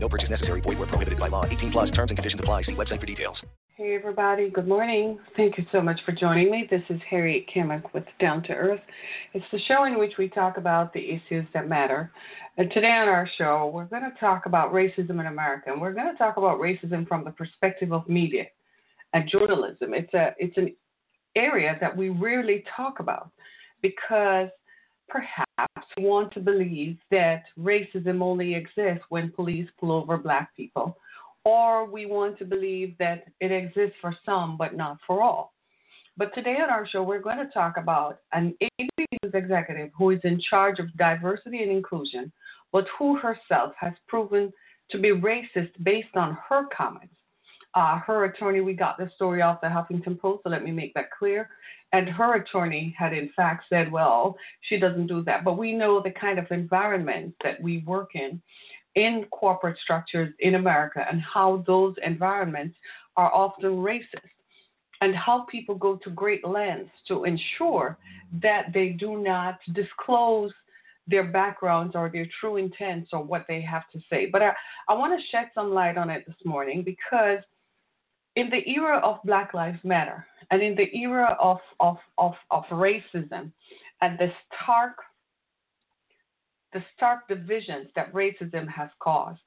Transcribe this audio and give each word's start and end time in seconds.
No 0.00 0.08
purchase 0.08 0.30
necessary. 0.30 0.60
Void 0.60 0.78
where 0.78 0.86
prohibited 0.86 1.18
by 1.18 1.28
law. 1.28 1.44
18 1.44 1.70
plus 1.70 1.90
terms 1.90 2.10
and 2.10 2.18
conditions 2.18 2.40
apply. 2.40 2.62
See 2.62 2.74
website 2.74 3.00
for 3.00 3.06
details. 3.06 3.44
Hey, 3.76 3.94
everybody. 3.94 4.50
Good 4.50 4.66
morning. 4.66 5.20
Thank 5.36 5.56
you 5.56 5.64
so 5.70 5.80
much 5.80 6.00
for 6.04 6.10
joining 6.10 6.50
me. 6.50 6.66
This 6.68 6.82
is 6.88 7.00
Harriet 7.08 7.44
Kimmick 7.54 7.94
with 7.94 8.02
Down 8.18 8.42
to 8.44 8.52
Earth. 8.52 8.80
It's 9.34 9.44
the 9.52 9.60
show 9.68 9.84
in 9.84 10.00
which 10.00 10.14
we 10.18 10.28
talk 10.28 10.56
about 10.56 10.92
the 10.92 11.10
issues 11.12 11.46
that 11.54 11.68
matter. 11.68 12.10
And 12.56 12.72
today 12.72 12.90
on 12.90 13.06
our 13.06 13.28
show, 13.38 13.70
we're 13.72 13.84
going 13.84 14.02
to 14.02 14.18
talk 14.18 14.46
about 14.46 14.72
racism 14.72 15.20
in 15.20 15.26
America. 15.26 15.70
And 15.70 15.80
we're 15.80 15.92
going 15.92 16.10
to 16.10 16.18
talk 16.18 16.38
about 16.38 16.58
racism 16.58 17.06
from 17.06 17.22
the 17.22 17.30
perspective 17.30 17.92
of 17.92 18.08
media 18.08 18.46
and 19.12 19.30
journalism. 19.30 19.94
It's, 19.94 20.12
a, 20.12 20.34
it's 20.38 20.56
an 20.56 20.74
area 21.36 21.76
that 21.80 21.96
we 21.96 22.08
rarely 22.08 22.64
talk 22.76 22.98
about 22.98 23.30
because 23.80 24.48
perhaps 25.08 25.86
want 25.98 26.32
to 26.34 26.40
believe 26.40 26.98
that 27.10 27.44
racism 27.58 28.22
only 28.22 28.54
exists 28.54 29.04
when 29.08 29.30
police 29.30 29.68
pull 29.78 29.92
over 29.92 30.16
black 30.16 30.54
people, 30.56 30.96
or 31.44 31.84
we 31.86 32.06
want 32.06 32.38
to 32.38 32.44
believe 32.44 32.94
that 32.98 33.24
it 33.40 33.50
exists 33.50 33.96
for 34.00 34.16
some 34.24 34.56
but 34.56 34.76
not 34.76 34.98
for 35.06 35.22
all. 35.22 35.54
But 36.16 36.34
today 36.34 36.56
on 36.60 36.68
our 36.68 36.86
show, 36.86 37.02
we're 37.02 37.20
going 37.20 37.38
to 37.38 37.52
talk 37.52 37.76
about 37.76 38.20
an 38.32 38.54
ABC 38.62 39.06
executive 39.22 39.90
who 39.96 40.10
is 40.10 40.20
in 40.24 40.40
charge 40.50 40.80
of 40.80 40.94
diversity 40.96 41.62
and 41.62 41.70
inclusion, 41.70 42.32
but 42.72 42.86
who 42.98 43.16
herself 43.16 43.72
has 43.78 43.92
proven 44.08 44.52
to 44.90 44.98
be 44.98 45.10
racist 45.10 45.70
based 45.84 46.16
on 46.16 46.36
her 46.48 46.64
comments. 46.76 47.14
Uh, 47.74 47.98
her 48.00 48.24
attorney, 48.24 48.60
we 48.60 48.72
got 48.72 48.98
the 48.98 49.10
story 49.14 49.42
off 49.42 49.60
the 49.60 49.68
Huffington 49.68 50.18
Post, 50.18 50.42
so 50.42 50.50
let 50.50 50.64
me 50.64 50.72
make 50.72 50.92
that 50.94 51.10
clear. 51.16 51.50
And 51.92 52.08
her 52.08 52.34
attorney 52.34 52.94
had, 52.98 53.12
in 53.12 53.30
fact, 53.34 53.64
said, 53.68 53.90
well, 53.90 54.36
she 54.62 54.78
doesn't 54.78 55.06
do 55.06 55.22
that. 55.24 55.44
But 55.44 55.56
we 55.56 55.72
know 55.72 56.02
the 56.02 56.10
kind 56.10 56.38
of 56.38 56.46
environment 56.50 57.34
that 57.42 57.60
we 57.62 57.78
work 57.86 58.10
in, 58.14 58.42
in 58.94 59.24
corporate 59.30 59.78
structures 59.82 60.34
in 60.40 60.56
America, 60.56 61.06
and 61.10 61.20
how 61.22 61.64
those 61.66 61.94
environments 62.04 62.76
are 63.16 63.32
often 63.32 63.70
racist, 63.76 64.02
and 65.00 65.14
how 65.14 65.46
people 65.50 65.76
go 65.76 65.96
to 65.96 66.10
great 66.10 66.44
lengths 66.46 66.92
to 67.06 67.24
ensure 67.24 67.96
that 68.42 68.66
they 68.74 68.90
do 68.90 69.22
not 69.22 69.58
disclose 69.72 70.52
their 71.06 71.24
backgrounds 71.24 71.96
or 71.96 72.10
their 72.10 72.26
true 72.40 72.56
intents 72.56 73.10
or 73.12 73.22
what 73.22 73.46
they 73.48 73.62
have 73.62 73.88
to 73.92 74.00
say. 74.10 74.26
But 74.26 74.42
I, 74.42 74.52
I 74.88 74.94
want 74.94 75.18
to 75.18 75.26
shed 75.28 75.50
some 75.54 75.72
light 75.72 75.96
on 75.96 76.10
it 76.10 76.24
this 76.26 76.36
morning 76.44 76.82
because 76.82 77.38
in 78.38 78.48
the 78.50 78.62
era 78.70 78.98
of 78.98 79.18
Black 79.24 79.52
Lives 79.52 79.80
Matter 79.82 80.24
and 80.52 80.62
in 80.62 80.76
the 80.76 80.96
era 80.96 81.36
of, 81.40 81.58
of, 81.80 81.96
of, 82.18 82.34
of 82.52 82.62
racism 82.70 83.50
and 84.00 84.16
the 84.18 84.30
stark 84.46 84.94
the 86.72 86.84
stark 86.94 87.26
divisions 87.28 87.88
that 87.96 88.12
racism 88.12 88.68
has 88.68 88.90
caused, 89.00 89.40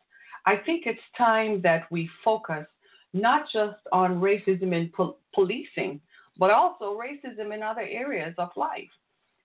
I 0.47 0.56
think 0.56 0.84
it's 0.88 1.00
time 1.16 1.62
that 1.62 1.84
we 1.92 2.09
focus 2.25 2.66
not 3.14 3.44
just 3.53 3.78
on 3.92 4.19
racism 4.19 4.73
in 4.73 4.89
pol- 4.89 5.19
policing, 5.36 6.02
but 6.39 6.50
also 6.50 7.00
racism 7.00 7.53
in 7.53 7.62
other 7.62 7.81
areas 7.88 8.34
of 8.39 8.50
life. 8.56 8.89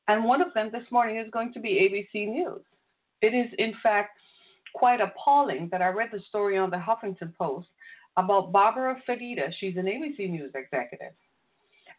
And 0.08 0.24
one 0.24 0.41
of 0.41 0.55
them 0.55 0.70
this 0.72 0.91
morning 0.91 1.19
is 1.19 1.30
going 1.30 1.52
to 1.52 1.61
be 1.61 1.86
ABC 2.14 2.27
News. 2.28 2.63
It 3.20 3.34
is, 3.34 3.52
in 3.58 3.74
fact, 3.83 4.18
quite 4.74 5.02
appalling 5.02 5.68
that 5.70 5.83
I 5.83 5.89
read 5.89 6.08
the 6.13 6.20
story 6.30 6.57
on 6.57 6.70
the 6.70 6.78
Huffington 6.78 7.36
Post 7.36 7.68
about 8.16 8.52
Barbara 8.52 9.00
Fedida. 9.08 9.52
She's 9.58 9.77
an 9.77 9.84
ABC 9.84 10.30
News 10.30 10.52
executive. 10.54 11.12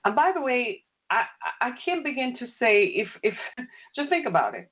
And 0.05 0.15
by 0.15 0.31
the 0.33 0.41
way, 0.41 0.83
I, 1.09 1.23
I 1.61 1.71
can't 1.83 2.03
begin 2.03 2.35
to 2.39 2.47
say 2.59 2.85
if, 2.85 3.07
if 3.23 3.33
just 3.95 4.09
think 4.09 4.27
about 4.27 4.55
it. 4.55 4.69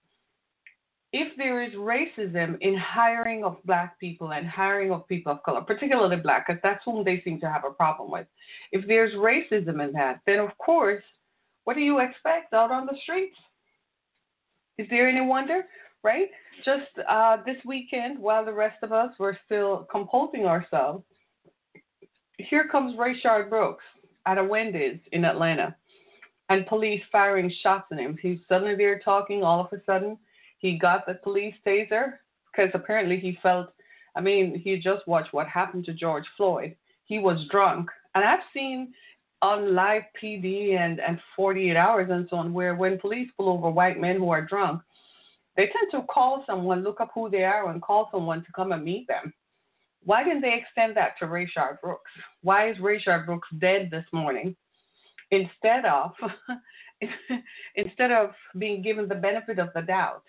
If 1.14 1.38
there 1.38 1.64
is 1.64 1.74
racism 1.76 2.58
in 2.60 2.76
hiring 2.76 3.46
of 3.46 3.58
black 3.64 3.98
people 4.00 4.34
and 4.34 4.46
hiring 4.46 4.92
of 4.92 5.08
people 5.08 5.32
of 5.32 5.44
color, 5.44 5.62
particularly 5.62 6.18
black, 6.18 6.48
because 6.48 6.60
that's 6.62 6.84
whom 6.84 7.06
they 7.06 7.22
seem 7.24 7.40
to 7.40 7.50
have 7.50 7.64
a 7.64 7.72
problem 7.72 8.12
with, 8.12 8.28
if 8.74 8.86
there's 8.86 9.14
racism 9.14 9.82
in 9.82 9.94
that, 9.94 10.20
then 10.26 10.40
of 10.40 10.58
course, 10.58 11.04
what 11.64 11.76
do 11.76 11.82
you 11.82 12.00
expect 12.00 12.54
out 12.54 12.72
on 12.72 12.86
the 12.86 12.98
streets? 13.02 13.38
Is 14.78 14.88
there 14.90 15.08
any 15.08 15.22
wonder, 15.22 15.62
right? 16.04 16.28
Just 16.66 16.92
uh, 17.08 17.38
this 17.46 17.58
weekend, 17.66 18.20
while 18.20 18.44
the 18.44 18.54
rest 18.54 18.78
of 18.84 18.92
us 18.92 19.12
were 19.18 19.38
still 19.46 19.88
composing 19.90 20.46
ourselves, 20.46 21.06
here 22.38 22.68
comes 22.68 22.98
Rayshard 22.98 23.50
Brooks 23.50 23.84
at 24.26 24.38
a 24.38 24.44
Wendy's 24.44 25.00
in 25.12 25.26
Atlanta, 25.26 25.76
and 26.50 26.66
police 26.68 27.02
firing 27.12 27.52
shots 27.62 27.88
at 27.92 28.00
him. 28.00 28.18
He's 28.22 28.40
suddenly 28.48 28.76
there 28.76 29.00
talking. 29.00 29.44
All 29.44 29.60
of 29.60 29.74
a 29.74 29.82
sudden, 29.86 30.18
he 30.60 30.78
got 30.78 31.06
the 31.06 31.16
police 31.16 31.56
taser 31.66 32.14
because 32.52 32.72
apparently 32.74 33.20
he 33.20 33.38
felt. 33.42 33.68
I 34.16 34.22
mean, 34.22 34.62
he 34.64 34.78
just 34.78 35.08
watched 35.08 35.34
what 35.34 35.48
happened 35.48 35.86
to 35.86 35.94
George 35.94 36.26
Floyd. 36.38 36.76
He 37.06 37.20
was 37.20 37.48
drunk, 37.52 37.90
and 38.14 38.24
I've 38.24 38.40
seen 38.54 38.94
on 39.42 39.76
live 39.76 40.04
PD 40.22 40.78
and 40.78 41.00
and 41.00 41.20
48 41.36 41.76
hours 41.76 42.10
and 42.10 42.28
so 42.30 42.38
on 42.38 42.54
where 42.54 42.76
when 42.76 42.98
police 42.98 43.30
pull 43.38 43.50
over 43.50 43.70
white 43.70 44.00
men 44.00 44.18
who 44.18 44.30
are 44.30 44.46
drunk, 44.46 44.82
they 45.56 45.64
tend 45.68 45.92
to 45.92 46.08
call 46.08 46.44
someone, 46.48 46.84
look 46.84 47.02
up 47.02 47.12
who 47.14 47.30
they 47.30 47.44
are, 47.44 47.70
and 47.70 47.82
call 47.82 48.10
someone 48.12 48.44
to 48.44 48.52
come 48.54 48.72
and 48.72 48.84
meet 48.84 49.08
them. 49.08 49.34
Why 50.06 50.24
didn't 50.24 50.42
they 50.42 50.54
extend 50.54 50.96
that 50.96 51.18
to 51.20 51.26
Rayshard 51.26 51.82
Brooks? 51.82 52.12
Why 52.42 52.70
is 52.70 52.78
Rayshard 52.78 53.26
Brooks 53.26 53.48
dead 53.60 53.90
this 53.92 54.06
morning? 54.14 54.56
Instead 55.32 55.86
of 55.86 56.12
instead 57.76 58.12
of 58.12 58.30
being 58.58 58.82
given 58.82 59.08
the 59.08 59.16
benefit 59.16 59.60
of 59.60 59.70
the 59.74 59.82
doubt, 59.82 60.24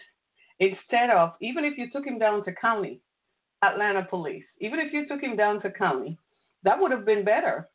instead 0.59 1.11
of 1.11 1.35
even 1.41 1.65
if 1.65 1.77
you 1.77 1.91
took 1.91 2.07
him 2.07 2.19
down 2.19 2.43
to 2.45 2.53
county, 2.55 3.01
Atlanta 3.63 4.07
police, 4.09 4.45
even 4.61 4.81
if 4.81 4.93
you 4.93 5.07
took 5.07 5.21
him 5.21 5.37
down 5.37 5.61
to 5.61 5.71
county, 5.71 6.19
that 6.63 6.81
would 6.81 6.91
have 6.91 7.05
been 7.05 7.25
better 7.25 7.69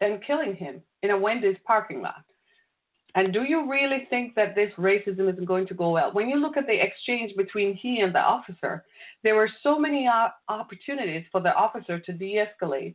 than 0.00 0.20
killing 0.26 0.56
him 0.56 0.82
in 1.02 1.10
a 1.10 1.18
Wendy's 1.18 1.56
parking 1.66 2.00
lot. 2.00 2.24
And 3.16 3.32
do 3.32 3.44
you 3.44 3.68
really 3.68 4.06
think 4.10 4.34
that 4.34 4.54
this 4.54 4.70
racism 4.76 5.32
isn't 5.32 5.46
going 5.46 5.66
to 5.68 5.74
go 5.74 5.90
well? 5.90 6.12
When 6.12 6.28
you 6.28 6.36
look 6.36 6.58
at 6.58 6.66
the 6.66 6.78
exchange 6.78 7.34
between 7.34 7.74
he 7.74 8.00
and 8.00 8.14
the 8.14 8.20
officer, 8.20 8.84
there 9.24 9.34
were 9.34 9.48
so 9.62 9.78
many 9.78 10.06
opportunities 10.50 11.24
for 11.32 11.40
the 11.40 11.54
officer 11.54 11.98
to 11.98 12.12
de 12.12 12.44
escalate 12.44 12.94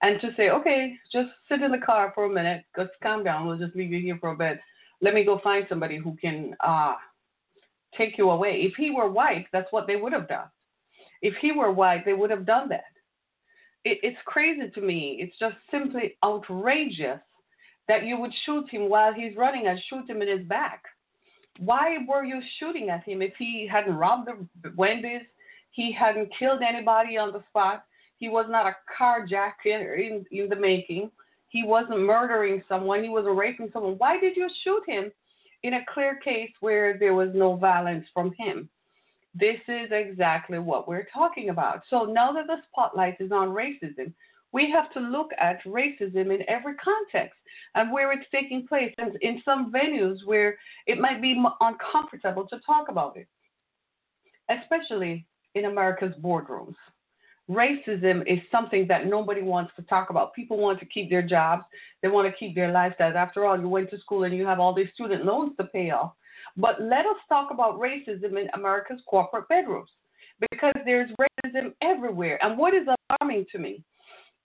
and 0.00 0.18
to 0.22 0.30
say, 0.38 0.48
okay, 0.48 0.94
just 1.12 1.28
sit 1.50 1.60
in 1.60 1.70
the 1.70 1.84
car 1.84 2.12
for 2.14 2.24
a 2.24 2.30
minute, 2.30 2.64
just 2.76 2.92
calm 3.02 3.22
down, 3.22 3.46
we'll 3.46 3.58
just 3.58 3.76
leave 3.76 3.92
you 3.92 4.00
here 4.00 4.16
for 4.18 4.30
a 4.30 4.36
bit. 4.36 4.58
Let 5.02 5.12
me 5.12 5.22
go 5.22 5.38
find 5.44 5.66
somebody 5.68 5.98
who 5.98 6.16
can 6.16 6.56
uh, 6.60 6.94
take 7.96 8.16
you 8.16 8.30
away. 8.30 8.62
If 8.62 8.74
he 8.76 8.90
were 8.90 9.10
white, 9.10 9.48
that's 9.52 9.70
what 9.70 9.86
they 9.86 9.96
would 9.96 10.14
have 10.14 10.28
done. 10.28 10.46
If 11.20 11.34
he 11.42 11.52
were 11.52 11.72
white, 11.72 12.06
they 12.06 12.14
would 12.14 12.30
have 12.30 12.46
done 12.46 12.70
that. 12.70 12.84
It, 13.84 13.98
it's 14.02 14.18
crazy 14.24 14.70
to 14.70 14.80
me. 14.80 15.18
It's 15.20 15.38
just 15.38 15.56
simply 15.70 16.16
outrageous 16.24 17.20
that 17.88 18.04
you 18.04 18.18
would 18.20 18.32
shoot 18.44 18.68
him 18.70 18.88
while 18.88 19.12
he's 19.12 19.36
running 19.36 19.66
and 19.66 19.80
shoot 19.88 20.08
him 20.08 20.22
in 20.22 20.28
his 20.28 20.46
back. 20.46 20.84
Why 21.58 21.98
were 22.08 22.22
you 22.22 22.40
shooting 22.58 22.90
at 22.90 23.04
him 23.04 23.20
if 23.22 23.32
he 23.38 23.66
hadn't 23.70 23.96
robbed 23.96 24.28
the 24.28 24.72
Wendy's, 24.76 25.22
he 25.72 25.92
hadn't 25.92 26.30
killed 26.38 26.60
anybody 26.62 27.16
on 27.16 27.32
the 27.32 27.42
spot, 27.48 27.84
he 28.18 28.28
was 28.28 28.46
not 28.48 28.66
a 28.66 28.76
carjacker 28.98 29.98
in, 29.98 30.24
in 30.30 30.48
the 30.48 30.56
making, 30.56 31.10
he 31.48 31.64
wasn't 31.64 32.00
murdering 32.00 32.62
someone, 32.68 33.02
he 33.02 33.08
wasn't 33.08 33.36
raping 33.36 33.70
someone. 33.72 33.94
Why 33.94 34.20
did 34.20 34.36
you 34.36 34.48
shoot 34.62 34.82
him 34.86 35.10
in 35.62 35.74
a 35.74 35.84
clear 35.92 36.16
case 36.16 36.50
where 36.60 36.98
there 36.98 37.14
was 37.14 37.30
no 37.34 37.56
violence 37.56 38.06
from 38.12 38.32
him? 38.36 38.68
This 39.34 39.60
is 39.66 39.88
exactly 39.90 40.58
what 40.58 40.88
we're 40.88 41.08
talking 41.12 41.48
about. 41.48 41.82
So 41.90 42.04
now 42.04 42.32
that 42.32 42.46
the 42.46 42.56
spotlight 42.70 43.20
is 43.20 43.32
on 43.32 43.48
racism, 43.48 44.12
we 44.52 44.70
have 44.70 44.90
to 44.92 45.00
look 45.00 45.30
at 45.38 45.62
racism 45.64 46.34
in 46.34 46.40
every 46.48 46.74
context 46.76 47.38
and 47.74 47.92
where 47.92 48.12
it's 48.12 48.28
taking 48.32 48.66
place 48.66 48.92
and 48.98 49.16
in 49.20 49.42
some 49.44 49.72
venues 49.72 50.18
where 50.24 50.56
it 50.86 50.98
might 50.98 51.20
be 51.20 51.42
uncomfortable 51.60 52.46
to 52.46 52.58
talk 52.64 52.88
about 52.88 53.16
it, 53.16 53.28
especially 54.50 55.26
in 55.54 55.66
America's 55.66 56.14
boardrooms. 56.22 56.74
Racism 57.50 58.22
is 58.26 58.38
something 58.52 58.86
that 58.88 59.06
nobody 59.06 59.40
wants 59.40 59.72
to 59.76 59.82
talk 59.82 60.10
about. 60.10 60.34
People 60.34 60.58
want 60.58 60.78
to 60.80 60.86
keep 60.86 61.08
their 61.08 61.26
jobs, 61.26 61.64
they 62.02 62.08
want 62.08 62.30
to 62.30 62.38
keep 62.38 62.54
their 62.54 62.72
lifestyles. 62.72 63.14
After 63.14 63.46
all, 63.46 63.58
you 63.58 63.68
went 63.68 63.90
to 63.90 63.98
school 63.98 64.24
and 64.24 64.36
you 64.36 64.46
have 64.46 64.60
all 64.60 64.74
these 64.74 64.92
student 64.94 65.24
loans 65.24 65.52
to 65.58 65.64
pay 65.64 65.90
off. 65.90 66.12
But 66.56 66.80
let 66.80 67.06
us 67.06 67.16
talk 67.28 67.50
about 67.50 67.78
racism 67.78 68.40
in 68.40 68.48
America's 68.54 69.00
corporate 69.06 69.48
bedrooms 69.48 69.90
because 70.50 70.74
there's 70.84 71.10
racism 71.20 71.72
everywhere. 71.82 72.38
And 72.44 72.58
what 72.58 72.74
is 72.74 72.86
alarming 73.20 73.46
to 73.52 73.58
me 73.58 73.82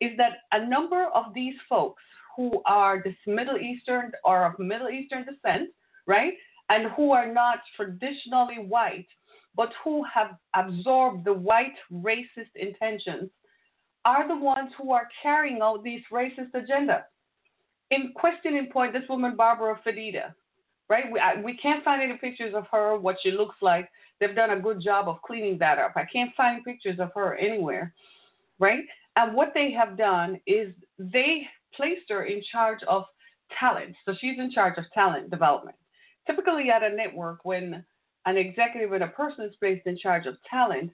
is 0.04 0.18
that 0.18 0.34
a 0.52 0.66
number 0.66 1.06
of 1.20 1.34
these 1.34 1.56
folks 1.70 2.04
who 2.36 2.62
are 2.66 3.02
this 3.04 3.16
Middle 3.26 3.58
Eastern 3.58 4.12
or 4.26 4.46
of 4.46 4.60
Middle 4.60 4.90
Eastern 4.90 5.24
descent, 5.26 5.70
right, 6.08 6.34
and 6.70 6.92
who 6.96 7.12
are 7.12 7.32
not 7.32 7.60
traditionally 7.76 8.60
white, 8.76 9.08
but 9.56 9.72
who 9.84 10.04
have 10.04 10.32
absorbed 10.56 11.26
the 11.26 11.34
white 11.34 11.78
racist 11.92 12.54
intentions, 12.56 13.30
are 14.04 14.28
the 14.28 14.36
ones 14.36 14.72
who 14.78 14.92
are 14.92 15.08
carrying 15.22 15.62
out 15.62 15.84
these 15.84 16.02
racist 16.12 16.52
agendas. 16.54 17.04
In 17.92 18.12
questioning 18.16 18.70
point, 18.74 18.92
this 18.92 19.08
woman 19.08 19.36
Barbara 19.38 19.80
Fedida, 19.86 20.34
right? 20.90 21.06
We, 21.12 21.20
I, 21.20 21.40
we 21.42 21.56
can't 21.58 21.84
find 21.84 22.02
any 22.02 22.18
pictures 22.18 22.54
of 22.56 22.66
her, 22.72 22.98
what 22.98 23.18
she 23.24 23.32
looks 23.32 23.56
like. 23.62 23.90
They've 24.20 24.36
done 24.36 24.50
a 24.52 24.60
good 24.60 24.82
job 24.82 25.08
of 25.08 25.22
cleaning 25.22 25.58
that 25.60 25.78
up. 25.78 25.94
I 25.96 26.06
can't 26.12 26.32
find 26.36 26.64
pictures 26.66 27.00
of 27.00 27.12
her 27.16 27.36
anywhere, 27.38 27.94
right? 28.60 28.84
And 29.16 29.36
what 29.36 29.52
they 29.54 29.72
have 29.72 29.98
done 29.98 30.40
is 30.48 30.74
they 30.98 31.48
placed 31.76 32.10
her 32.10 32.24
in 32.24 32.42
charge 32.52 32.80
of 32.88 33.04
talent. 33.60 33.96
So 34.06 34.14
she's 34.20 34.40
in 34.40 34.52
charge 34.52 34.78
of 34.78 34.86
talent 34.94 35.30
development. 35.30 35.78
Typically, 36.26 36.70
at 36.70 36.84
a 36.84 36.96
network, 36.96 37.40
when 37.44 37.84
an 38.26 38.38
executive 38.38 38.94
and 38.94 39.04
a 39.04 39.08
person 39.08 39.46
is 39.46 39.56
placed 39.60 39.86
in 39.86 39.98
charge 39.98 40.26
of 40.26 40.38
talent, 40.50 40.92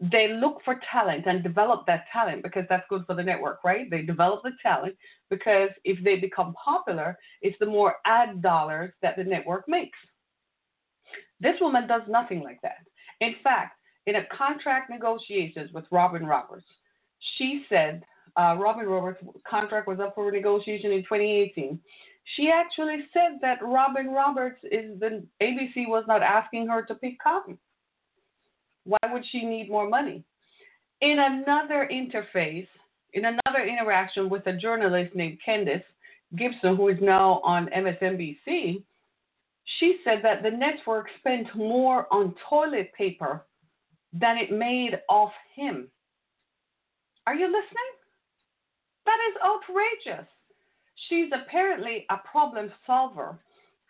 they 0.00 0.28
look 0.28 0.60
for 0.64 0.80
talent 0.92 1.26
and 1.26 1.42
develop 1.42 1.86
that 1.86 2.04
talent 2.12 2.42
because 2.42 2.64
that's 2.68 2.86
good 2.90 3.04
for 3.06 3.14
the 3.14 3.22
network, 3.22 3.60
right? 3.64 3.90
They 3.90 4.02
develop 4.02 4.42
the 4.42 4.52
talent 4.62 4.94
because 5.30 5.70
if 5.84 6.02
they 6.04 6.16
become 6.16 6.54
popular, 6.62 7.16
it's 7.40 7.58
the 7.60 7.66
more 7.66 7.96
ad 8.04 8.42
dollars 8.42 8.92
that 9.02 9.16
the 9.16 9.24
network 9.24 9.64
makes. 9.68 9.98
This 11.40 11.56
woman 11.60 11.86
does 11.86 12.02
nothing 12.08 12.42
like 12.42 12.60
that. 12.62 12.78
In 13.20 13.36
fact, 13.42 13.78
in 14.06 14.16
a 14.16 14.26
contract 14.36 14.90
negotiations 14.90 15.72
with 15.72 15.84
Robin 15.90 16.26
Roberts, 16.26 16.66
she 17.36 17.64
said 17.68 18.04
uh, 18.36 18.56
Robin 18.58 18.86
Roberts' 18.86 19.22
contract 19.48 19.88
was 19.88 20.00
up 20.00 20.14
for 20.14 20.30
negotiation 20.30 20.92
in 20.92 21.02
2018. 21.02 21.78
She 22.34 22.50
actually 22.50 23.06
said 23.12 23.38
that 23.40 23.62
Robin 23.62 24.08
Roberts 24.08 24.58
is 24.64 24.98
the 24.98 25.24
ABC 25.40 25.88
was 25.88 26.04
not 26.08 26.22
asking 26.22 26.66
her 26.68 26.84
to 26.86 26.94
pick 26.96 27.18
cotton. 27.22 27.56
Why 28.84 28.98
would 29.12 29.24
she 29.30 29.44
need 29.44 29.70
more 29.70 29.88
money? 29.88 30.24
In 31.00 31.18
another 31.18 31.88
interface, 31.92 32.66
in 33.12 33.24
another 33.24 33.64
interaction 33.64 34.28
with 34.28 34.46
a 34.46 34.52
journalist 34.52 35.14
named 35.14 35.38
Kendis 35.46 35.82
Gibson, 36.36 36.76
who 36.76 36.88
is 36.88 36.98
now 37.00 37.40
on 37.44 37.68
MSNBC, 37.68 38.82
she 39.78 39.98
said 40.04 40.20
that 40.22 40.42
the 40.42 40.50
network 40.50 41.06
spent 41.18 41.46
more 41.54 42.06
on 42.12 42.34
toilet 42.48 42.92
paper 42.96 43.44
than 44.12 44.36
it 44.36 44.50
made 44.52 45.00
off 45.08 45.32
him. 45.54 45.88
Are 47.26 47.34
you 47.34 47.46
listening? 47.46 47.92
That 49.04 49.18
is 49.30 49.36
outrageous. 49.44 50.28
She's 51.08 51.30
apparently 51.32 52.06
a 52.10 52.16
problem 52.30 52.72
solver 52.86 53.38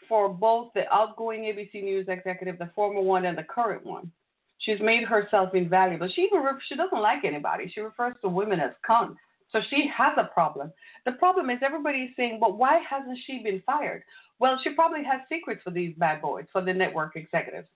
for 0.09 0.29
both 0.29 0.73
the 0.75 0.91
outgoing 0.93 1.43
ABC 1.43 1.83
News 1.83 2.07
executive, 2.09 2.59
the 2.59 2.71
former 2.75 3.01
one, 3.01 3.27
and 3.27 3.37
the 3.37 3.43
current 3.43 3.85
one. 3.85 4.11
She's 4.59 4.81
made 4.81 5.05
herself 5.05 5.55
invaluable. 5.55 6.09
She 6.15 6.23
even 6.23 6.43
she 6.69 6.77
doesn't 6.77 7.01
like 7.01 7.25
anybody. 7.25 7.71
She 7.75 7.81
refers 7.81 8.15
to 8.23 8.29
women 8.29 8.61
as 8.61 8.73
cunts. 8.89 9.17
So 9.53 9.61
she 9.71 9.89
has 9.97 10.15
a 10.17 10.25
problem. 10.33 10.73
The 11.05 11.13
problem 11.13 11.51
is 11.51 11.59
everybody 11.63 11.99
is 11.99 12.11
saying, 12.17 12.39
but 12.41 12.59
why 12.59 12.81
hasn't 12.89 13.19
she 13.27 13.43
been 13.43 13.63
fired? 13.65 14.03
Well, 14.39 14.59
she 14.63 14.71
probably 14.71 15.05
has 15.05 15.21
secrets 15.29 15.63
for 15.63 15.71
these 15.71 15.95
bad 15.97 16.21
boys, 16.21 16.47
for 16.53 16.63
the 16.63 16.73
network 16.73 17.17
executives. 17.17 17.69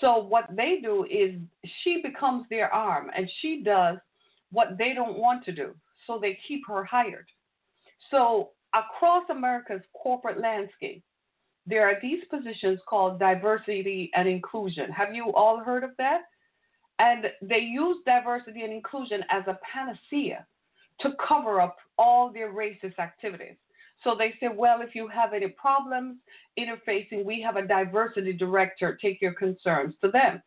So 0.00 0.18
what 0.18 0.44
they 0.54 0.78
do 0.82 1.04
is 1.04 1.40
she 1.82 2.02
becomes 2.02 2.44
their 2.50 2.72
arm 2.72 3.10
and 3.16 3.28
she 3.40 3.62
does 3.64 3.98
what 4.56 4.78
they 4.78 4.94
don't 4.94 5.18
want 5.18 5.44
to 5.44 5.52
do. 5.52 5.74
So 6.06 6.18
they 6.18 6.38
keep 6.48 6.62
her 6.66 6.82
hired. 6.82 7.26
So 8.10 8.52
across 8.74 9.24
America's 9.28 9.82
corporate 9.92 10.40
landscape, 10.40 11.02
there 11.66 11.86
are 11.86 12.00
these 12.00 12.24
positions 12.30 12.80
called 12.88 13.18
diversity 13.18 14.10
and 14.14 14.26
inclusion. 14.26 14.90
Have 14.90 15.14
you 15.14 15.30
all 15.34 15.58
heard 15.58 15.84
of 15.84 15.90
that? 15.98 16.22
And 16.98 17.26
they 17.42 17.58
use 17.58 17.98
diversity 18.06 18.62
and 18.62 18.72
inclusion 18.72 19.22
as 19.28 19.42
a 19.46 19.58
panacea 19.70 20.46
to 21.02 21.10
cover 21.28 21.60
up 21.60 21.76
all 21.98 22.32
their 22.32 22.50
racist 22.50 22.98
activities. 22.98 23.56
So 24.04 24.14
they 24.16 24.32
say, 24.40 24.48
well, 24.54 24.80
if 24.80 24.94
you 24.94 25.06
have 25.08 25.34
any 25.34 25.48
problems 25.48 26.16
interfacing, 26.58 27.26
we 27.26 27.42
have 27.42 27.56
a 27.56 27.66
diversity 27.66 28.32
director, 28.32 28.98
take 29.02 29.20
your 29.20 29.34
concerns 29.34 29.94
to 30.02 30.10
them. 30.10 30.42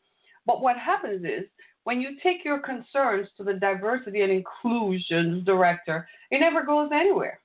But 0.47 0.61
what 0.63 0.77
happens 0.79 1.23
is 1.23 1.45
when 1.89 2.01
you 2.01 2.11
take 2.21 2.45
your 2.45 2.59
concerns 2.59 3.27
to 3.35 3.43
the 3.43 3.55
diversity 3.55 4.21
and 4.21 4.31
inclusion 4.31 5.43
director, 5.43 6.07
it 6.29 6.39
never 6.39 6.63
goes 6.63 6.91
anywhere. 6.93 7.39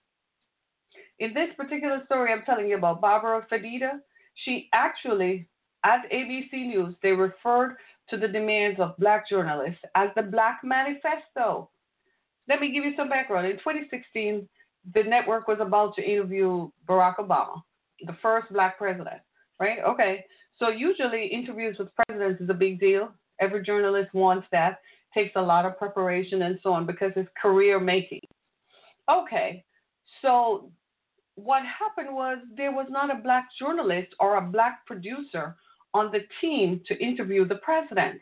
In 1.19 1.33
this 1.33 1.49
particular 1.57 2.03
story 2.05 2.31
I'm 2.31 2.43
telling 2.45 2.69
you 2.69 2.77
about, 2.77 3.01
Barbara 3.01 3.47
Fedida, 3.51 4.01
she 4.45 4.69
actually, 4.75 5.49
at 5.83 6.01
ABC 6.13 6.53
News, 6.53 6.95
they 7.03 7.13
referred 7.13 7.79
to 8.11 8.19
the 8.19 8.29
demands 8.29 8.79
of 8.81 8.95
black 8.99 9.27
journalists 9.31 9.81
as 9.95 10.11
the 10.15 10.21
Black 10.21 10.61
Manifesto. 10.63 11.71
Let 12.47 12.61
me 12.61 12.71
give 12.71 12.85
you 12.85 12.93
some 12.99 13.09
background. 13.09 13.47
In 13.47 13.57
2016, 13.57 14.47
the 14.95 15.05
network 15.05 15.49
was 15.49 15.57
about 15.63 15.97
to 15.97 16.03
interview 16.03 16.69
Barack 16.87 17.17
Obama, 17.17 17.63
the 18.05 18.17
first 18.21 18.53
black 18.53 18.77
president, 18.77 19.23
right? 19.59 19.79
Okay. 19.89 20.27
So 20.59 20.69
usually 20.69 21.29
interviews 21.29 21.77
with 21.79 21.89
presidents 21.97 22.43
is 22.43 22.51
a 22.51 22.55
big 22.55 22.79
deal. 22.79 23.09
Every 23.41 23.63
journalist 23.63 24.13
wants 24.15 24.47
that. 24.53 24.81
Takes 25.13 25.33
a 25.37 25.43
lot 25.43 25.65
of 25.65 25.79
preparation 25.79 26.43
and 26.43 26.59
so 26.63 26.73
on 26.73 26.87
because 26.87 27.13
it's 27.17 27.29
career 27.41 27.79
making. 27.79 28.23
Okay. 29.11 29.65
So 30.23 30.71
what 31.37 31.63
happened 31.65 32.15
was 32.15 32.39
there 32.57 32.73
was 32.73 32.87
not 32.91 33.11
a 33.11 33.21
black 33.21 33.49
journalist 33.59 34.15
or 34.21 34.37
a 34.37 34.43
black 34.43 34.87
producer 34.87 35.57
on 35.93 36.11
the 36.11 36.21
team 36.41 36.81
to 36.87 36.99
interview 36.99 37.47
the 37.47 37.57
president. 37.57 38.21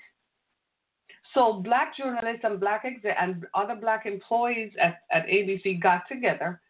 So 1.34 1.54
black 1.54 1.96
journalists 1.96 2.42
and 2.44 2.60
black 2.60 2.84
exe- 2.84 3.16
and 3.18 3.46
other 3.54 3.74
black 3.74 4.04
employees 4.04 4.72
at, 4.80 4.98
at 5.10 5.26
ABC 5.26 5.80
got 5.82 6.02
together 6.08 6.60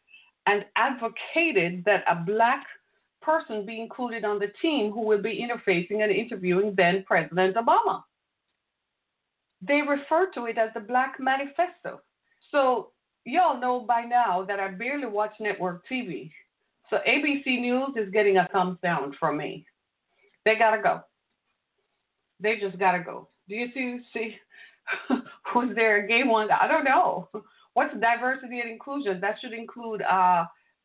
and 0.46 0.64
advocated 0.76 1.84
that 1.84 2.04
a 2.08 2.16
black 2.16 2.64
person 3.20 3.64
be 3.64 3.80
included 3.80 4.24
on 4.24 4.38
the 4.38 4.52
team 4.60 4.92
who 4.92 5.02
will 5.02 5.22
be 5.22 5.44
interfacing 5.44 6.02
and 6.02 6.12
interviewing 6.12 6.74
then 6.76 7.04
President 7.06 7.56
Obama. 7.56 8.02
They 9.66 9.80
refer 9.82 10.30
to 10.34 10.46
it 10.46 10.58
as 10.58 10.70
the 10.74 10.80
Black 10.80 11.16
Manifesto. 11.20 12.00
So 12.50 12.90
y'all 13.24 13.60
know 13.60 13.80
by 13.86 14.02
now 14.02 14.44
that 14.44 14.60
I 14.60 14.68
barely 14.68 15.06
watch 15.06 15.32
network 15.40 15.84
TV. 15.90 16.30
So 16.90 16.98
ABC 17.08 17.60
News 17.60 17.90
is 17.96 18.10
getting 18.12 18.38
a 18.38 18.48
thumbs 18.52 18.78
down 18.82 19.14
from 19.18 19.36
me. 19.38 19.64
They 20.44 20.56
gotta 20.56 20.82
go. 20.82 21.00
They 22.40 22.58
just 22.60 22.78
gotta 22.78 23.02
go. 23.02 23.28
Do 23.48 23.54
you 23.54 23.68
see? 23.72 24.00
See, 24.12 24.36
was 25.54 25.72
there 25.74 26.04
a 26.04 26.08
gay 26.08 26.24
one? 26.24 26.48
I 26.50 26.66
don't 26.66 26.84
know. 26.84 27.28
What's 27.74 27.94
diversity 27.98 28.60
and 28.60 28.70
inclusion? 28.70 29.20
That 29.20 29.36
should 29.40 29.54
include 29.54 30.02
uh, 30.02 30.44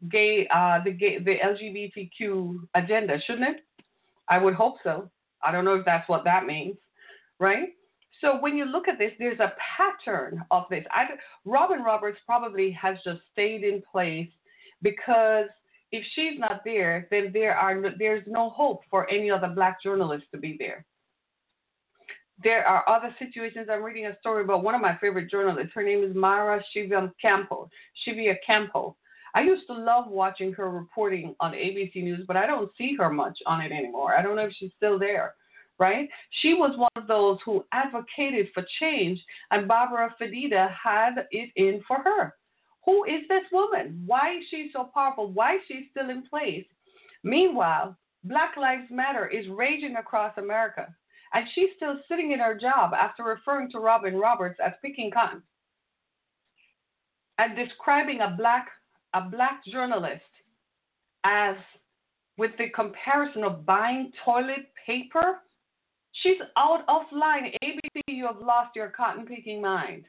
gay, 0.09 0.47
uh, 0.53 0.79
the 0.83 0.91
gay, 0.91 1.19
the 1.19 1.35
LGBTQ 1.43 2.59
agenda, 2.75 3.17
shouldn't 3.25 3.57
it? 3.57 3.65
I 4.29 4.37
would 4.37 4.53
hope 4.53 4.75
so. 4.83 5.09
I 5.43 5.51
don't 5.51 5.65
know 5.65 5.75
if 5.75 5.85
that's 5.85 6.07
what 6.07 6.23
that 6.23 6.45
means, 6.45 6.77
right? 7.39 7.69
So 8.21 8.39
when 8.39 8.57
you 8.57 8.65
look 8.65 8.87
at 8.87 8.97
this, 8.97 9.11
there's 9.19 9.39
a 9.39 9.53
pattern 9.77 10.43
of 10.49 10.63
this. 10.69 10.83
I, 10.91 11.05
Robin 11.45 11.83
Roberts 11.83 12.19
probably 12.25 12.71
has 12.71 12.97
just 13.03 13.21
stayed 13.31 13.63
in 13.63 13.83
place 13.91 14.29
because 14.81 15.45
if 15.91 16.03
she's 16.13 16.39
not 16.39 16.61
there, 16.65 17.07
then 17.11 17.31
there 17.33 17.55
are 17.55 17.81
there's 17.97 18.23
no 18.27 18.49
hope 18.49 18.81
for 18.89 19.09
any 19.09 19.29
other 19.29 19.47
black 19.47 19.81
journalists 19.81 20.27
to 20.31 20.39
be 20.39 20.55
there. 20.59 20.85
There 22.43 22.65
are 22.65 22.87
other 22.87 23.15
situations. 23.19 23.67
I'm 23.71 23.83
reading 23.83 24.05
a 24.07 24.17
story 24.19 24.43
about 24.43 24.63
one 24.63 24.75
of 24.75 24.81
my 24.81 24.97
favorite 24.97 25.29
journalists. 25.29 25.71
Her 25.73 25.83
name 25.83 26.03
is 26.03 26.15
Mara 26.15 26.61
Shivia 26.75 27.11
Campo. 27.21 27.69
Shivia 28.05 28.35
Campo. 28.45 28.95
I 29.33 29.41
used 29.41 29.67
to 29.67 29.73
love 29.73 30.07
watching 30.07 30.53
her 30.53 30.69
reporting 30.69 31.35
on 31.39 31.53
ABC 31.53 31.95
News, 31.95 32.25
but 32.27 32.37
I 32.37 32.47
don't 32.47 32.71
see 32.77 32.95
her 32.97 33.09
much 33.09 33.37
on 33.45 33.61
it 33.61 33.71
anymore. 33.71 34.15
I 34.15 34.21
don't 34.21 34.35
know 34.35 34.45
if 34.45 34.53
she's 34.57 34.71
still 34.77 34.99
there 34.99 35.33
right? 35.79 36.09
She 36.41 36.53
was 36.53 36.77
one 36.77 36.89
of 36.95 37.07
those 37.07 37.37
who 37.45 37.65
advocated 37.71 38.47
for 38.53 38.65
change, 38.79 39.23
and 39.51 39.67
Barbara 39.67 40.13
Fedida 40.19 40.69
had 40.71 41.27
it 41.31 41.49
in 41.55 41.81
for 41.87 41.97
her. 42.03 42.33
Who 42.85 43.03
is 43.03 43.27
this 43.27 43.43
woman? 43.51 44.01
Why 44.05 44.37
is 44.37 44.45
she 44.49 44.69
so 44.73 44.89
powerful? 44.93 45.31
Why 45.31 45.55
is 45.55 45.61
she 45.67 45.87
still 45.91 46.09
in 46.09 46.23
place? 46.27 46.65
Meanwhile, 47.23 47.97
Black 48.23 48.55
Lives 48.57 48.89
Matter 48.89 49.27
is 49.27 49.45
raging 49.49 49.97
across 49.97 50.37
America, 50.37 50.87
and 51.33 51.45
she's 51.53 51.69
still 51.75 51.99
sitting 52.07 52.31
in 52.31 52.39
her 52.39 52.57
job 52.57 52.93
after 52.93 53.23
referring 53.23 53.69
to 53.71 53.79
Robin 53.79 54.15
Roberts 54.15 54.59
as 54.63 54.73
picking 54.81 55.11
cotton 55.11 55.43
and 57.37 57.55
describing 57.55 58.21
a 58.21 58.35
black 58.37 58.67
a 59.13 59.21
black 59.21 59.63
journalist 59.65 60.21
as 61.23 61.55
with 62.37 62.51
the 62.57 62.69
comparison 62.69 63.43
of 63.43 63.65
buying 63.65 64.11
toilet 64.23 64.71
paper 64.85 65.39
She's 66.13 66.39
out 66.57 66.83
of 66.87 67.03
line. 67.11 67.51
ABC, 67.63 68.01
you 68.07 68.25
have 68.25 68.39
lost 68.41 68.75
your 68.75 68.89
cotton 68.89 69.25
picking 69.25 69.61
mind. 69.61 70.05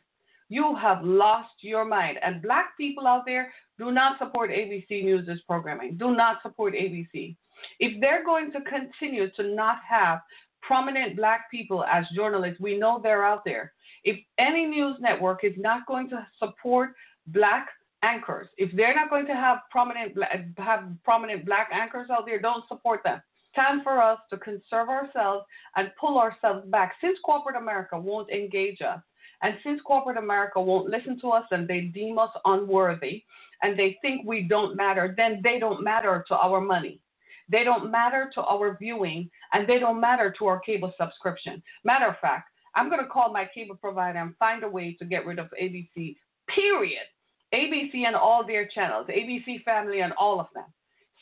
you 0.48 0.74
have 0.76 1.04
lost 1.04 1.52
your 1.60 1.84
mind. 1.84 2.18
And 2.24 2.42
black 2.42 2.76
people 2.76 3.06
out 3.06 3.24
there 3.26 3.52
do 3.78 3.92
not 3.92 4.18
support 4.18 4.50
ABC 4.50 5.04
News' 5.04 5.40
programming. 5.46 5.96
Do 5.96 6.14
not 6.14 6.42
support 6.42 6.74
ABC. 6.74 7.36
If 7.80 8.00
they're 8.00 8.24
going 8.24 8.50
to 8.52 8.60
continue 8.62 9.30
to 9.32 9.42
not 9.54 9.78
have 9.88 10.20
prominent 10.62 11.16
black 11.16 11.50
people 11.50 11.84
as 11.84 12.04
journalists, 12.14 12.60
we 12.60 12.78
know 12.78 13.00
they're 13.02 13.24
out 13.24 13.44
there. 13.44 13.72
If 14.04 14.16
any 14.38 14.64
news 14.66 14.96
network 15.00 15.44
is 15.44 15.54
not 15.56 15.86
going 15.86 16.08
to 16.10 16.26
support 16.38 16.90
black 17.28 17.68
anchors, 18.02 18.48
if 18.56 18.74
they're 18.76 18.94
not 18.94 19.10
going 19.10 19.26
to 19.26 19.34
have 19.34 19.58
prominent 19.70 20.16
have 20.56 20.84
prominent 21.04 21.44
black 21.44 21.68
anchors 21.72 22.08
out 22.10 22.26
there, 22.26 22.40
don't 22.40 22.66
support 22.68 23.00
them. 23.04 23.20
Time 23.58 23.82
for 23.82 24.00
us 24.00 24.20
to 24.30 24.36
conserve 24.36 24.88
ourselves 24.88 25.44
and 25.74 25.90
pull 26.00 26.16
ourselves 26.16 26.64
back. 26.68 26.94
Since 27.00 27.18
corporate 27.24 27.56
America 27.56 27.98
won't 27.98 28.30
engage 28.30 28.80
us, 28.80 29.00
and 29.42 29.56
since 29.64 29.80
corporate 29.82 30.16
America 30.16 30.60
won't 30.60 30.88
listen 30.88 31.18
to 31.22 31.30
us 31.30 31.44
and 31.50 31.66
they 31.66 31.80
deem 31.80 32.20
us 32.20 32.30
unworthy 32.44 33.24
and 33.62 33.76
they 33.76 33.98
think 34.00 34.24
we 34.24 34.42
don't 34.42 34.76
matter, 34.76 35.12
then 35.16 35.40
they 35.42 35.58
don't 35.58 35.82
matter 35.82 36.24
to 36.28 36.36
our 36.36 36.60
money. 36.60 37.00
They 37.48 37.64
don't 37.64 37.90
matter 37.90 38.30
to 38.34 38.42
our 38.42 38.76
viewing 38.78 39.28
and 39.52 39.68
they 39.68 39.80
don't 39.80 40.00
matter 40.00 40.32
to 40.38 40.46
our 40.46 40.60
cable 40.60 40.92
subscription. 40.96 41.60
Matter 41.82 42.06
of 42.06 42.18
fact, 42.20 42.50
I'm 42.76 42.88
going 42.88 43.02
to 43.02 43.10
call 43.10 43.32
my 43.32 43.48
cable 43.52 43.74
provider 43.74 44.20
and 44.20 44.36
find 44.36 44.62
a 44.62 44.68
way 44.68 44.94
to 45.00 45.04
get 45.04 45.26
rid 45.26 45.40
of 45.40 45.48
ABC, 45.60 46.14
period. 46.54 47.06
ABC 47.52 48.06
and 48.06 48.14
all 48.14 48.46
their 48.46 48.68
channels, 48.68 49.08
ABC 49.08 49.64
Family 49.64 50.00
and 50.02 50.12
all 50.12 50.38
of 50.38 50.46
them. 50.54 50.66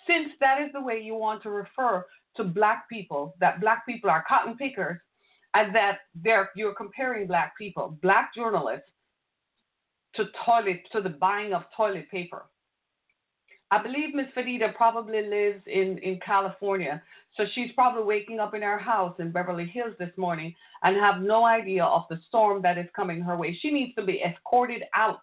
Since 0.07 0.33
that 0.41 0.61
is 0.61 0.71
the 0.73 0.81
way 0.81 1.01
you 1.01 1.15
want 1.15 1.43
to 1.45 1.51
refer 1.51 2.05
to 2.37 2.45
black 2.45 2.89
people, 2.89 3.35
that 3.41 3.61
black 3.61 3.87
people 3.87 4.11
are 4.11 4.25
cotton 4.29 4.57
pickers, 4.57 4.99
and 5.55 5.75
that 5.75 5.99
they're, 6.15 6.51
you're 6.55 6.75
comparing 6.75 7.27
black 7.27 7.57
people, 7.57 7.99
black 8.03 8.35
journalists, 8.35 8.91
to 10.15 10.25
toilet 10.45 10.81
to 10.93 11.01
the 11.01 11.11
buying 11.11 11.53
of 11.53 11.63
toilet 11.77 12.11
paper. 12.11 12.47
I 13.71 13.83
believe 13.83 14.15
Miss 14.15 14.27
Fedida 14.37 14.75
probably 14.77 15.23
lives 15.23 15.61
in, 15.67 15.99
in 15.99 16.21
California, 16.25 17.03
so 17.37 17.45
she's 17.55 17.73
probably 17.73 18.05
waking 18.05 18.39
up 18.39 18.55
in 18.55 18.63
her 18.63 18.79
house 18.79 19.17
in 19.19 19.33
Beverly 19.33 19.67
Hills 19.67 19.95
this 19.99 20.13
morning 20.17 20.55
and 20.83 20.97
have 20.97 21.21
no 21.21 21.45
idea 21.45 21.85
of 21.85 22.03
the 22.09 22.19
storm 22.29 22.63
that 22.63 22.79
is 22.79 22.87
coming 22.95 23.21
her 23.21 23.37
way. 23.37 23.59
She 23.61 23.71
needs 23.71 23.95
to 23.97 24.05
be 24.05 24.23
escorted 24.23 24.85
out 24.95 25.21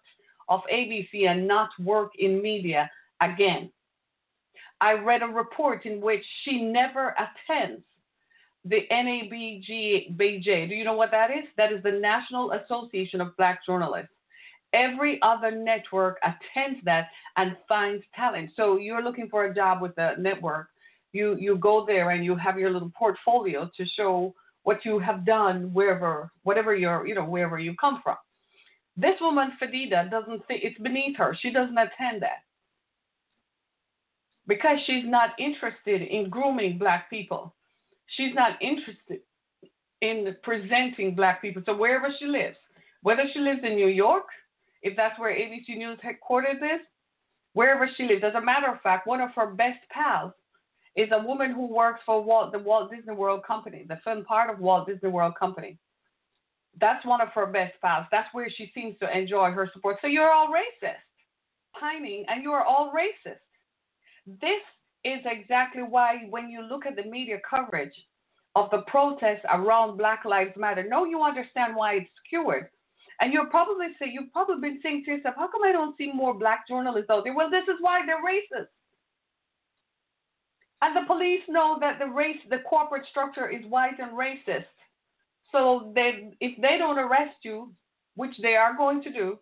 of 0.48 0.60
ABC 0.72 1.26
and 1.26 1.48
not 1.48 1.70
work 1.80 2.12
in 2.18 2.42
media 2.42 2.90
again. 3.20 3.70
I 4.84 4.92
read 4.92 5.22
a 5.22 5.26
report 5.26 5.86
in 5.86 5.98
which 5.98 6.22
she 6.42 6.60
never 6.60 7.16
attends 7.16 7.82
the 8.66 8.82
NABJ. 8.92 10.68
Do 10.68 10.74
you 10.74 10.84
know 10.84 10.92
what 10.92 11.10
that 11.10 11.30
is? 11.30 11.44
That 11.56 11.72
is 11.72 11.82
the 11.82 11.92
National 11.92 12.52
Association 12.52 13.22
of 13.22 13.34
Black 13.38 13.64
Journalists. 13.64 14.12
Every 14.74 15.18
other 15.22 15.50
network 15.50 16.18
attends 16.22 16.80
that 16.84 17.08
and 17.38 17.56
finds 17.66 18.04
talent. 18.14 18.50
So 18.56 18.76
you're 18.76 19.02
looking 19.02 19.30
for 19.30 19.46
a 19.46 19.54
job 19.54 19.80
with 19.80 19.94
the 19.94 20.16
network. 20.18 20.68
You 21.12 21.34
you 21.40 21.56
go 21.56 21.86
there 21.86 22.10
and 22.10 22.22
you 22.22 22.36
have 22.36 22.58
your 22.58 22.70
little 22.70 22.92
portfolio 22.94 23.70
to 23.78 23.86
show 23.86 24.34
what 24.64 24.84
you 24.84 24.98
have 24.98 25.24
done 25.24 25.72
wherever 25.72 26.30
whatever 26.42 26.74
you're 26.74 27.06
you 27.06 27.14
know 27.14 27.24
wherever 27.24 27.58
you 27.58 27.74
come 27.80 28.02
from. 28.04 28.18
This 28.98 29.18
woman 29.18 29.52
Fedida 29.58 30.10
doesn't 30.10 30.46
think 30.46 30.62
it's 30.62 30.78
beneath 30.80 31.16
her. 31.16 31.34
She 31.40 31.50
doesn't 31.50 31.78
attend 31.78 32.20
that 32.20 32.42
because 34.46 34.78
she's 34.86 35.04
not 35.04 35.30
interested 35.38 36.02
in 36.02 36.30
grooming 36.30 36.78
black 36.78 37.08
people. 37.10 37.54
She's 38.16 38.34
not 38.34 38.60
interested 38.60 39.20
in 40.02 40.36
presenting 40.42 41.14
black 41.14 41.40
people. 41.40 41.62
So 41.64 41.76
wherever 41.76 42.08
she 42.18 42.26
lives, 42.26 42.56
whether 43.02 43.24
she 43.32 43.38
lives 43.38 43.60
in 43.62 43.76
New 43.76 43.88
York, 43.88 44.24
if 44.82 44.96
that's 44.96 45.18
where 45.18 45.34
ABC 45.34 45.76
News 45.76 45.98
headquarters 46.02 46.56
is, 46.56 46.80
wherever 47.54 47.88
she 47.96 48.04
lives. 48.04 48.22
As 48.24 48.34
a 48.34 48.44
matter 48.44 48.70
of 48.70 48.80
fact, 48.82 49.06
one 49.06 49.20
of 49.20 49.30
her 49.34 49.46
best 49.46 49.78
pals 49.90 50.32
is 50.96 51.08
a 51.12 51.24
woman 51.24 51.52
who 51.52 51.66
works 51.66 52.00
for 52.04 52.22
Walt, 52.22 52.52
the 52.52 52.58
Walt 52.58 52.90
Disney 52.90 53.14
World 53.14 53.42
Company, 53.46 53.84
the 53.88 53.98
film 54.04 54.24
part 54.24 54.50
of 54.50 54.60
Walt 54.60 54.86
Disney 54.86 55.08
World 55.08 55.34
Company. 55.38 55.78
That's 56.80 57.04
one 57.06 57.20
of 57.20 57.28
her 57.28 57.46
best 57.46 57.74
pals. 57.80 58.06
That's 58.10 58.32
where 58.32 58.48
she 58.50 58.70
seems 58.74 58.98
to 58.98 59.16
enjoy 59.16 59.50
her 59.52 59.70
support. 59.72 59.98
So 60.02 60.08
you're 60.08 60.30
all 60.30 60.48
racist, 60.48 60.94
pining, 61.78 62.24
and 62.28 62.42
you 62.42 62.50
are 62.52 62.64
all 62.64 62.92
racist. 62.94 63.38
This 64.26 64.62
is 65.04 65.20
exactly 65.24 65.82
why, 65.82 66.26
when 66.30 66.48
you 66.48 66.62
look 66.62 66.86
at 66.86 66.96
the 66.96 67.04
media 67.04 67.38
coverage 67.48 67.94
of 68.54 68.70
the 68.70 68.82
protests 68.86 69.44
around 69.52 69.98
Black 69.98 70.24
Lives 70.24 70.56
Matter, 70.56 70.84
no, 70.88 71.04
you 71.04 71.22
understand 71.22 71.76
why 71.76 71.94
it's 71.94 72.10
skewered 72.26 72.68
and 73.20 73.32
you'll 73.32 73.46
probably 73.46 73.86
say, 73.98 74.06
you've 74.10 74.32
probably 74.32 74.60
been 74.60 74.80
saying 74.82 75.04
to 75.04 75.12
yourself, 75.12 75.36
how 75.36 75.48
come 75.48 75.62
I 75.64 75.72
don't 75.72 75.96
see 75.96 76.10
more 76.12 76.34
black 76.34 76.66
journalists 76.68 77.10
out 77.10 77.24
there? 77.24 77.34
Well, 77.34 77.50
this 77.50 77.64
is 77.64 77.76
why 77.80 78.00
they're 78.04 78.16
racist. 78.16 78.66
And 80.82 80.96
the 80.96 81.06
police 81.06 81.42
know 81.48 81.78
that 81.80 81.98
the 81.98 82.06
race, 82.06 82.36
the 82.50 82.58
corporate 82.58 83.06
structure 83.10 83.48
is 83.48 83.64
white 83.66 83.98
and 84.00 84.12
racist. 84.12 84.66
So 85.52 85.92
they, 85.94 86.32
if 86.40 86.60
they 86.60 86.76
don't 86.78 86.98
arrest 86.98 87.36
you, 87.42 87.72
which 88.16 88.36
they 88.42 88.56
are 88.56 88.76
going 88.76 89.02
to 89.04 89.12
do, 89.12 89.38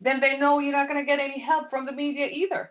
then 0.00 0.20
they 0.20 0.36
know 0.38 0.58
you're 0.58 0.72
not 0.72 0.88
going 0.88 1.00
to 1.00 1.06
get 1.06 1.18
any 1.18 1.40
help 1.40 1.70
from 1.70 1.86
the 1.86 1.92
media 1.92 2.26
either. 2.26 2.70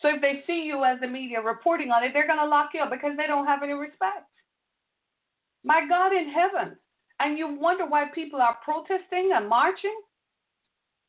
So 0.00 0.08
if 0.08 0.20
they 0.20 0.42
see 0.46 0.62
you 0.62 0.84
as 0.84 1.00
the 1.00 1.08
media 1.08 1.40
reporting 1.40 1.90
on 1.90 2.04
it, 2.04 2.12
they're 2.12 2.26
going 2.26 2.38
to 2.38 2.46
lock 2.46 2.70
you 2.74 2.80
up 2.80 2.90
because 2.90 3.16
they 3.16 3.26
don't 3.26 3.46
have 3.46 3.62
any 3.62 3.72
respect. 3.72 4.30
My 5.64 5.86
God 5.88 6.12
in 6.12 6.30
heaven 6.30 6.76
and 7.20 7.36
you 7.36 7.48
wonder 7.48 7.84
why 7.86 8.06
people 8.14 8.40
are 8.40 8.58
protesting 8.64 9.32
and 9.34 9.48
marching? 9.48 10.00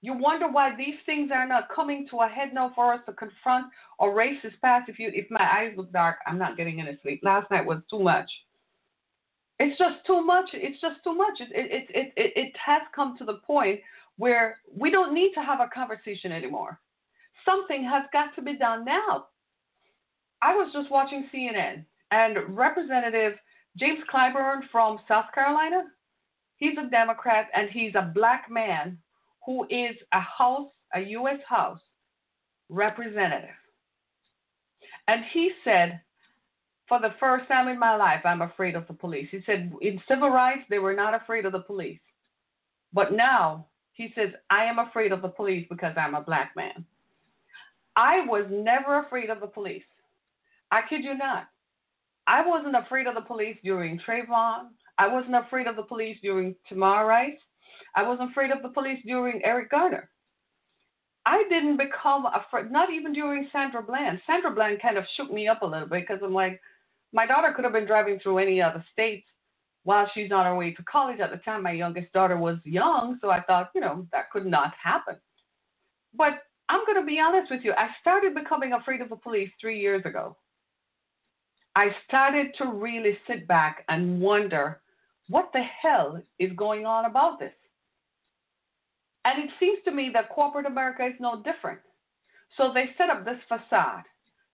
You 0.01 0.13
wonder 0.13 0.49
why 0.49 0.75
these 0.75 0.95
things 1.05 1.29
are 1.33 1.47
not 1.47 1.67
coming 1.75 2.07
to 2.09 2.21
a 2.21 2.27
head 2.27 2.53
now 2.53 2.71
for 2.73 2.93
us 2.93 3.01
to 3.05 3.13
confront 3.13 3.67
or 3.99 4.15
racist 4.15 4.59
past. 4.61 4.89
If 4.89 4.97
you, 4.97 5.11
if 5.13 5.29
my 5.29 5.43
eyes 5.43 5.73
look 5.75 5.91
dark, 5.91 6.17
I'm 6.25 6.39
not 6.39 6.57
getting 6.57 6.79
any 6.79 6.97
sleep. 7.01 7.19
Last 7.21 7.51
night 7.51 7.65
was 7.65 7.81
too 7.89 7.99
much. 7.99 8.29
It's 9.59 9.77
just 9.77 10.05
too 10.07 10.25
much. 10.25 10.49
It's 10.53 10.79
just 10.79 11.03
too 11.03 11.13
much. 11.13 11.41
It, 11.41 11.49
it, 11.51 11.89
it, 11.89 12.13
it, 12.15 12.33
it 12.35 12.55
has 12.65 12.81
come 12.95 13.17
to 13.17 13.25
the 13.25 13.39
point 13.45 13.81
where 14.17 14.57
we 14.73 14.89
don't 14.89 15.13
need 15.13 15.33
to 15.33 15.41
have 15.41 15.59
a 15.59 15.67
conversation 15.67 16.31
anymore. 16.31 16.79
Something 17.49 17.83
has 17.83 18.03
got 18.13 18.35
to 18.35 18.41
be 18.41 18.57
done 18.57 18.85
now. 18.85 19.25
I 20.41 20.55
was 20.55 20.71
just 20.73 20.91
watching 20.91 21.27
CNN 21.33 21.85
and 22.11 22.55
Representative 22.55 23.33
James 23.77 23.99
Clyburn 24.13 24.61
from 24.71 24.99
South 25.07 25.25
Carolina, 25.33 25.83
He's 26.59 26.77
a 26.77 26.89
Democrat 26.89 27.47
and 27.55 27.69
he's 27.69 27.95
a 27.95 28.11
black 28.13 28.51
man 28.51 28.97
who 29.45 29.63
is 29.69 29.95
a 30.13 30.19
House, 30.19 30.69
a 30.93 30.99
U.S. 30.99 31.39
House 31.47 31.79
representative. 32.67 33.55
And 35.07 35.23
he 35.33 35.51
said, 35.63 36.01
for 36.87 36.99
the 36.99 37.13
first 37.19 37.47
time 37.47 37.69
in 37.69 37.79
my 37.79 37.95
life, 37.95 38.21
I'm 38.25 38.41
afraid 38.41 38.75
of 38.75 38.85
the 38.87 38.93
police. 38.93 39.29
He 39.31 39.39
said, 39.45 39.71
in 39.81 40.01
civil 40.07 40.29
rights, 40.29 40.63
they 40.69 40.79
were 40.79 40.93
not 40.93 41.13
afraid 41.13 41.45
of 41.45 41.53
the 41.53 41.61
police. 41.61 41.99
But 42.91 43.13
now, 43.13 43.67
he 43.93 44.11
says, 44.15 44.29
I 44.49 44.65
am 44.65 44.79
afraid 44.79 45.11
of 45.11 45.21
the 45.21 45.29
police 45.29 45.65
because 45.69 45.93
I'm 45.97 46.15
a 46.15 46.21
black 46.21 46.51
man. 46.55 46.85
I 47.99 48.25
was 48.25 48.45
never 48.49 48.99
afraid 48.99 49.29
of 49.29 49.41
the 49.41 49.47
police. 49.47 49.83
I 50.71 50.79
kid 50.87 51.03
you 51.03 51.17
not. 51.17 51.47
I 52.27 52.47
wasn't 52.47 52.77
afraid 52.77 53.07
of 53.07 53.15
the 53.15 53.21
police 53.21 53.57
during 53.61 53.99
Trayvon. 53.99 54.69
I 54.97 55.07
wasn't 55.07 55.35
afraid 55.35 55.67
of 55.67 55.75
the 55.75 55.83
police 55.83 56.17
during 56.21 56.55
Tamir 56.71 57.05
Rice. 57.05 57.37
I 57.97 58.07
wasn't 58.07 58.31
afraid 58.31 58.51
of 58.51 58.61
the 58.61 58.69
police 58.69 58.99
during 59.05 59.41
Eric 59.43 59.71
Garner. 59.71 60.09
I 61.25 61.43
didn't 61.49 61.75
become 61.75 62.25
afraid, 62.27 62.71
not 62.71 62.89
even 62.89 63.11
during 63.11 63.49
Sandra 63.51 63.83
Bland. 63.83 64.21
Sandra 64.25 64.51
Bland 64.51 64.81
kind 64.81 64.97
of 64.97 65.03
shook 65.17 65.29
me 65.29 65.49
up 65.49 65.61
a 65.61 65.65
little 65.65 65.89
bit 65.89 66.07
because 66.07 66.23
I'm 66.23 66.33
like, 66.33 66.61
my 67.11 67.25
daughter 67.25 67.51
could 67.53 67.65
have 67.65 67.73
been 67.73 67.85
driving 67.85 68.17
through 68.23 68.37
any 68.37 68.61
other 68.61 68.85
states 68.93 69.27
while 69.83 70.09
she's 70.13 70.31
on 70.31 70.45
her 70.45 70.55
way 70.55 70.71
to 70.71 70.83
college. 70.83 71.19
At 71.19 71.31
the 71.31 71.37
time, 71.37 71.63
my 71.63 71.73
youngest 71.73 72.13
daughter 72.13 72.37
was 72.37 72.59
young, 72.63 73.17
so 73.19 73.29
I 73.29 73.41
thought, 73.41 73.71
you 73.75 73.81
know, 73.81 74.07
that 74.13 74.31
could 74.31 74.45
not 74.45 74.73
happen. 74.81 75.17
But 76.15 76.43
I'm 76.69 76.85
going 76.85 76.99
to 76.99 77.05
be 77.05 77.19
honest 77.19 77.51
with 77.51 77.61
you. 77.63 77.73
I 77.73 77.87
started 77.99 78.35
becoming 78.35 78.73
afraid 78.73 79.01
of 79.01 79.09
the 79.09 79.15
police 79.15 79.49
three 79.59 79.79
years 79.79 80.05
ago. 80.05 80.37
I 81.75 81.87
started 82.07 82.47
to 82.59 82.65
really 82.65 83.17
sit 83.27 83.47
back 83.47 83.83
and 83.89 84.21
wonder 84.21 84.79
what 85.29 85.49
the 85.53 85.63
hell 85.81 86.21
is 86.39 86.51
going 86.55 86.85
on 86.85 87.05
about 87.05 87.39
this? 87.39 87.53
And 89.25 89.43
it 89.43 89.49
seems 89.59 89.79
to 89.85 89.91
me 89.91 90.09
that 90.13 90.29
corporate 90.29 90.65
America 90.65 91.05
is 91.05 91.13
no 91.19 91.41
different. 91.43 91.79
So 92.57 92.71
they 92.73 92.89
set 92.97 93.09
up 93.09 93.25
this 93.25 93.37
facade 93.47 94.03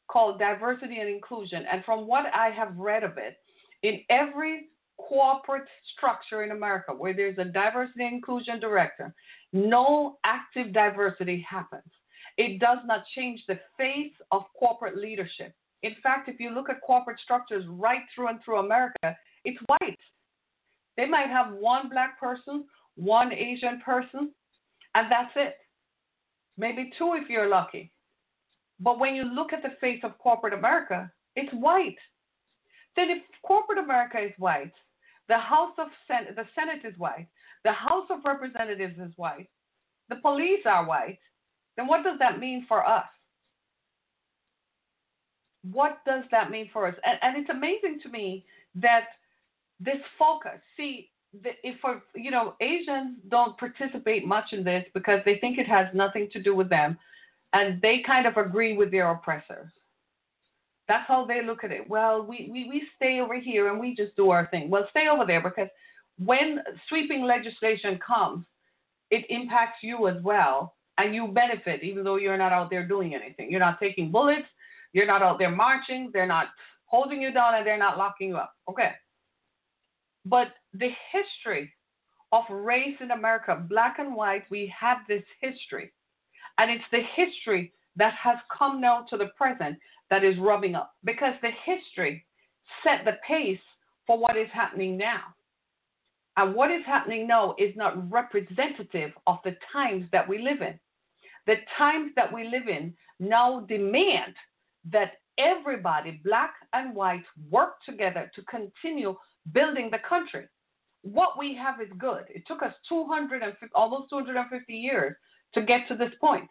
called 0.07 0.39
diversity 0.39 0.99
and 0.99 1.09
inclusion. 1.09 1.63
And 1.71 1.83
from 1.85 2.07
what 2.07 2.25
I 2.33 2.49
have 2.49 2.75
read 2.77 3.03
of 3.03 3.17
it, 3.17 3.37
in 3.83 4.01
every 4.09 4.67
corporate 4.97 5.67
structure 5.95 6.43
in 6.43 6.51
America 6.51 6.91
where 6.93 7.13
there's 7.13 7.37
a 7.37 7.45
diversity 7.45 8.05
and 8.05 8.15
inclusion 8.15 8.59
director, 8.59 9.13
no 9.53 10.17
active 10.25 10.73
diversity 10.73 11.45
happens. 11.49 11.83
It 12.37 12.59
does 12.59 12.79
not 12.85 13.05
change 13.15 13.41
the 13.47 13.59
face 13.77 14.13
of 14.31 14.43
corporate 14.57 14.97
leadership. 14.97 15.53
In 15.83 15.95
fact, 16.01 16.27
if 16.27 16.39
you 16.39 16.49
look 16.49 16.69
at 16.69 16.81
corporate 16.81 17.19
structures 17.19 17.65
right 17.67 18.01
through 18.13 18.27
and 18.27 18.39
through 18.43 18.59
America, 18.59 19.15
it's 19.43 19.59
white. 19.67 19.99
They 20.97 21.05
might 21.05 21.27
have 21.27 21.53
one 21.53 21.89
black 21.89 22.19
person 22.19 22.65
one 22.95 23.33
Asian 23.33 23.81
person, 23.81 24.31
and 24.95 25.11
that's 25.11 25.31
it. 25.35 25.55
Maybe 26.57 26.91
two 26.97 27.13
if 27.15 27.29
you're 27.29 27.49
lucky. 27.49 27.91
But 28.79 28.99
when 28.99 29.15
you 29.15 29.23
look 29.23 29.53
at 29.53 29.61
the 29.61 29.75
face 29.79 29.99
of 30.03 30.17
corporate 30.17 30.53
America, 30.53 31.11
it's 31.35 31.53
white. 31.53 31.97
Then 32.95 33.09
if 33.09 33.23
corporate 33.43 33.79
America 33.79 34.19
is 34.19 34.33
white, 34.37 34.73
the 35.27 35.37
House 35.37 35.73
of 35.77 35.87
Sen- 36.07 36.35
the 36.35 36.45
Senate 36.55 36.85
is 36.85 36.97
white, 36.97 37.27
the 37.63 37.73
House 37.73 38.07
of 38.09 38.19
Representatives 38.25 38.97
is 38.99 39.11
white, 39.17 39.49
the 40.09 40.17
police 40.17 40.61
are 40.65 40.85
white, 40.87 41.19
then 41.77 41.87
what 41.87 42.03
does 42.03 42.17
that 42.19 42.39
mean 42.39 42.65
for 42.67 42.87
us? 42.87 43.05
What 45.71 45.99
does 46.05 46.23
that 46.31 46.51
mean 46.51 46.69
for 46.71 46.87
us? 46.87 46.95
And, 47.03 47.17
and 47.21 47.37
it's 47.37 47.49
amazing 47.49 47.99
to 48.03 48.09
me 48.09 48.45
that 48.75 49.05
this 49.79 49.97
focus, 50.17 50.59
see, 50.77 51.09
the, 51.43 51.49
if 51.63 51.79
for, 51.81 52.01
you 52.15 52.31
know 52.31 52.55
Asians 52.61 53.17
don't 53.29 53.57
participate 53.57 54.25
much 54.25 54.53
in 54.53 54.63
this 54.63 54.85
because 54.93 55.19
they 55.25 55.37
think 55.39 55.57
it 55.57 55.67
has 55.67 55.87
nothing 55.93 56.29
to 56.31 56.41
do 56.41 56.55
with 56.55 56.69
them, 56.69 56.97
and 57.53 57.81
they 57.81 58.01
kind 58.05 58.25
of 58.25 58.37
agree 58.37 58.77
with 58.77 58.91
their 58.91 59.11
oppressors. 59.11 59.71
That's 60.87 61.07
how 61.07 61.25
they 61.25 61.43
look 61.43 61.63
at 61.63 61.71
it. 61.71 61.89
Well, 61.89 62.23
we, 62.23 62.47
we, 62.51 62.69
we 62.69 62.83
stay 62.95 63.19
over 63.19 63.39
here 63.39 63.69
and 63.69 63.79
we 63.79 63.95
just 63.95 64.15
do 64.15 64.29
our 64.29 64.47
thing. 64.47 64.69
Well, 64.69 64.87
stay 64.91 65.07
over 65.11 65.25
there 65.25 65.41
because 65.41 65.67
when 66.23 66.59
sweeping 66.87 67.23
legislation 67.23 67.99
comes, 68.05 68.45
it 69.09 69.25
impacts 69.29 69.79
you 69.81 70.07
as 70.07 70.21
well 70.21 70.75
and 70.97 71.13
you 71.13 71.27
benefit 71.27 71.83
even 71.83 72.03
though 72.03 72.17
you're 72.17 72.37
not 72.37 72.51
out 72.51 72.69
there 72.69 72.87
doing 72.87 73.15
anything. 73.15 73.51
You're 73.51 73.59
not 73.59 73.79
taking 73.79 74.11
bullets, 74.11 74.47
you're 74.93 75.07
not 75.07 75.21
out 75.21 75.39
there 75.39 75.51
marching, 75.51 76.09
they're 76.13 76.27
not 76.27 76.47
holding 76.85 77.21
you 77.21 77.33
down 77.33 77.55
and 77.55 77.65
they're 77.65 77.77
not 77.77 77.97
locking 77.97 78.29
you 78.29 78.37
up. 78.37 78.53
Okay. 78.69 78.91
But 80.25 80.47
the 80.73 80.89
history 81.11 81.71
of 82.31 82.43
race 82.49 82.95
in 82.99 83.11
America, 83.11 83.63
black 83.69 83.99
and 83.99 84.15
white, 84.15 84.43
we 84.49 84.73
have 84.77 84.97
this 85.07 85.23
history. 85.39 85.91
And 86.57 86.71
it's 86.71 86.83
the 86.91 87.01
history 87.15 87.73
that 87.97 88.13
has 88.13 88.37
come 88.55 88.81
now 88.81 89.05
to 89.09 89.17
the 89.17 89.29
present 89.37 89.77
that 90.09 90.23
is 90.23 90.37
rubbing 90.39 90.75
up 90.75 90.93
because 91.03 91.33
the 91.41 91.51
history 91.65 92.25
set 92.83 93.05
the 93.05 93.17
pace 93.27 93.59
for 94.07 94.17
what 94.17 94.37
is 94.37 94.47
happening 94.53 94.97
now. 94.97 95.21
And 96.37 96.53
what 96.53 96.71
is 96.71 96.81
happening 96.85 97.27
now 97.27 97.55
is 97.57 97.75
not 97.75 98.11
representative 98.11 99.11
of 99.25 99.37
the 99.43 99.55
times 99.71 100.05
that 100.11 100.27
we 100.27 100.39
live 100.39 100.61
in. 100.61 100.77
The 101.47 101.55
times 101.77 102.11
that 102.15 102.31
we 102.31 102.45
live 102.45 102.67
in 102.67 102.93
now 103.19 103.61
demand 103.61 104.33
that 104.91 105.13
everybody, 105.37 106.21
black 106.23 106.53
and 106.73 106.95
white, 106.95 107.23
work 107.49 107.75
together 107.85 108.31
to 108.35 108.41
continue 108.43 109.15
building 109.51 109.89
the 109.91 109.99
country. 110.07 110.47
What 111.01 111.37
we 111.37 111.55
have 111.55 111.81
is 111.81 111.91
good. 111.97 112.23
It 112.29 112.43
took 112.47 112.63
us 112.63 112.73
250, 112.89 113.67
almost 113.75 114.09
250 114.09 114.73
years 114.73 115.15
to 115.53 115.61
get 115.61 115.87
to 115.87 115.95
this 115.95 116.13
point. 116.19 116.49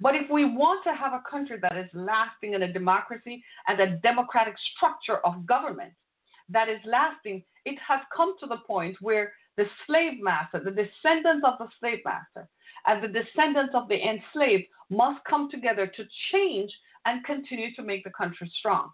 But 0.00 0.16
if 0.16 0.28
we 0.30 0.44
want 0.44 0.82
to 0.84 0.94
have 0.94 1.12
a 1.12 1.22
country 1.30 1.58
that 1.62 1.76
is 1.76 1.88
lasting 1.92 2.54
in 2.54 2.62
a 2.62 2.72
democracy 2.72 3.44
and 3.68 3.78
a 3.78 3.96
democratic 3.98 4.54
structure 4.76 5.18
of 5.18 5.46
government 5.46 5.92
that 6.48 6.68
is 6.68 6.80
lasting, 6.84 7.44
it 7.64 7.78
has 7.86 8.00
come 8.14 8.34
to 8.40 8.46
the 8.46 8.58
point 8.66 8.96
where 9.00 9.32
the 9.56 9.66
slave 9.86 10.20
master, 10.20 10.60
the 10.60 10.70
descendants 10.70 11.44
of 11.46 11.58
the 11.58 11.68
slave 11.78 12.00
master, 12.04 12.48
and 12.86 13.02
the 13.02 13.08
descendants 13.08 13.74
of 13.74 13.88
the 13.88 13.98
enslaved 14.00 14.64
must 14.90 15.24
come 15.24 15.50
together 15.50 15.86
to 15.86 16.04
change 16.32 16.72
and 17.04 17.24
continue 17.24 17.74
to 17.74 17.82
make 17.82 18.04
the 18.04 18.10
country 18.10 18.50
strong. 18.58 18.90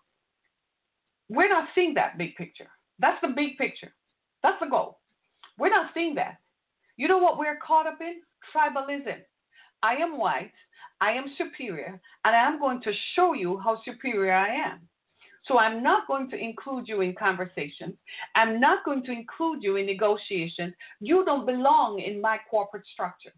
We're 1.29 1.49
not 1.49 1.69
seeing 1.75 1.95
that 1.95 2.19
big 2.19 2.35
picture. 2.37 2.69
That's 2.99 3.21
the 3.23 3.33
big 3.37 3.59
picture. 3.59 3.93
That's 4.43 4.59
the 4.61 4.69
goal. 4.69 4.99
We're 5.59 5.71
not 5.71 5.91
seeing 5.95 6.15
that. 6.17 6.38
You 6.97 7.09
know 7.09 7.19
what 7.19 7.38
we're 7.38 7.59
caught 7.65 7.87
up 7.87 7.99
in? 8.00 8.21
Tribalism. 8.55 9.19
I 9.83 9.95
am 9.97 10.19
white, 10.19 10.53
I 11.00 11.12
am 11.12 11.27
superior, 11.37 12.00
and 12.25 12.37
I 12.37 12.47
am 12.49 12.59
going 12.59 12.81
to 12.83 12.93
show 13.15 13.33
you 13.35 13.59
how 13.59 13.81
superior 13.85 14.33
I 14.33 14.49
am. 14.49 14.88
So 15.46 15.59
I'm 15.59 15.83
not 15.83 16.07
going 16.07 16.31
to 16.31 16.37
include 16.37 16.88
you 16.88 17.01
in 17.01 17.14
conversations. 17.14 17.94
I'm 18.35 18.61
not 18.61 18.85
going 18.85 19.05
to 19.05 19.12
include 19.12 19.62
you 19.62 19.77
in 19.77 19.87
negotiations. 19.87 20.74
You 21.01 21.24
don't 21.24 21.46
belong 21.46 22.01
in 22.01 22.20
my 22.20 22.38
corporate 22.51 22.87
structure. 22.92 23.33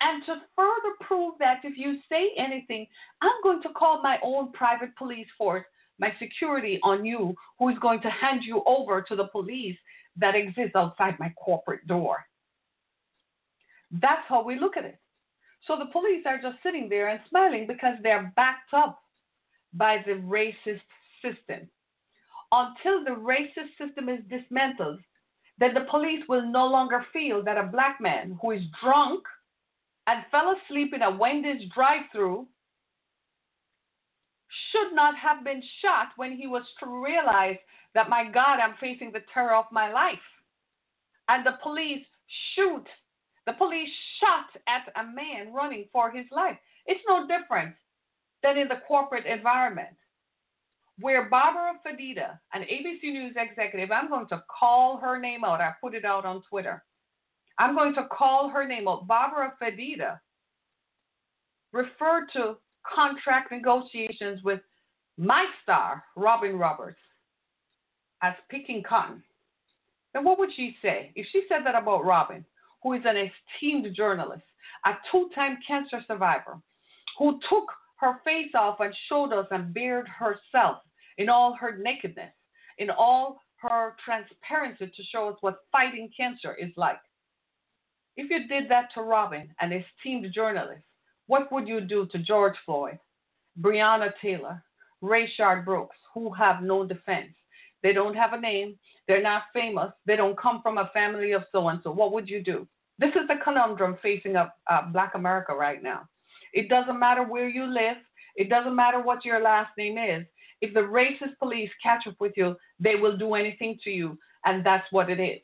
And 0.00 0.22
to 0.26 0.36
further 0.54 0.94
prove 1.00 1.34
that, 1.38 1.60
if 1.64 1.78
you 1.78 1.98
say 2.08 2.32
anything, 2.36 2.86
I'm 3.22 3.42
going 3.42 3.62
to 3.62 3.70
call 3.70 4.02
my 4.02 4.18
own 4.22 4.52
private 4.52 4.94
police 4.96 5.28
force, 5.38 5.64
my 5.98 6.12
security 6.18 6.78
on 6.82 7.04
you, 7.04 7.34
who 7.58 7.70
is 7.70 7.78
going 7.78 8.02
to 8.02 8.10
hand 8.10 8.42
you 8.44 8.62
over 8.66 9.00
to 9.00 9.16
the 9.16 9.28
police 9.28 9.76
that 10.18 10.34
exists 10.34 10.76
outside 10.76 11.18
my 11.18 11.32
corporate 11.42 11.86
door. 11.86 12.26
That's 13.90 14.22
how 14.28 14.44
we 14.44 14.58
look 14.58 14.76
at 14.76 14.84
it. 14.84 14.98
So 15.66 15.76
the 15.78 15.90
police 15.92 16.24
are 16.26 16.40
just 16.40 16.62
sitting 16.62 16.88
there 16.88 17.08
and 17.08 17.20
smiling 17.28 17.66
because 17.66 17.96
they're 18.02 18.32
backed 18.36 18.74
up 18.74 19.02
by 19.72 20.02
the 20.06 20.12
racist 20.12 20.80
system. 21.26 21.68
Until 22.52 23.04
the 23.04 23.10
racist 23.10 23.76
system 23.78 24.08
is 24.08 24.20
dismantled, 24.28 25.00
then 25.58 25.74
the 25.74 25.86
police 25.90 26.22
will 26.28 26.46
no 26.50 26.66
longer 26.66 27.04
feel 27.12 27.42
that 27.44 27.58
a 27.58 27.70
black 27.72 28.00
man 28.00 28.38
who 28.40 28.52
is 28.52 28.62
drunk 28.82 29.24
and 30.06 30.24
fell 30.30 30.54
asleep 30.54 30.92
in 30.94 31.02
a 31.02 31.16
Wendy's 31.16 31.68
drive 31.74 32.02
through 32.12 32.46
should 34.70 34.94
not 34.94 35.16
have 35.16 35.44
been 35.44 35.62
shot 35.82 36.08
when 36.16 36.32
he 36.32 36.46
was 36.46 36.62
to 36.80 36.86
realize 36.86 37.56
that, 37.94 38.08
my 38.08 38.24
God, 38.30 38.60
I'm 38.60 38.76
facing 38.80 39.10
the 39.10 39.24
terror 39.32 39.54
of 39.54 39.64
my 39.72 39.90
life. 39.90 40.18
And 41.28 41.44
the 41.44 41.58
police 41.62 42.06
shoot 42.54 42.86
the 43.46 43.52
police 43.52 43.88
shot 44.20 44.60
at 44.68 44.92
a 45.00 45.06
man 45.06 45.52
running 45.52 45.88
for 45.92 46.10
his 46.10 46.26
life. 46.32 46.58
It's 46.86 47.00
no 47.08 47.26
different 47.26 47.74
than 48.42 48.58
in 48.58 48.68
the 48.68 48.82
corporate 48.88 49.24
environment 49.24 49.96
where 50.98 51.28
Barbara 51.28 51.72
Fedida, 51.84 52.38
an 52.54 52.62
ABC 52.62 53.12
News 53.12 53.34
executive, 53.36 53.90
I'm 53.90 54.08
going 54.08 54.28
to 54.28 54.42
call 54.48 54.98
her 54.98 55.18
name 55.18 55.44
out. 55.44 55.60
I 55.60 55.72
put 55.80 55.94
it 55.94 56.04
out 56.04 56.24
on 56.24 56.42
Twitter. 56.48 56.82
I'm 57.58 57.74
going 57.74 57.94
to 57.94 58.06
call 58.10 58.48
her 58.48 58.66
name 58.66 58.88
out. 58.88 59.06
Barbara 59.06 59.54
Fedida 59.60 60.20
referred 61.72 62.26
to 62.34 62.56
contract 62.94 63.52
negotiations 63.52 64.42
with 64.42 64.60
my 65.18 65.44
star, 65.62 66.04
Robin 66.16 66.56
Roberts, 66.56 67.00
as 68.22 68.34
picking 68.50 68.82
cotton. 68.82 69.22
Now, 70.14 70.22
what 70.22 70.38
would 70.38 70.50
she 70.54 70.76
say 70.80 71.12
if 71.14 71.26
she 71.32 71.42
said 71.48 71.60
that 71.64 71.74
about 71.74 72.04
Robin? 72.04 72.44
who 72.86 72.92
is 72.92 73.02
an 73.04 73.16
esteemed 73.16 73.92
journalist, 73.96 74.44
a 74.84 74.92
two 75.10 75.28
time 75.34 75.58
cancer 75.66 76.00
survivor, 76.06 76.60
who 77.18 77.40
took 77.48 77.64
her 77.96 78.20
face 78.24 78.52
off 78.54 78.78
and 78.78 78.94
showed 79.08 79.32
us 79.32 79.46
and 79.50 79.74
bared 79.74 80.06
herself 80.06 80.78
in 81.18 81.28
all 81.28 81.54
her 81.54 81.78
nakedness, 81.78 82.32
in 82.78 82.90
all 82.90 83.40
her 83.56 83.96
transparency 84.04 84.86
to 84.94 85.02
show 85.04 85.28
us 85.28 85.36
what 85.40 85.60
fighting 85.72 86.10
cancer 86.16 86.54
is 86.54 86.70
like. 86.76 87.00
If 88.16 88.30
you 88.30 88.48
did 88.48 88.70
that 88.70 88.88
to 88.94 89.02
Robin, 89.02 89.48
an 89.60 89.72
esteemed 89.72 90.32
journalist, 90.32 90.82
what 91.26 91.50
would 91.52 91.66
you 91.66 91.80
do 91.80 92.06
to 92.06 92.18
George 92.18 92.56
Floyd, 92.64 92.98
Breonna 93.60 94.10
Taylor, 94.22 94.62
Rayshard 95.02 95.64
Brooks, 95.64 95.96
who 96.14 96.32
have 96.32 96.62
no 96.62 96.86
defense? 96.86 97.32
They 97.82 97.92
don't 97.92 98.14
have 98.14 98.32
a 98.32 98.40
name. 98.40 98.78
They're 99.06 99.22
not 99.22 99.44
famous. 99.52 99.92
They 100.06 100.16
don't 100.16 100.38
come 100.38 100.60
from 100.62 100.78
a 100.78 100.90
family 100.92 101.32
of 101.32 101.44
so 101.52 101.68
and 101.68 101.80
so. 101.82 101.90
What 101.90 102.12
would 102.12 102.28
you 102.28 102.42
do? 102.42 102.66
This 102.98 103.10
is 103.10 103.28
the 103.28 103.36
conundrum 103.44 103.98
facing 104.02 104.36
up 104.36 104.56
uh, 104.70 104.82
Black 104.90 105.14
America 105.14 105.54
right 105.54 105.82
now. 105.82 106.08
It 106.52 106.68
doesn't 106.68 106.98
matter 106.98 107.22
where 107.22 107.48
you 107.48 107.66
live. 107.66 107.98
It 108.36 108.48
doesn't 108.48 108.74
matter 108.74 109.00
what 109.00 109.24
your 109.24 109.40
last 109.40 109.70
name 109.76 109.98
is. 109.98 110.26
If 110.60 110.74
the 110.74 110.80
racist 110.80 111.38
police 111.38 111.70
catch 111.82 112.06
up 112.06 112.16
with 112.18 112.32
you, 112.36 112.56
they 112.80 112.96
will 112.96 113.16
do 113.16 113.34
anything 113.34 113.78
to 113.84 113.90
you, 113.90 114.18
and 114.44 114.64
that's 114.64 114.86
what 114.90 115.10
it 115.10 115.20
is. 115.20 115.40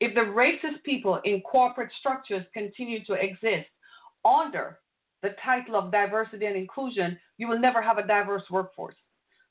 If 0.00 0.14
the 0.14 0.20
racist 0.20 0.82
people 0.84 1.20
in 1.24 1.40
corporate 1.42 1.90
structures 1.98 2.44
continue 2.52 3.04
to 3.04 3.14
exist 3.14 3.68
under 4.24 4.78
the 5.22 5.34
title 5.44 5.76
of 5.76 5.92
diversity 5.92 6.46
and 6.46 6.56
inclusion, 6.56 7.18
you 7.38 7.48
will 7.48 7.58
never 7.58 7.82
have 7.82 7.98
a 7.98 8.06
diverse 8.06 8.44
workforce. 8.50 8.96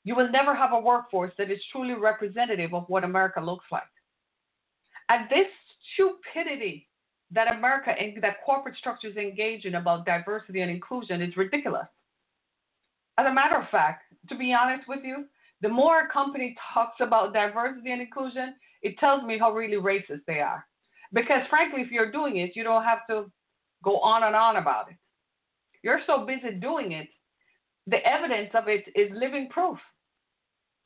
You 0.04 0.14
will 0.14 0.30
never 0.30 0.54
have 0.54 0.72
a 0.72 0.78
workforce 0.78 1.32
that 1.38 1.50
is 1.50 1.60
truly 1.72 1.94
representative 1.94 2.74
of 2.74 2.84
what 2.88 3.04
America 3.04 3.40
looks 3.40 3.66
like. 3.72 3.82
And 5.08 5.28
this 5.28 5.46
stupidity 5.94 6.88
that 7.32 7.56
America 7.56 7.90
and 7.90 8.22
that 8.22 8.44
corporate 8.44 8.76
structures 8.76 9.16
engage 9.16 9.64
in 9.64 9.74
about 9.74 10.06
diversity 10.06 10.60
and 10.60 10.70
inclusion 10.70 11.20
is 11.20 11.36
ridiculous. 11.36 11.86
As 13.18 13.26
a 13.26 13.32
matter 13.32 13.56
of 13.56 13.68
fact, 13.70 14.04
to 14.28 14.36
be 14.36 14.52
honest 14.52 14.88
with 14.88 15.00
you, 15.04 15.24
the 15.62 15.68
more 15.68 16.00
a 16.00 16.12
company 16.12 16.54
talks 16.74 16.96
about 17.00 17.32
diversity 17.32 17.92
and 17.92 18.02
inclusion, 18.02 18.54
it 18.82 18.98
tells 18.98 19.22
me 19.22 19.38
how 19.38 19.52
really 19.52 19.76
racist 19.76 20.20
they 20.26 20.40
are. 20.40 20.66
Because 21.12 21.42
frankly, 21.48 21.80
if 21.80 21.90
you're 21.90 22.12
doing 22.12 22.36
it, 22.38 22.54
you 22.54 22.62
don't 22.62 22.84
have 22.84 23.06
to 23.08 23.30
go 23.82 23.98
on 24.00 24.24
and 24.24 24.36
on 24.36 24.56
about 24.56 24.90
it. 24.90 24.96
You're 25.82 26.00
so 26.06 26.26
busy 26.26 26.56
doing 26.56 26.92
it, 26.92 27.08
the 27.86 28.04
evidence 28.06 28.50
of 28.54 28.68
it 28.68 28.84
is 28.94 29.10
living 29.14 29.48
proof. 29.48 29.78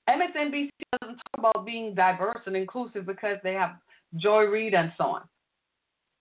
MSNBC 0.08 0.70
doesn't 1.00 1.16
talk 1.16 1.38
about 1.38 1.66
being 1.66 1.94
diverse 1.94 2.42
and 2.46 2.56
inclusive 2.56 3.06
because 3.06 3.38
they 3.42 3.54
have 3.54 3.76
Joy 4.16 4.44
Reid, 4.44 4.74
and 4.74 4.92
so 4.98 5.04
on. 5.04 5.22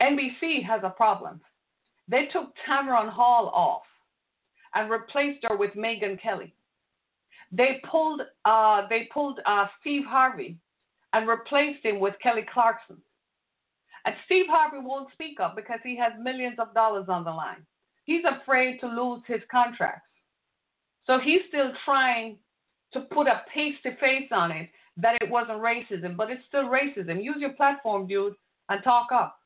NBC 0.02 0.64
has 0.66 0.82
a 0.84 0.92
problem. 0.92 1.42
They 2.08 2.28
took 2.32 2.54
Tamron 2.68 3.10
Hall 3.10 3.52
off 3.54 3.82
and 4.76 4.90
replaced 4.90 5.46
her 5.48 5.58
with 5.58 5.72
Megyn 5.74 6.22
Kelly. 6.22 6.54
They 7.52 7.82
pulled 7.90 8.22
uh, 8.46 8.88
they 8.90 9.10
pulled 9.14 9.40
uh, 9.46 9.66
Steve 9.82 10.04
Harvey 10.08 10.58
and 11.14 11.28
replaced 11.28 11.84
him 11.84 12.00
with 12.00 12.14
Kelly 12.22 12.46
Clarkson. 12.54 12.98
And 14.06 14.16
Steve 14.26 14.46
Harvey 14.50 14.78
won't 14.80 15.12
speak 15.14 15.40
up 15.40 15.56
because 15.56 15.80
he 15.84 15.98
has 15.98 16.14
millions 16.22 16.58
of 16.60 16.74
dollars 16.74 17.08
on 17.10 17.24
the 17.24 17.32
line. 17.32 17.66
He's 18.06 18.24
afraid 18.24 18.80
to 18.80 18.88
lose 18.88 19.22
his 19.28 19.42
contracts. 19.52 20.08
So 21.06 21.20
he's 21.20 21.42
still 21.48 21.72
trying 21.86 22.38
to 22.94 23.02
put 23.02 23.28
a 23.28 23.42
pasty 23.54 23.98
face 24.00 24.30
on 24.32 24.52
it 24.52 24.70
that 24.98 25.18
it 25.22 25.30
wasn't 25.30 25.60
racism, 25.60 26.16
but 26.16 26.30
it's 26.30 26.44
still 26.48 26.64
racism. 26.64 27.24
Use 27.24 27.38
your 27.40 27.54
platform, 27.54 28.08
dude, 28.08 28.34
and 28.70 28.84
talk 28.84 29.12
up. 29.12 29.40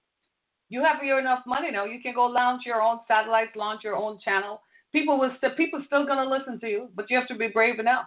You 0.69 0.83
have 0.83 1.03
your 1.03 1.19
enough 1.19 1.43
money 1.45 1.71
now. 1.71 1.85
You 1.85 2.01
can 2.01 2.13
go 2.15 2.25
launch 2.25 2.63
your 2.65 2.81
own 2.81 2.99
satellites, 3.07 3.55
launch 3.55 3.81
your 3.83 3.95
own 3.95 4.19
channel. 4.23 4.61
People 4.93 5.19
will 5.19 5.33
still 5.37 5.55
people 5.55 5.83
still 5.87 6.05
gonna 6.05 6.29
listen 6.29 6.59
to 6.61 6.67
you, 6.67 6.89
but 6.95 7.09
you 7.09 7.17
have 7.17 7.27
to 7.27 7.35
be 7.35 7.47
brave 7.47 7.79
enough. 7.79 8.05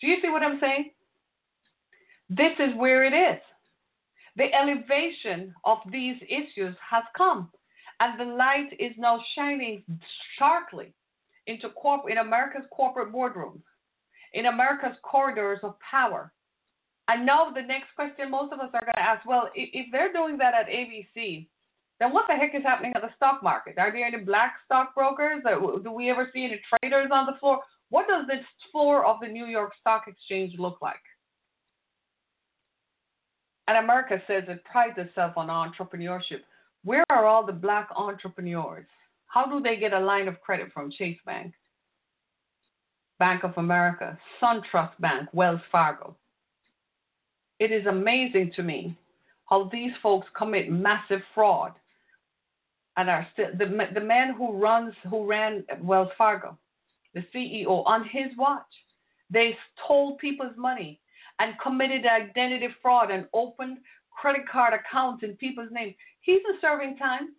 Do 0.00 0.08
you 0.08 0.16
see 0.20 0.30
what 0.30 0.42
I'm 0.42 0.58
saying? 0.60 0.90
This 2.28 2.52
is 2.58 2.74
where 2.76 3.04
it 3.04 3.12
is. 3.12 3.40
The 4.36 4.52
elevation 4.52 5.54
of 5.64 5.78
these 5.90 6.16
issues 6.28 6.74
has 6.90 7.04
come, 7.16 7.50
and 8.00 8.18
the 8.20 8.24
light 8.24 8.70
is 8.78 8.92
now 8.98 9.22
shining 9.34 9.82
sharply 10.38 10.92
into 11.46 11.70
corp- 11.70 12.10
in 12.10 12.18
America's 12.18 12.66
corporate 12.70 13.12
boardrooms, 13.12 13.62
in 14.34 14.46
America's 14.46 14.96
corridors 15.02 15.60
of 15.62 15.76
power. 15.80 16.32
And 17.08 17.24
now 17.24 17.50
the 17.50 17.62
next 17.62 17.94
question 17.94 18.30
most 18.30 18.52
of 18.52 18.58
us 18.60 18.70
are 18.74 18.80
going 18.80 18.94
to 18.94 19.00
ask, 19.00 19.24
well, 19.26 19.48
if 19.54 19.86
they're 19.92 20.12
doing 20.12 20.36
that 20.38 20.54
at 20.54 20.66
ABC, 20.66 21.46
then 21.98 22.12
what 22.12 22.26
the 22.28 22.34
heck 22.34 22.54
is 22.54 22.62
happening 22.62 22.92
at 22.94 23.02
the 23.02 23.14
stock 23.16 23.42
market? 23.42 23.78
Are 23.78 23.90
there 23.90 24.04
any 24.04 24.18
black 24.18 24.54
stockbrokers? 24.66 25.42
Uh, 25.46 25.78
do 25.78 25.90
we 25.90 26.10
ever 26.10 26.28
see 26.32 26.44
any 26.44 26.60
traders 26.68 27.08
on 27.12 27.26
the 27.26 27.38
floor? 27.40 27.60
What 27.88 28.06
does 28.08 28.26
this 28.26 28.44
floor 28.70 29.06
of 29.06 29.20
the 29.20 29.28
New 29.28 29.46
York 29.46 29.72
Stock 29.80 30.04
Exchange 30.06 30.58
look 30.58 30.82
like? 30.82 30.96
And 33.68 33.78
America 33.78 34.20
says 34.26 34.44
it 34.48 34.64
prides 34.64 34.98
itself 34.98 35.36
on 35.36 35.48
entrepreneurship. 35.48 36.42
Where 36.84 37.04
are 37.10 37.26
all 37.26 37.44
the 37.44 37.52
black 37.52 37.88
entrepreneurs? 37.96 38.86
How 39.26 39.46
do 39.46 39.60
they 39.60 39.76
get 39.76 39.92
a 39.92 39.98
line 39.98 40.28
of 40.28 40.40
credit 40.40 40.72
from 40.72 40.90
Chase 40.90 41.18
Bank, 41.26 41.52
Bank 43.18 43.42
of 43.42 43.54
America, 43.56 44.16
SunTrust 44.40 45.00
Bank, 45.00 45.28
Wells 45.32 45.60
Fargo? 45.72 46.16
It 47.58 47.72
is 47.72 47.86
amazing 47.86 48.52
to 48.56 48.62
me 48.62 48.96
how 49.48 49.68
these 49.72 49.92
folks 50.02 50.28
commit 50.36 50.70
massive 50.70 51.22
fraud 51.34 51.72
and 52.96 53.10
are 53.10 53.26
still 53.32 53.48
the, 53.58 53.88
the 53.94 54.00
man 54.00 54.34
who 54.34 54.58
runs 54.58 54.94
who 55.10 55.26
ran 55.26 55.64
Wells 55.80 56.10
Fargo, 56.16 56.56
the 57.14 57.24
CEO 57.34 57.84
on 57.86 58.04
his 58.04 58.36
watch, 58.36 58.62
they 59.30 59.56
stole 59.74 60.16
people's 60.16 60.56
money 60.56 61.00
and 61.38 61.54
committed 61.62 62.06
identity 62.06 62.68
fraud 62.80 63.10
and 63.10 63.26
opened 63.32 63.78
credit 64.10 64.48
card 64.48 64.74
accounts 64.74 65.22
in 65.22 65.34
people's 65.36 65.70
names. 65.70 65.94
He's 66.20 66.40
a 66.50 66.60
serving 66.60 66.96
time. 66.96 67.34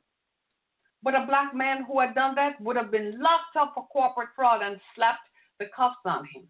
But 1.03 1.15
a 1.15 1.25
black 1.27 1.55
man 1.55 1.83
who 1.85 1.99
had 1.99 2.15
done 2.15 2.35
that 2.35 2.59
would 2.59 2.75
have 2.75 2.91
been 2.91 3.21
locked 3.21 3.55
up 3.57 3.73
for 3.75 3.87
corporate 3.87 4.29
fraud 4.35 4.61
and 4.61 4.79
slapped 4.95 5.29
the 5.59 5.65
cuffs 5.75 5.97
on 6.05 6.25
him. 6.25 6.43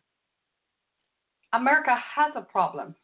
America 1.53 1.95
has 2.15 2.31
a 2.35 2.41
problem. 2.41 2.95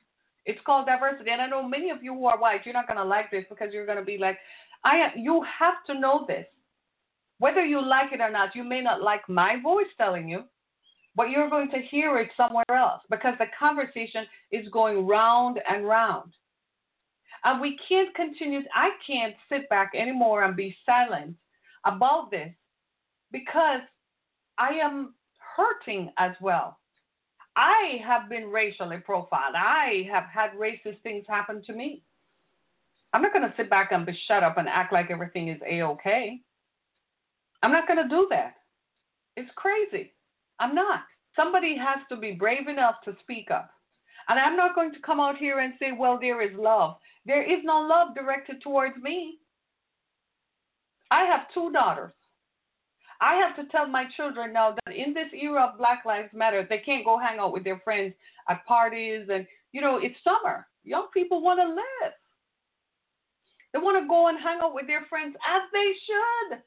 It's 0.46 0.60
called 0.66 0.88
diversity. 0.88 1.32
And 1.32 1.42
I 1.42 1.48
know 1.48 1.68
many 1.68 1.90
of 1.90 2.04
you 2.04 2.14
who 2.14 2.26
are 2.26 2.40
white, 2.40 2.66
you're 2.66 2.74
not 2.74 2.88
going 2.88 2.98
to 2.98 3.04
like 3.04 3.32
this 3.32 3.46
because 3.50 3.70
you're 3.72 3.86
going 3.86 3.98
to 3.98 4.04
be 4.04 4.18
like, 4.18 4.38
I 4.84 5.12
you 5.16 5.44
have 5.60 5.84
to 5.88 6.00
know 6.00 6.26
this. 6.28 6.46
Whether 7.40 7.66
you 7.66 7.86
like 7.86 8.14
it 8.14 8.22
or 8.22 8.32
not, 8.32 8.56
you 8.56 8.64
may 8.64 8.82
not 8.82 9.02
like 9.02 9.28
my 9.28 9.60
voice 9.62 9.88
telling 9.98 10.30
you, 10.30 10.44
but 11.16 11.30
you're 11.30 11.50
going 11.50 11.70
to 11.72 11.82
hear 11.82 12.20
it 12.20 12.30
somewhere 12.38 12.64
else 12.72 13.02
because 13.10 13.36
the 13.40 13.48
conversation 13.58 14.26
is 14.52 14.68
going 14.70 15.06
round 15.06 15.60
and 15.70 15.86
round. 15.86 16.34
And 17.44 17.60
we 17.60 17.78
can't 17.88 18.16
continue, 18.16 18.62
I 18.74 18.92
can't 19.06 19.36
sit 19.50 19.68
back 19.70 19.92
anymore 19.96 20.44
and 20.44 20.56
be 20.56 20.76
silent 20.86 21.36
about 21.86 22.32
this 22.32 22.54
because 23.32 23.82
I 24.58 24.70
am 24.76 25.14
hurting 25.58 26.12
as 26.18 26.32
well. 26.40 26.80
I 27.56 27.98
have 28.06 28.30
been 28.30 28.46
racially 28.46 28.98
profiled. 28.98 29.56
I 29.56 30.08
have 30.12 30.26
had 30.34 30.52
racist 30.52 31.02
things 31.04 31.26
happen 31.28 31.62
to 31.66 31.74
me. 31.74 32.02
I'm 33.14 33.22
not 33.22 33.34
going 33.34 33.48
to 33.48 33.54
sit 33.56 33.70
back 33.70 33.92
and 33.92 34.06
be 34.06 34.18
shut 34.28 34.44
up 34.44 34.58
and 34.58 34.68
act 34.68 34.92
like 34.92 35.12
everything 35.12 35.50
is 35.50 35.62
a 35.70 35.84
okay. 35.84 36.42
I'm 37.62 37.72
not 37.72 37.88
going 37.88 38.02
to 38.02 38.10
do 38.10 38.28
that. 38.32 38.56
It's 39.38 39.52
crazy. 39.56 40.14
I'm 40.60 40.76
not. 40.76 41.02
Somebody 41.36 41.78
has 41.78 42.00
to 42.10 42.18
be 42.18 42.32
brave 42.32 42.68
enough 42.68 42.96
to 43.06 43.16
speak 43.22 43.52
up. 43.52 43.72
And 44.30 44.40
I'm 44.40 44.56
not 44.56 44.76
going 44.76 44.94
to 44.94 45.00
come 45.00 45.20
out 45.20 45.38
here 45.38 45.60
and 45.60 45.74
say, 45.80 45.92
well, 45.98 46.18
there 46.20 46.42
is 46.42 46.58
love. 46.58 46.96
There 47.26 47.44
is 47.44 47.60
no 47.64 47.82
love 47.82 48.16
directed 48.16 48.62
towards 48.62 48.96
me. 48.98 49.38
I 51.12 51.26
have 51.26 51.42
two 51.54 51.72
daughters. 51.72 52.14
I 53.22 53.36
have 53.36 53.56
to 53.58 53.72
tell 53.72 53.88
my 53.88 54.06
children 54.18 54.54
now 54.54 54.76
that 54.86 54.96
in 54.96 55.14
this 55.14 55.28
era 55.34 55.70
of 55.72 55.78
Black 55.78 56.04
Lives 56.06 56.30
Matter, 56.34 56.66
they 56.68 56.80
can't 56.80 57.06
go 57.06 57.18
hang 57.18 57.40
out 57.40 57.54
with 57.54 57.64
their 57.64 57.80
friends 57.84 58.14
at 58.50 58.66
parties. 58.66 59.28
And, 59.32 59.46
you 59.72 59.82
know, 59.82 60.00
it's 60.02 60.16
summer. 60.24 60.68
Young 60.84 61.08
people 61.14 61.42
want 61.42 61.60
to 61.60 61.68
live. 61.68 62.14
They 63.74 63.80
want 63.80 64.02
to 64.02 64.08
go 64.08 64.28
and 64.28 64.40
hang 64.40 64.60
out 64.62 64.76
with 64.76 64.88
their 64.88 65.06
friends 65.10 65.36
as 65.42 65.64
they 65.74 65.92
should. 66.06 66.60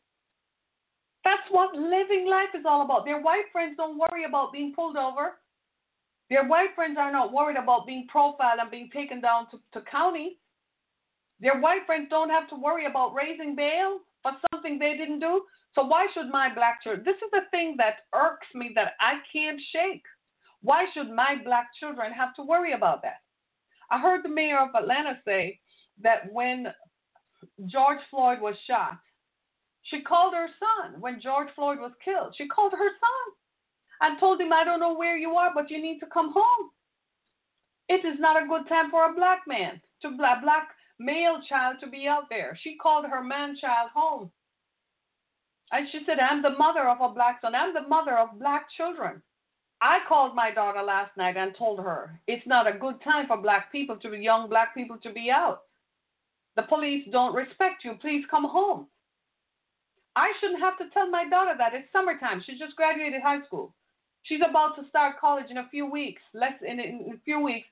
That's 1.25 1.47
what 1.51 1.75
living 1.75 2.27
life 2.29 2.55
is 2.55 2.65
all 2.67 2.83
about. 2.83 3.05
Their 3.05 3.21
white 3.21 3.47
friends 3.53 3.75
don't 3.77 3.99
worry 3.99 4.25
about 4.25 4.53
being 4.53 4.73
pulled 4.75 4.97
over. 4.97 5.39
Their 6.31 6.47
white 6.47 6.75
friends 6.75 6.97
are 6.99 7.13
not 7.13 7.33
worried 7.33 7.57
about 7.57 7.87
being 7.87 8.07
profiled 8.09 8.59
and 8.61 8.71
being 8.71 8.91
taken 8.93 9.21
down 9.21 9.47
to, 9.51 9.59
to 9.73 9.85
county. 9.91 10.39
Their 11.41 11.61
white 11.61 11.87
friends 11.87 12.09
don't 12.11 12.31
have 12.31 12.49
to 12.49 12.57
worry 12.57 12.87
about 12.87 13.15
raising 13.15 13.55
bail 13.55 14.01
for 14.23 14.33
something 14.51 14.79
they 14.79 14.97
didn't 14.97 15.21
do. 15.21 15.43
So 15.75 15.85
why 15.85 16.07
should 16.15 16.31
my 16.31 16.53
black 16.53 16.83
children? 16.83 17.05
This 17.05 17.17
is 17.17 17.31
the 17.33 17.43
thing 17.51 17.75
that 17.79 18.07
irks 18.15 18.47
me 18.55 18.73
that 18.75 18.93
I 19.01 19.15
can't 19.33 19.61
shake. 19.73 20.03
Why 20.63 20.87
should 20.95 21.11
my 21.11 21.37
black 21.45 21.69
children 21.79 22.13
have 22.13 22.35
to 22.37 22.43
worry 22.43 22.73
about 22.73 23.03
that? 23.03 23.21
I 23.91 24.01
heard 24.01 24.25
the 24.25 24.29
mayor 24.29 24.59
of 24.59 24.75
Atlanta 24.75 25.19
say 25.25 25.61
that 26.03 26.33
when 26.33 26.69
George 27.67 28.01
Floyd 28.11 28.41
was 28.41 28.55
shot, 28.67 28.99
she 29.83 30.03
called 30.03 30.35
her 30.35 30.49
son 30.59 31.01
when 31.01 31.21
George 31.21 31.49
Floyd 31.55 31.79
was 31.79 31.93
killed. 32.05 32.35
She 32.37 32.49
called 32.49 32.73
her 32.73 32.79
son 32.79 33.27
and 34.01 34.19
told 34.19 34.41
him, 34.41 34.53
I 34.53 34.65
don't 34.65 34.81
know 34.81 34.95
where 34.95 35.17
you 35.17 35.31
are, 35.37 35.53
but 35.55 35.71
you 35.71 35.81
need 35.81 36.01
to 36.01 36.07
come 36.07 36.33
home. 36.33 36.71
It 37.89 38.05
is 38.05 38.19
not 38.19 38.43
a 38.43 38.49
good 38.49 38.69
time 38.69 38.91
for 38.91 39.09
a 39.09 39.15
black 39.15 39.43
man, 39.47 39.81
to 40.03 40.09
a 40.09 40.41
black 40.43 40.69
male 40.99 41.41
child 41.49 41.77
to 41.81 41.87
be 41.87 42.09
out 42.09 42.25
there. 42.29 42.59
She 42.63 42.77
called 42.77 43.05
her 43.07 43.23
man 43.23 43.57
child 43.61 43.91
home. 43.95 44.33
And 45.71 45.87
she 45.91 46.01
said, 46.05 46.19
I'm 46.19 46.43
the 46.43 46.51
mother 46.59 46.89
of 46.89 47.01
a 47.01 47.15
black 47.15 47.41
son. 47.41 47.55
I'm 47.55 47.75
the 47.75 47.87
mother 47.87 48.19
of 48.19 48.39
black 48.41 48.67
children. 48.77 49.23
I 49.81 49.99
called 50.09 50.35
my 50.35 50.51
daughter 50.53 50.83
last 50.83 51.17
night 51.17 51.37
and 51.37 51.55
told 51.57 51.81
her 51.81 52.21
it's 52.27 52.47
not 52.47 52.67
a 52.67 52.79
good 52.79 53.01
time 53.03 53.27
for 53.27 53.37
black 53.37 53.71
people 53.71 53.97
to 53.99 54.11
be 54.11 54.19
young 54.19 54.49
black 54.49 54.75
people 54.75 54.99
to 55.03 55.13
be 55.13 55.31
out. 55.31 55.66
The 56.57 56.63
police 56.63 57.07
don't 57.13 57.35
respect 57.35 57.85
you. 57.85 57.95
Please 58.01 58.25
come 58.31 58.45
home. 58.45 58.87
I 60.17 60.33
shouldn't 60.41 60.61
have 60.61 60.79
to 60.79 60.89
tell 60.95 61.11
my 61.11 61.29
daughter 61.29 61.55
that. 61.59 61.75
It's 61.75 61.93
summertime. 61.93 62.43
She 62.45 62.59
just 62.59 62.77
graduated 62.77 63.21
high 63.23 63.45
school. 63.45 63.75
She's 64.23 64.41
about 64.49 64.75
to 64.77 64.89
start 64.89 65.21
college 65.21 65.51
in 65.51 65.59
a 65.59 65.69
few 65.71 65.91
weeks. 65.91 66.23
Less 66.33 66.55
in, 66.67 66.81
in 66.81 67.13
a 67.15 67.21
few 67.25 67.41
weeks, 67.41 67.69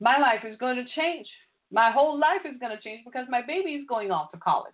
my 0.00 0.18
life 0.18 0.44
is 0.44 0.56
going 0.58 0.76
to 0.76 0.84
change. 0.96 1.26
My 1.70 1.90
whole 1.90 2.18
life 2.18 2.46
is 2.46 2.58
going 2.58 2.74
to 2.74 2.82
change 2.82 3.02
because 3.04 3.26
my 3.28 3.42
baby 3.42 3.72
is 3.72 3.84
going 3.86 4.10
off 4.10 4.30
to 4.30 4.38
college. 4.38 4.72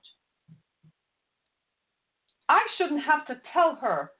I 2.48 2.60
shouldn't 2.78 3.02
have 3.04 3.26
to 3.26 3.40
tell 3.52 3.74
her 3.76 4.12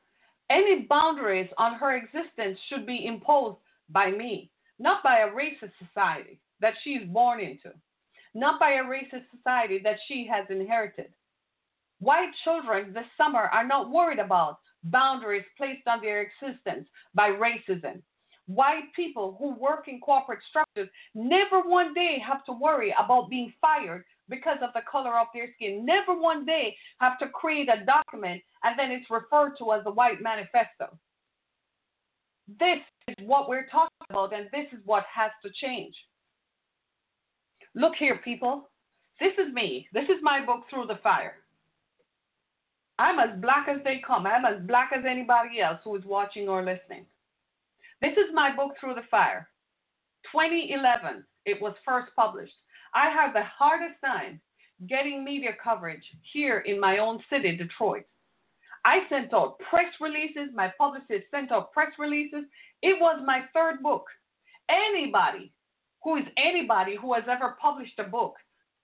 any 0.51 0.87
boundaries 0.89 1.49
on 1.59 1.75
her 1.75 1.97
existence 1.97 2.59
should 2.69 2.87
be 2.87 3.07
imposed 3.07 3.59
by 3.91 4.11
me, 4.11 4.51
not 4.79 5.03
by 5.03 5.19
a 5.21 5.29
racist 5.29 5.73
society 5.87 6.41
that 6.61 6.75
she's 6.83 7.07
born 7.07 7.41
into, 7.41 7.71
not 8.35 8.59
by 8.61 8.73
a 8.73 8.85
racist 8.85 9.25
society 9.35 9.81
that 9.85 9.97
she 10.07 10.29
has 10.31 10.45
inherited. 10.51 11.13
White 12.01 12.33
children 12.43 12.93
this 12.93 13.07
summer 13.17 13.45
are 13.53 13.67
not 13.67 13.91
worried 13.91 14.19
about 14.19 14.59
boundaries 14.85 15.45
placed 15.57 15.87
on 15.87 16.01
their 16.01 16.23
existence 16.23 16.89
by 17.15 17.31
racism. 17.31 18.03
White 18.47 18.93
people 18.95 19.37
who 19.39 19.55
work 19.55 19.89
in 19.89 20.01
corporate 20.01 20.41
structures 20.51 20.91
never 21.15 21.61
one 21.61 21.95
day 21.95 22.19
have 22.27 22.45
to 22.45 22.53
worry 22.53 22.95
about 22.99 23.31
being 23.31 23.53
fired 23.61 24.05
because 24.29 24.59
of 24.61 24.71
the 24.75 24.83
color 24.91 25.19
of 25.19 25.29
their 25.33 25.49
skin. 25.55 25.87
Never 25.87 26.19
one 26.19 26.45
day 26.45 26.77
have 26.99 27.19
to 27.21 27.29
create 27.29 27.69
a 27.69 27.85
document 27.87 28.43
and 28.63 28.79
then 28.79 28.91
it's 28.91 29.09
referred 29.11 29.55
to 29.59 29.73
as 29.73 29.85
the 29.85 29.91
White 29.91 30.21
Manifesto. 30.21 30.99
This 32.47 32.81
is 33.09 33.27
what 33.27 33.49
we're 33.49 33.67
talking 33.69 34.07
about, 34.11 34.35
and 34.35 34.49
this 34.53 34.67
is 34.73 34.81
what 34.85 35.05
has 35.15 35.31
to 35.43 35.51
change. 35.51 35.95
Look 37.75 37.95
here, 37.99 38.21
people. 38.23 38.69
This 39.21 39.33
is 39.39 39.53
me. 39.53 39.89
This 39.93 40.05
is 40.05 40.23
my 40.23 40.45
book, 40.45 40.63
Through 40.71 40.87
the 40.87 40.99
Fire. 41.03 41.35
I'm 43.01 43.19
as 43.19 43.41
black 43.41 43.69
as 43.69 43.83
they 43.83 44.01
come. 44.07 44.27
I'm 44.27 44.45
as 44.45 44.63
black 44.67 44.91
as 44.97 45.05
anybody 45.05 45.61
else 45.61 45.81
who 45.83 45.97
is 45.97 46.05
watching 46.05 46.49
or 46.49 46.61
listening. 46.61 47.05
This 48.01 48.13
is 48.13 48.33
my 48.33 48.55
book, 48.55 48.73
Through 48.79 48.95
the 48.95 49.09
Fire. 49.11 49.49
2011, 50.31 51.25
it 51.47 51.61
was 51.61 51.75
first 51.85 52.13
published. 52.15 52.55
I 52.95 53.11
had 53.11 53.33
the 53.33 53.43
hardest 53.43 54.01
time 54.05 54.41
getting 54.89 55.25
media 55.25 55.51
coverage 55.63 56.05
here 56.33 56.59
in 56.61 56.79
my 56.79 56.99
own 56.99 57.21
city, 57.29 57.57
Detroit. 57.57 58.05
I 58.85 59.01
sent 59.09 59.35
out 59.35 59.59
press 59.69 59.93
releases. 60.01 60.55
My 60.55 60.73
publicist 60.79 61.25
sent 61.33 61.51
out 61.51 61.73
press 61.73 61.91
releases. 61.99 62.45
It 62.83 63.01
was 63.01 63.21
my 63.25 63.41
third 63.53 63.83
book. 63.83 64.05
Anybody 64.69 65.53
who 66.05 66.17
is 66.17 66.25
anybody 66.37 66.97
who 67.01 67.15
has 67.15 67.25
ever 67.29 67.57
published 67.61 67.99
a 67.99 68.05
book 68.05 68.35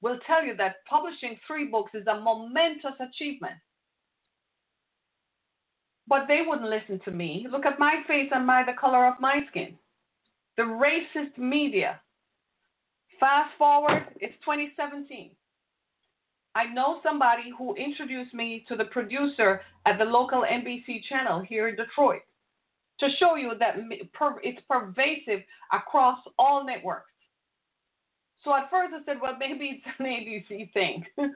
will 0.01 0.19
tell 0.27 0.43
you 0.45 0.57
that 0.57 0.77
publishing 0.89 1.39
three 1.47 1.67
books 1.67 1.93
is 1.95 2.07
a 2.07 2.19
momentous 2.19 2.99
achievement. 2.99 3.55
But 6.09 6.27
they 6.27 6.41
wouldn't 6.45 6.69
listen 6.69 6.99
to 7.05 7.11
me. 7.11 7.47
Look 7.51 7.67
at 7.67 7.79
my 7.79 8.03
face 8.09 8.31
and 8.33 8.47
my 8.47 8.65
the 8.65 8.73
color 8.73 9.07
of 9.07 9.21
my 9.21 9.41
skin. 9.51 9.77
The 10.57 10.63
racist 10.63 11.37
media. 11.39 12.01
Fast 13.21 13.51
forward, 13.59 14.07
it's 14.17 14.35
2017. 14.45 15.31
I 16.55 16.65
know 16.65 17.01
somebody 17.03 17.53
who 17.57 17.75
introduced 17.77 18.35
me 18.35 18.65
to 18.67 18.77
the 18.77 18.87
producer 18.87 19.61
at 19.87 19.99
the 19.99 20.05
local 20.05 20.43
NBC 20.43 21.05
channel 21.09 21.41
here 21.41 21.69
in 21.69 21.77
Detroit 21.77 22.23
to 22.99 23.09
show 23.19 23.37
you 23.37 23.53
that 23.59 23.77
it's 24.43 24.61
pervasive 24.69 25.41
across 25.73 26.19
all 26.39 26.65
networks. 26.65 27.10
So 28.43 28.55
at 28.55 28.71
first 28.71 28.95
I 28.95 29.05
said, 29.05 29.21
well, 29.21 29.37
maybe 29.39 29.83
it's 29.85 29.97
an 29.99 30.07
ABC 30.07 30.73
thing. 30.73 31.05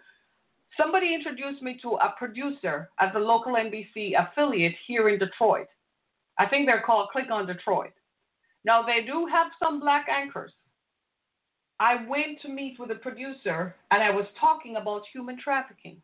Somebody 0.76 1.14
introduced 1.14 1.62
me 1.62 1.78
to 1.82 1.92
a 1.92 2.14
producer 2.18 2.90
at 2.98 3.12
the 3.12 3.18
local 3.18 3.54
NBC 3.54 4.12
affiliate 4.18 4.74
here 4.86 5.08
in 5.08 5.18
Detroit. 5.18 5.68
I 6.38 6.46
think 6.46 6.66
they're 6.66 6.82
called 6.84 7.10
Click 7.10 7.30
on 7.30 7.46
Detroit. 7.46 7.92
Now, 8.64 8.82
they 8.82 9.06
do 9.06 9.26
have 9.30 9.48
some 9.62 9.78
black 9.78 10.06
anchors. 10.10 10.52
I 11.78 12.06
went 12.08 12.40
to 12.42 12.48
meet 12.48 12.78
with 12.78 12.90
a 12.90 12.96
producer 12.96 13.74
and 13.90 14.02
I 14.02 14.10
was 14.10 14.26
talking 14.40 14.76
about 14.76 15.02
human 15.12 15.38
trafficking. 15.38 16.00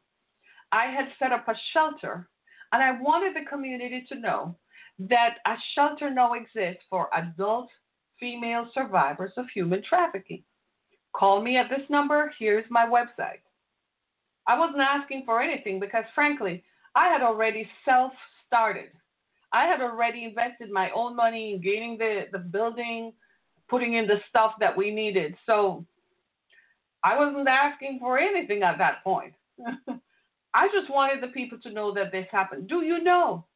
I 0.73 0.87
had 0.87 1.07
set 1.19 1.33
up 1.33 1.49
a 1.49 1.55
shelter 1.73 2.29
and 2.73 2.83
I 2.83 3.01
wanted 3.01 3.35
the 3.35 3.49
community 3.49 4.05
to 4.09 4.21
know 4.21 4.57
that 4.99 5.37
a 5.47 5.55
shelter 5.75 6.11
now 6.11 6.35
exists 6.35 6.85
for 6.89 7.09
adult 7.15 7.71
female 8.19 8.69
survivors 8.75 9.33
of 9.37 9.47
human 9.55 9.83
trafficking. 9.83 10.45
Call 11.13 11.43
me 11.43 11.57
at 11.57 11.69
this 11.69 11.89
number. 11.89 12.33
Here's 12.39 12.65
my 12.71 12.87
website. 12.87 13.41
I 14.47 14.59
wasn't 14.59 14.81
asking 14.81 15.25
for 15.27 15.41
anything 15.43 15.81
because, 15.81 16.05
frankly, 16.15 16.65
I 16.95 17.09
had 17.09 17.23
already 17.23 17.69
self 17.85 18.13
started. 18.47 18.91
I 19.53 19.67
had 19.67 19.81
already 19.81 20.25
invested 20.25 20.71
my 20.71 20.91
own 20.95 21.17
money 21.17 21.55
in 21.55 21.61
gaining 21.61 21.99
the, 21.99 22.27
the 22.33 22.39
building, 22.39 23.13
putting 23.69 23.95
in 23.95 24.07
the 24.07 24.21
stuff 24.29 24.53
that 24.61 24.77
we 24.77 24.91
needed. 24.91 25.35
So 25.47 25.85
I 27.03 27.19
wasn't 27.19 27.49
asking 27.49 27.99
for 28.01 28.19
anything 28.19 28.63
at 28.63 28.79
that 28.79 29.03
point. 29.03 29.35
I 30.55 30.69
just 30.69 30.91
wanted 30.91 31.23
the 31.23 31.29
people 31.29 31.59
to 31.63 31.73
know 31.73 31.95
that 31.95 32.13
this 32.13 32.27
happened. 32.31 32.69
Do 32.69 32.83
you 32.83 33.03
know? 33.03 33.47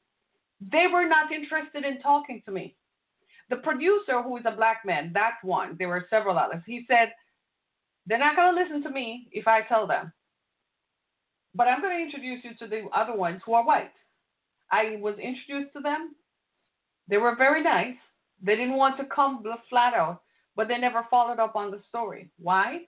They 0.72 0.86
were 0.92 1.06
not 1.06 1.32
interested 1.32 1.84
in 1.84 2.00
talking 2.00 2.42
to 2.46 2.52
me. 2.52 2.76
The 3.50 3.56
producer, 3.56 4.22
who 4.22 4.36
is 4.36 4.44
a 4.46 4.52
black 4.56 4.82
man, 4.86 5.10
that 5.14 5.34
one. 5.42 5.76
There 5.78 5.88
were 5.88 6.06
several 6.08 6.38
others. 6.38 6.62
He 6.66 6.84
said, 6.88 7.12
They're 8.06 8.18
not 8.18 8.36
going 8.36 8.54
to 8.54 8.60
listen 8.60 8.82
to 8.82 8.90
me 8.90 9.28
if 9.32 9.48
I 9.48 9.62
tell 9.62 9.86
them. 9.86 10.12
But 11.54 11.68
I'm 11.68 11.80
going 11.80 11.96
to 11.96 12.04
introduce 12.04 12.44
you 12.44 12.50
to 12.58 12.66
the 12.66 12.88
other 12.94 13.16
ones 13.16 13.40
who 13.44 13.54
are 13.54 13.64
white. 13.64 13.92
I 14.70 14.96
was 15.00 15.14
introduced 15.18 15.72
to 15.74 15.80
them. 15.80 16.14
They 17.08 17.16
were 17.16 17.36
very 17.36 17.62
nice. 17.62 17.96
They 18.42 18.56
didn't 18.56 18.76
want 18.76 18.98
to 18.98 19.04
come 19.04 19.42
flat 19.70 19.94
out, 19.94 20.22
but 20.56 20.68
they 20.68 20.78
never 20.78 21.06
followed 21.10 21.38
up 21.38 21.54
on 21.56 21.70
the 21.70 21.80
story. 21.88 22.30
Why? 22.38 22.80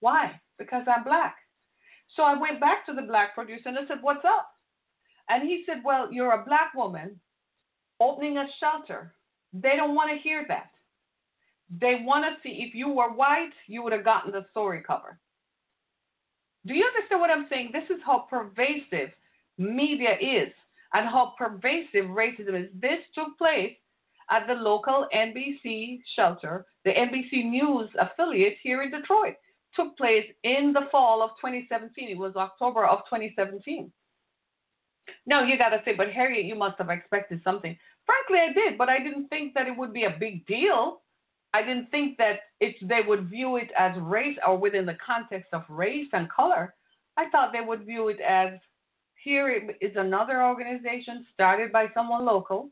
Why? 0.00 0.40
Because 0.58 0.84
I'm 0.86 1.04
black. 1.04 1.36
So 2.16 2.22
I 2.22 2.38
went 2.38 2.60
back 2.60 2.86
to 2.86 2.92
the 2.92 3.02
black 3.02 3.34
producer 3.34 3.68
and 3.68 3.78
I 3.78 3.86
said, 3.86 3.98
What's 4.00 4.24
up? 4.24 4.48
And 5.28 5.48
he 5.48 5.64
said, 5.66 5.82
Well, 5.84 6.12
you're 6.12 6.32
a 6.32 6.44
black 6.44 6.74
woman 6.74 7.20
opening 8.00 8.38
a 8.38 8.46
shelter. 8.58 9.14
They 9.52 9.76
don't 9.76 9.94
want 9.94 10.10
to 10.10 10.22
hear 10.22 10.44
that. 10.48 10.70
They 11.70 12.00
want 12.02 12.24
to 12.24 12.40
see 12.42 12.64
if 12.66 12.74
you 12.74 12.88
were 12.88 13.12
white, 13.12 13.52
you 13.66 13.82
would 13.82 13.92
have 13.92 14.04
gotten 14.04 14.32
the 14.32 14.46
story 14.50 14.82
cover. 14.84 15.18
Do 16.66 16.74
you 16.74 16.84
understand 16.84 17.20
what 17.20 17.30
I'm 17.30 17.46
saying? 17.48 17.70
This 17.72 17.88
is 17.94 18.02
how 18.04 18.26
pervasive 18.28 19.10
media 19.56 20.16
is 20.20 20.52
and 20.92 21.08
how 21.08 21.34
pervasive 21.38 22.06
racism 22.06 22.64
is. 22.64 22.70
This 22.74 22.98
took 23.14 23.38
place 23.38 23.76
at 24.30 24.46
the 24.46 24.54
local 24.54 25.06
NBC 25.14 26.00
shelter, 26.16 26.66
the 26.84 26.90
NBC 26.90 27.48
News 27.48 27.88
affiliate 27.98 28.56
here 28.62 28.82
in 28.82 28.90
Detroit. 28.90 29.34
Took 29.74 29.96
place 29.96 30.26
in 30.42 30.72
the 30.72 30.88
fall 30.90 31.22
of 31.22 31.30
2017. 31.40 32.08
It 32.08 32.18
was 32.18 32.34
October 32.36 32.86
of 32.86 33.00
2017. 33.08 33.90
Now 35.26 35.44
you 35.44 35.56
got 35.56 35.70
to 35.70 35.80
say, 35.84 35.94
but 35.94 36.10
Harriet, 36.10 36.44
you 36.44 36.54
must 36.54 36.78
have 36.78 36.90
expected 36.90 37.40
something. 37.44 37.76
Frankly, 38.04 38.38
I 38.38 38.52
did, 38.52 38.78
but 38.78 38.88
I 38.88 38.98
didn't 38.98 39.28
think 39.28 39.54
that 39.54 39.66
it 39.66 39.76
would 39.76 39.92
be 39.92 40.04
a 40.04 40.16
big 40.18 40.46
deal. 40.46 41.02
I 41.52 41.62
didn't 41.62 41.90
think 41.90 42.16
that 42.18 42.40
it, 42.60 42.76
they 42.82 43.00
would 43.06 43.28
view 43.28 43.56
it 43.56 43.70
as 43.76 43.96
race 44.00 44.38
or 44.46 44.56
within 44.56 44.86
the 44.86 44.96
context 45.04 45.48
of 45.52 45.64
race 45.68 46.08
and 46.12 46.30
color. 46.30 46.74
I 47.16 47.28
thought 47.30 47.52
they 47.52 47.60
would 47.60 47.84
view 47.84 48.08
it 48.08 48.20
as 48.20 48.52
here 49.22 49.70
is 49.80 49.92
another 49.96 50.44
organization 50.44 51.26
started 51.34 51.72
by 51.72 51.86
someone 51.92 52.24
local 52.24 52.70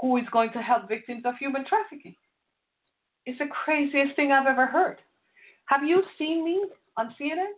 who 0.00 0.16
is 0.16 0.24
going 0.32 0.52
to 0.52 0.62
help 0.62 0.88
victims 0.88 1.22
of 1.24 1.36
human 1.38 1.64
trafficking. 1.66 2.14
It's 3.24 3.38
the 3.38 3.46
craziest 3.46 4.14
thing 4.16 4.32
I've 4.32 4.46
ever 4.46 4.66
heard. 4.66 4.98
Have 5.66 5.82
you 5.82 6.02
seen 6.18 6.44
me 6.44 6.64
on 6.96 7.14
CNN? 7.20 7.52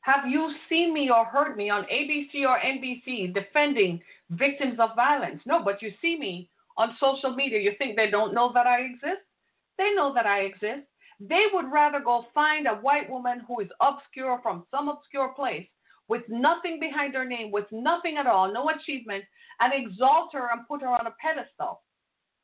Have 0.00 0.28
you 0.28 0.52
seen 0.68 0.92
me 0.92 1.10
or 1.10 1.24
heard 1.24 1.56
me 1.56 1.70
on 1.70 1.84
ABC 1.84 2.42
or 2.46 2.58
NBC 2.58 3.34
defending 3.34 4.00
victims 4.30 4.78
of 4.78 4.90
violence? 4.94 5.40
No, 5.46 5.62
but 5.64 5.82
you 5.82 5.90
see 6.02 6.16
me 6.18 6.48
on 6.76 6.96
social 7.00 7.34
media. 7.34 7.60
You 7.60 7.72
think 7.78 7.96
they 7.96 8.10
don't 8.10 8.34
know 8.34 8.52
that 8.54 8.66
I 8.66 8.80
exist? 8.80 9.22
They 9.78 9.92
know 9.94 10.12
that 10.14 10.26
I 10.26 10.40
exist. 10.40 10.86
They 11.20 11.46
would 11.52 11.70
rather 11.70 12.00
go 12.00 12.26
find 12.34 12.66
a 12.66 12.74
white 12.74 13.08
woman 13.08 13.42
who 13.46 13.60
is 13.60 13.68
obscure 13.80 14.40
from 14.42 14.66
some 14.70 14.88
obscure 14.88 15.32
place 15.34 15.66
with 16.08 16.22
nothing 16.28 16.78
behind 16.78 17.14
her 17.14 17.24
name, 17.24 17.50
with 17.50 17.66
nothing 17.72 18.16
at 18.18 18.26
all, 18.26 18.52
no 18.52 18.70
achievement, 18.70 19.24
and 19.60 19.72
exalt 19.74 20.32
her 20.34 20.50
and 20.52 20.66
put 20.68 20.82
her 20.82 20.88
on 20.88 21.06
a 21.06 21.14
pedestal. 21.20 21.82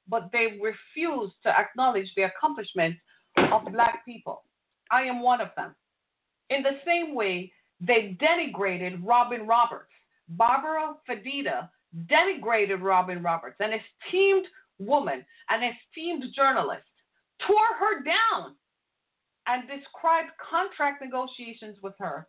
But 0.09 0.31
they 0.33 0.59
refuse 0.61 1.33
to 1.45 1.51
acknowledge 1.51 2.11
the 2.17 2.23
accomplishments 2.23 2.99
of 3.37 3.73
black 3.73 4.05
people. 4.05 4.45
I 4.91 5.03
am 5.03 5.23
one 5.23 5.41
of 5.41 5.49
them. 5.57 5.75
In 6.51 6.63
the 6.63 6.79
same 6.85 7.15
way, 7.15 7.53
they 7.81 8.17
denigrated 8.21 9.01
Robin 9.03 9.47
Roberts. 9.47 9.89
Barbara 10.29 10.95
Fedida 11.09 11.69
denigrated 12.07 12.83
Robin 12.83 13.23
Roberts, 13.23 13.57
an 13.61 13.71
esteemed 13.73 14.47
woman, 14.79 15.25
an 15.51 15.61
esteemed 15.63 16.25
journalist, 16.35 16.83
tore 17.47 17.75
her 17.79 18.03
down 18.03 18.55
and 19.47 19.63
described 19.63 20.31
contract 20.51 21.03
negotiations 21.03 21.77
with 21.83 21.95
her 21.99 22.27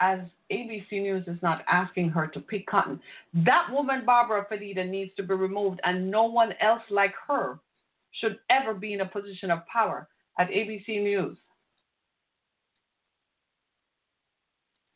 as 0.00 0.20
ABC 0.52 0.92
News 0.92 1.26
is 1.26 1.38
not 1.42 1.64
asking 1.70 2.10
her 2.10 2.26
to 2.26 2.40
pick 2.40 2.66
cotton. 2.66 3.00
That 3.32 3.68
woman, 3.72 4.04
Barbara 4.04 4.46
Fedida, 4.50 4.88
needs 4.88 5.14
to 5.16 5.22
be 5.22 5.34
removed, 5.34 5.80
and 5.84 6.10
no 6.10 6.24
one 6.24 6.52
else 6.60 6.82
like 6.90 7.14
her 7.26 7.58
should 8.20 8.38
ever 8.50 8.74
be 8.74 8.92
in 8.92 9.00
a 9.00 9.06
position 9.06 9.50
of 9.50 9.66
power 9.66 10.08
at 10.38 10.50
ABC 10.50 11.02
News. 11.02 11.38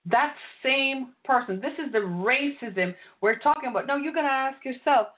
That 0.07 0.35
same 0.63 1.15
person, 1.25 1.61
this 1.61 1.75
is 1.85 1.93
the 1.93 1.99
racism 1.99 2.95
we're 3.21 3.39
talking 3.39 3.71
about. 3.71 3.87
No, 3.87 3.97
you're 3.97 4.15
going 4.15 4.25
to 4.25 4.33
ask 4.33 4.65
yourself, 4.65 5.09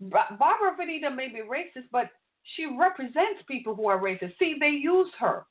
Barbara 0.00 0.76
Fedida 0.78 1.14
may 1.14 1.28
be 1.28 1.40
racist, 1.40 1.86
but 1.90 2.10
she 2.56 2.66
represents 2.66 3.42
people 3.46 3.74
who 3.74 3.88
are 3.88 3.98
racist. 3.98 4.38
See, 4.38 4.56
they 4.60 4.68
use 4.68 5.08
her 5.18 5.46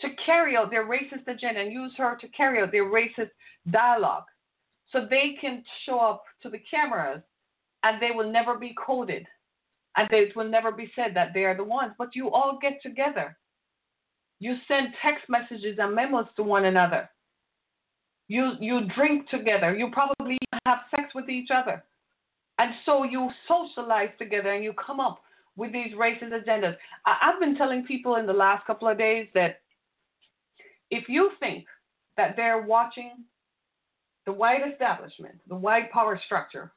to 0.00 0.08
carry 0.26 0.56
out 0.56 0.70
their 0.70 0.86
racist 0.86 1.26
agenda 1.28 1.60
and 1.60 1.72
use 1.72 1.92
her 1.96 2.16
to 2.20 2.28
carry 2.28 2.60
out 2.60 2.72
their 2.72 2.90
racist 2.90 3.30
dialogue. 3.70 4.24
So 4.90 5.06
they 5.08 5.36
can 5.40 5.62
show 5.86 5.98
up 5.98 6.24
to 6.42 6.50
the 6.50 6.60
cameras 6.70 7.22
and 7.84 8.02
they 8.02 8.10
will 8.14 8.30
never 8.30 8.58
be 8.58 8.74
coded. 8.84 9.26
And 9.96 10.08
it 10.10 10.34
will 10.34 10.48
never 10.48 10.72
be 10.72 10.90
said 10.96 11.12
that 11.14 11.28
they 11.32 11.44
are 11.44 11.56
the 11.56 11.64
ones. 11.64 11.92
But 11.96 12.16
you 12.16 12.30
all 12.30 12.58
get 12.60 12.82
together. 12.82 13.38
You 14.40 14.56
send 14.66 14.88
text 15.00 15.24
messages 15.28 15.78
and 15.78 15.94
memos 15.94 16.26
to 16.36 16.42
one 16.42 16.64
another. 16.64 17.08
You 18.28 18.52
you 18.60 18.88
drink 18.96 19.28
together. 19.28 19.74
You 19.74 19.90
probably 19.92 20.38
have 20.66 20.78
sex 20.90 21.14
with 21.14 21.28
each 21.28 21.50
other. 21.54 21.84
And 22.58 22.72
so 22.86 23.04
you 23.04 23.30
socialize 23.48 24.10
together 24.18 24.52
and 24.52 24.62
you 24.62 24.72
come 24.74 25.00
up 25.00 25.22
with 25.56 25.72
these 25.72 25.92
racist 25.94 26.32
agendas. 26.32 26.76
I- 27.04 27.18
I've 27.22 27.40
been 27.40 27.56
telling 27.56 27.84
people 27.84 28.16
in 28.16 28.26
the 28.26 28.32
last 28.32 28.64
couple 28.66 28.88
of 28.88 28.98
days 28.98 29.28
that 29.34 29.60
if 30.90 31.08
you 31.08 31.32
think 31.40 31.66
that 32.16 32.36
they're 32.36 32.62
watching 32.62 33.24
the 34.24 34.32
white 34.32 34.66
establishment, 34.66 35.34
the 35.48 35.56
white 35.56 35.90
power 35.90 36.18
structure, 36.24 36.72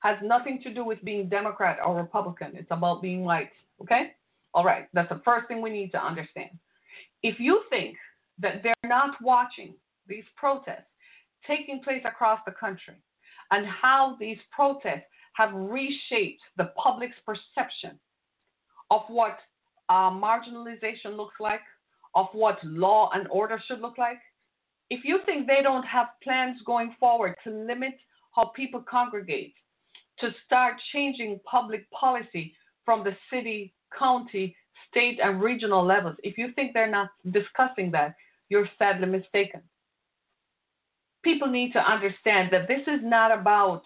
has 0.00 0.16
nothing 0.22 0.60
to 0.62 0.72
do 0.72 0.84
with 0.84 1.02
being 1.04 1.28
Democrat 1.28 1.78
or 1.84 1.96
Republican. 1.96 2.52
It's 2.54 2.70
about 2.70 3.02
being 3.02 3.24
white. 3.24 3.50
Okay? 3.82 4.12
All 4.54 4.64
right. 4.64 4.88
That's 4.92 5.08
the 5.08 5.20
first 5.24 5.48
thing 5.48 5.60
we 5.60 5.70
need 5.70 5.90
to 5.92 6.02
understand. 6.02 6.50
If 7.22 7.40
you 7.40 7.62
think 7.70 7.96
that 8.38 8.62
they're 8.62 8.74
not 8.84 9.20
watching 9.20 9.74
these 10.08 10.24
protests 10.36 10.90
taking 11.46 11.80
place 11.82 12.02
across 12.04 12.40
the 12.46 12.52
country 12.52 12.94
and 13.50 13.66
how 13.66 14.16
these 14.18 14.38
protests 14.50 15.06
have 15.34 15.52
reshaped 15.52 16.42
the 16.56 16.72
public's 16.82 17.16
perception 17.24 17.98
of 18.90 19.02
what 19.08 19.38
uh, 19.88 20.10
marginalization 20.10 21.16
looks 21.16 21.34
like, 21.40 21.60
of 22.14 22.26
what 22.32 22.58
law 22.64 23.10
and 23.14 23.28
order 23.28 23.60
should 23.66 23.80
look 23.80 23.98
like, 23.98 24.18
if 24.90 25.04
you 25.04 25.18
think 25.26 25.46
they 25.46 25.62
don't 25.62 25.84
have 25.84 26.06
plans 26.22 26.58
going 26.64 26.94
forward 26.98 27.34
to 27.44 27.50
limit 27.50 27.94
how 28.34 28.46
people 28.56 28.82
congregate, 28.88 29.54
to 30.20 30.30
start 30.46 30.74
changing 30.92 31.40
public 31.44 31.90
policy 31.90 32.54
from 32.84 33.04
the 33.04 33.14
city, 33.30 33.74
county, 33.98 34.56
state, 34.88 35.18
and 35.22 35.42
regional 35.42 35.84
levels, 35.84 36.16
if 36.22 36.38
you 36.38 36.52
think 36.54 36.72
they're 36.72 36.90
not 36.90 37.08
discussing 37.32 37.90
that, 37.90 38.14
you're 38.48 38.68
sadly 38.78 39.06
mistaken. 39.06 39.60
People 41.26 41.48
need 41.48 41.72
to 41.72 41.80
understand 41.80 42.50
that 42.52 42.68
this 42.68 42.82
is 42.86 43.00
not 43.02 43.36
about 43.36 43.82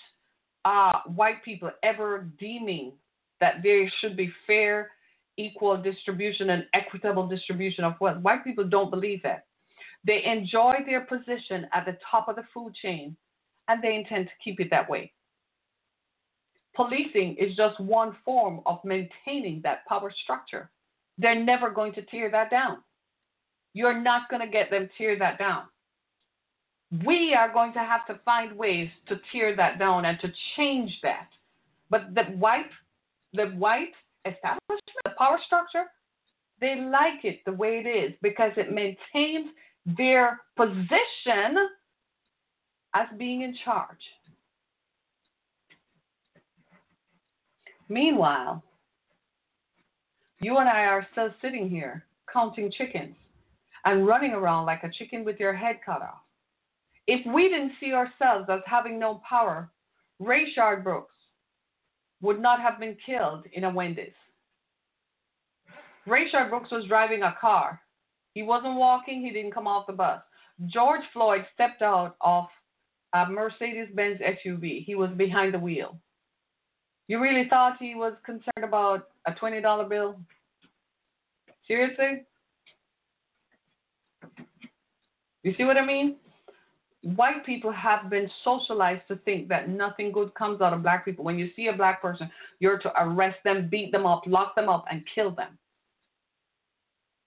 uh, 0.66 0.98
white 1.06 1.42
people 1.42 1.70
ever 1.82 2.28
deeming 2.38 2.92
that 3.40 3.62
there 3.62 3.90
should 3.98 4.14
be 4.14 4.30
fair, 4.46 4.90
equal 5.38 5.78
distribution 5.78 6.50
and 6.50 6.66
equitable 6.74 7.26
distribution 7.26 7.82
of 7.82 7.94
wealth. 7.98 8.20
White 8.20 8.44
people 8.44 8.64
don't 8.64 8.90
believe 8.90 9.22
that. 9.22 9.46
They 10.06 10.22
enjoy 10.22 10.80
their 10.84 11.00
position 11.00 11.66
at 11.72 11.86
the 11.86 11.96
top 12.10 12.28
of 12.28 12.36
the 12.36 12.44
food 12.52 12.74
chain 12.74 13.16
and 13.68 13.82
they 13.82 13.94
intend 13.94 14.26
to 14.26 14.32
keep 14.44 14.60
it 14.60 14.68
that 14.68 14.90
way. 14.90 15.10
Policing 16.76 17.36
is 17.40 17.56
just 17.56 17.80
one 17.80 18.14
form 18.22 18.60
of 18.66 18.80
maintaining 18.84 19.62
that 19.62 19.86
power 19.86 20.12
structure. 20.24 20.70
They're 21.16 21.42
never 21.42 21.70
going 21.70 21.94
to 21.94 22.02
tear 22.02 22.30
that 22.32 22.50
down. 22.50 22.82
You're 23.72 23.98
not 23.98 24.28
going 24.28 24.42
to 24.42 24.52
get 24.52 24.68
them 24.68 24.90
tear 24.98 25.18
that 25.18 25.38
down. 25.38 25.62
We 27.04 27.34
are 27.38 27.52
going 27.52 27.72
to 27.74 27.78
have 27.78 28.06
to 28.08 28.20
find 28.24 28.56
ways 28.56 28.88
to 29.08 29.20
tear 29.30 29.54
that 29.56 29.78
down 29.78 30.04
and 30.04 30.18
to 30.20 30.32
change 30.56 30.90
that. 31.02 31.28
But 31.88 32.14
the 32.14 32.24
white, 32.36 32.70
the 33.32 33.46
white 33.46 33.92
establishment, 34.24 34.82
the 35.04 35.12
power 35.16 35.38
structure, 35.46 35.84
they 36.60 36.76
like 36.80 37.24
it 37.24 37.40
the 37.46 37.52
way 37.52 37.82
it 37.84 37.88
is 37.88 38.12
because 38.22 38.52
it 38.56 38.72
maintains 38.72 39.50
their 39.86 40.40
position 40.56 41.68
as 42.94 43.06
being 43.16 43.42
in 43.42 43.56
charge. 43.64 43.98
Meanwhile, 47.88 48.62
you 50.40 50.58
and 50.58 50.68
I 50.68 50.84
are 50.84 51.06
still 51.12 51.30
sitting 51.42 51.68
here 51.68 52.04
counting 52.32 52.70
chickens 52.70 53.16
and 53.84 54.06
running 54.06 54.32
around 54.32 54.66
like 54.66 54.84
a 54.84 54.90
chicken 54.90 55.24
with 55.24 55.40
your 55.40 55.54
head 55.54 55.80
cut 55.84 56.02
off. 56.02 56.22
If 57.06 57.26
we 57.26 57.48
didn't 57.48 57.72
see 57.80 57.92
ourselves 57.92 58.48
as 58.48 58.60
having 58.66 58.98
no 58.98 59.20
power, 59.28 59.70
Rayshard 60.20 60.84
Brooks 60.84 61.14
would 62.20 62.40
not 62.40 62.60
have 62.60 62.78
been 62.78 62.96
killed 63.04 63.46
in 63.52 63.64
a 63.64 63.70
Wendy's. 63.70 64.12
Rayshard 66.06 66.50
Brooks 66.50 66.70
was 66.70 66.86
driving 66.86 67.22
a 67.22 67.36
car. 67.40 67.80
He 68.34 68.42
wasn't 68.42 68.76
walking, 68.76 69.22
he 69.22 69.30
didn't 69.30 69.54
come 69.54 69.66
off 69.66 69.86
the 69.86 69.92
bus. 69.92 70.20
George 70.66 71.02
Floyd 71.12 71.44
stepped 71.54 71.82
out 71.82 72.16
of 72.20 72.44
a 73.14 73.28
Mercedes 73.28 73.88
Benz 73.94 74.20
SUV. 74.20 74.84
He 74.84 74.94
was 74.94 75.10
behind 75.16 75.54
the 75.54 75.58
wheel. 75.58 75.98
You 77.08 77.20
really 77.20 77.48
thought 77.48 77.76
he 77.80 77.94
was 77.94 78.12
concerned 78.24 78.62
about 78.62 79.08
a 79.26 79.32
$20 79.32 79.88
bill? 79.88 80.20
Seriously? 81.66 82.24
You 85.42 85.54
see 85.56 85.64
what 85.64 85.76
I 85.76 85.84
mean? 85.84 86.16
White 87.02 87.46
people 87.46 87.72
have 87.72 88.10
been 88.10 88.30
socialized 88.44 89.08
to 89.08 89.16
think 89.16 89.48
that 89.48 89.68
nothing 89.68 90.12
good 90.12 90.34
comes 90.34 90.60
out 90.60 90.74
of 90.74 90.82
black 90.82 91.04
people. 91.04 91.24
When 91.24 91.38
you 91.38 91.50
see 91.56 91.68
a 91.68 91.72
black 91.72 92.02
person, 92.02 92.30
you're 92.58 92.78
to 92.78 92.92
arrest 93.02 93.38
them, 93.42 93.68
beat 93.70 93.90
them 93.90 94.04
up, 94.04 94.22
lock 94.26 94.54
them 94.54 94.68
up, 94.68 94.84
and 94.90 95.02
kill 95.14 95.30
them. 95.30 95.58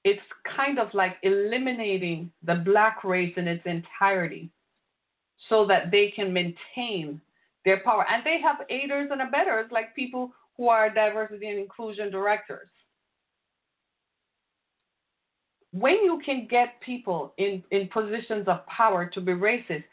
It's 0.04 0.22
kind 0.56 0.80
of 0.80 0.94
like 0.94 1.16
eliminating 1.24 2.32
the 2.44 2.56
black 2.56 3.04
race 3.04 3.34
in 3.38 3.48
its 3.48 3.66
entirety 3.66 4.52
so 5.50 5.66
that 5.68 5.92
they 5.92 6.12
can 6.16 6.32
maintain 6.32 7.20
their 7.66 7.80
power. 7.80 8.06
And 8.10 8.24
they 8.24 8.40
have 8.42 8.58
aiders 8.70 9.10
and 9.12 9.22
abettors 9.22 9.72
like 9.72 9.96
people 9.96 10.32
who 10.58 10.70
are 10.70 10.94
diversity 10.94 11.50
and 11.50 11.58
inclusion 11.58 12.12
directors. 12.12 12.70
When 15.74 16.04
you 16.04 16.22
can 16.24 16.48
get 16.50 16.80
people 16.82 17.34
in, 17.38 17.64
in 17.72 17.88
positions 17.88 18.48
of 18.48 18.66
power 18.68 19.08
to 19.08 19.20
be 19.20 19.32
racist, 19.32 19.84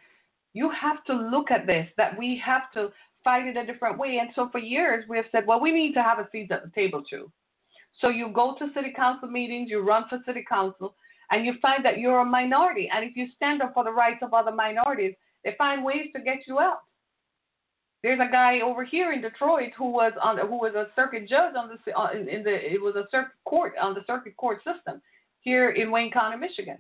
you 0.53 0.71
have 0.71 1.03
to 1.05 1.15
look 1.15 1.51
at 1.51 1.67
this, 1.67 1.89
that 1.97 2.19
we 2.19 2.41
have 2.45 2.71
to 2.75 2.91
fight 3.25 3.47
it 3.47 3.57
a 3.57 3.65
different 3.65 3.99
way. 3.99 4.19
And 4.21 4.31
so 4.35 4.51
for 4.53 4.59
years, 4.59 5.05
we 5.09 5.17
have 5.17 5.27
said, 5.33 5.47
well, 5.47 5.61
we 5.61 5.73
need 5.73 5.95
to 5.95 6.03
have 6.03 6.19
a 6.19 6.29
seat 6.31 6.51
at 6.51 6.63
the 6.65 6.71
table 6.71 7.03
too. 7.03 7.33
So 8.01 8.09
you 8.09 8.29
go 8.29 8.57
to 8.59 8.69
city 8.75 8.93
council 8.95 9.29
meetings, 9.29 9.71
you 9.71 9.81
run 9.81 10.05
for 10.09 10.19
city 10.27 10.45
council, 10.47 10.95
and 11.31 11.47
you 11.47 11.55
find 11.63 11.85
that 11.85 11.99
you're 11.99 12.21
a 12.21 12.25
minority. 12.25 12.91
And 12.95 13.05
if 13.05 13.17
you 13.17 13.29
stand 13.35 13.63
up 13.63 13.73
for 13.75 13.85
the 13.85 13.93
rights 13.93 14.21
of 14.23 14.35
other 14.35 14.53
minorities, 14.53 15.15
they 15.45 15.55
find 15.57 15.85
ways 15.85 16.09
to 16.15 16.21
get 16.21 16.41
you 16.47 16.59
out. 16.59 16.81
There's 18.03 18.21
a 18.21 18.31
guy 18.31 18.61
over 18.61 18.85
here 18.85 19.13
in 19.13 19.21
Detroit 19.21 19.73
who 19.77 19.91
was 19.91 20.13
on 20.23 20.39
who 20.39 20.59
was 20.59 20.75
a 20.75 20.89
circuit 20.97 21.29
judge 21.29 21.55
on 21.55 21.69
the 21.69 22.31
in 22.33 22.43
the 22.43 22.73
it 22.73 22.81
was 22.81 22.97
a 22.97 23.07
circuit 23.11 23.35
court 23.45 23.75
on 23.81 23.93
the 23.93 24.01
circuit 24.07 24.37
court 24.39 24.63
system 24.65 25.03
here 25.41 25.71
in 25.71 25.91
Wayne 25.91 26.11
County, 26.11 26.37
Michigan. 26.37 26.79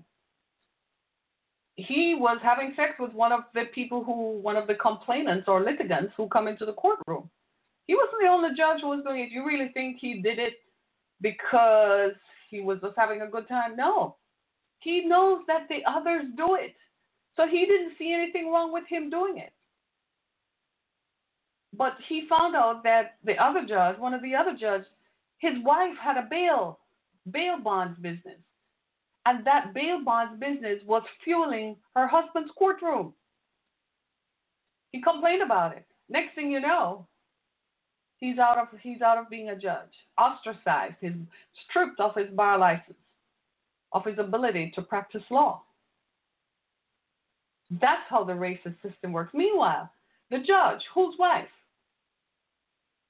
He 1.76 2.14
was 2.18 2.38
having 2.42 2.74
sex 2.76 2.92
with 2.98 3.12
one 3.12 3.32
of 3.32 3.40
the 3.54 3.64
people 3.74 4.04
who 4.04 4.38
one 4.40 4.56
of 4.56 4.66
the 4.66 4.74
complainants 4.74 5.48
or 5.48 5.62
litigants 5.62 6.12
who 6.16 6.28
come 6.28 6.46
into 6.46 6.66
the 6.66 6.74
courtroom. 6.74 7.30
He 7.86 7.94
wasn't 7.94 8.22
the 8.22 8.28
only 8.28 8.50
judge 8.56 8.82
who 8.82 8.88
was 8.88 9.02
doing 9.04 9.20
it. 9.20 9.30
You 9.30 9.46
really 9.46 9.70
think 9.72 9.96
he 9.98 10.20
did 10.20 10.38
it 10.38 10.54
because 11.20 12.12
he 12.50 12.60
was 12.60 12.78
just 12.82 12.96
having 12.96 13.22
a 13.22 13.26
good 13.26 13.48
time? 13.48 13.76
No. 13.76 14.16
He 14.80 15.04
knows 15.06 15.40
that 15.46 15.68
the 15.68 15.80
others 15.86 16.24
do 16.36 16.54
it. 16.54 16.74
So 17.36 17.46
he 17.46 17.66
didn't 17.66 17.92
see 17.98 18.12
anything 18.12 18.50
wrong 18.50 18.72
with 18.72 18.84
him 18.88 19.08
doing 19.08 19.38
it. 19.38 19.52
But 21.76 21.92
he 22.08 22.26
found 22.28 22.56
out 22.56 22.82
that 22.82 23.16
the 23.24 23.36
other 23.42 23.64
judge, 23.66 23.98
one 23.98 24.12
of 24.12 24.22
the 24.22 24.34
other 24.34 24.56
judges, 24.58 24.86
his 25.38 25.54
wife 25.62 25.96
had 26.02 26.16
a 26.16 26.26
bail, 26.28 26.80
bail 27.30 27.58
bonds 27.58 27.98
business. 28.00 28.38
And 29.26 29.44
that 29.46 29.74
bail 29.74 30.02
bonds 30.04 30.40
business 30.40 30.80
was 30.86 31.02
fueling 31.24 31.76
her 31.94 32.06
husband's 32.06 32.50
courtroom. 32.56 33.12
He 34.92 35.02
complained 35.02 35.42
about 35.42 35.76
it. 35.76 35.86
Next 36.08 36.34
thing 36.34 36.50
you 36.50 36.60
know, 36.60 37.06
he's 38.18 38.38
out 38.38 38.58
of 38.58 38.68
he's 38.82 39.02
out 39.02 39.18
of 39.18 39.30
being 39.30 39.50
a 39.50 39.56
judge, 39.56 39.92
ostracized, 40.18 40.96
he's 41.00 41.12
stripped 41.68 42.00
of 42.00 42.14
his 42.14 42.30
bar 42.30 42.58
license, 42.58 42.98
of 43.92 44.04
his 44.04 44.18
ability 44.18 44.72
to 44.74 44.82
practice 44.82 45.22
law. 45.30 45.62
That's 47.70 48.02
how 48.08 48.24
the 48.24 48.32
racist 48.32 48.82
system 48.82 49.12
works. 49.12 49.32
Meanwhile, 49.32 49.90
the 50.30 50.38
judge, 50.38 50.80
whose 50.92 51.14
wife 51.18 51.46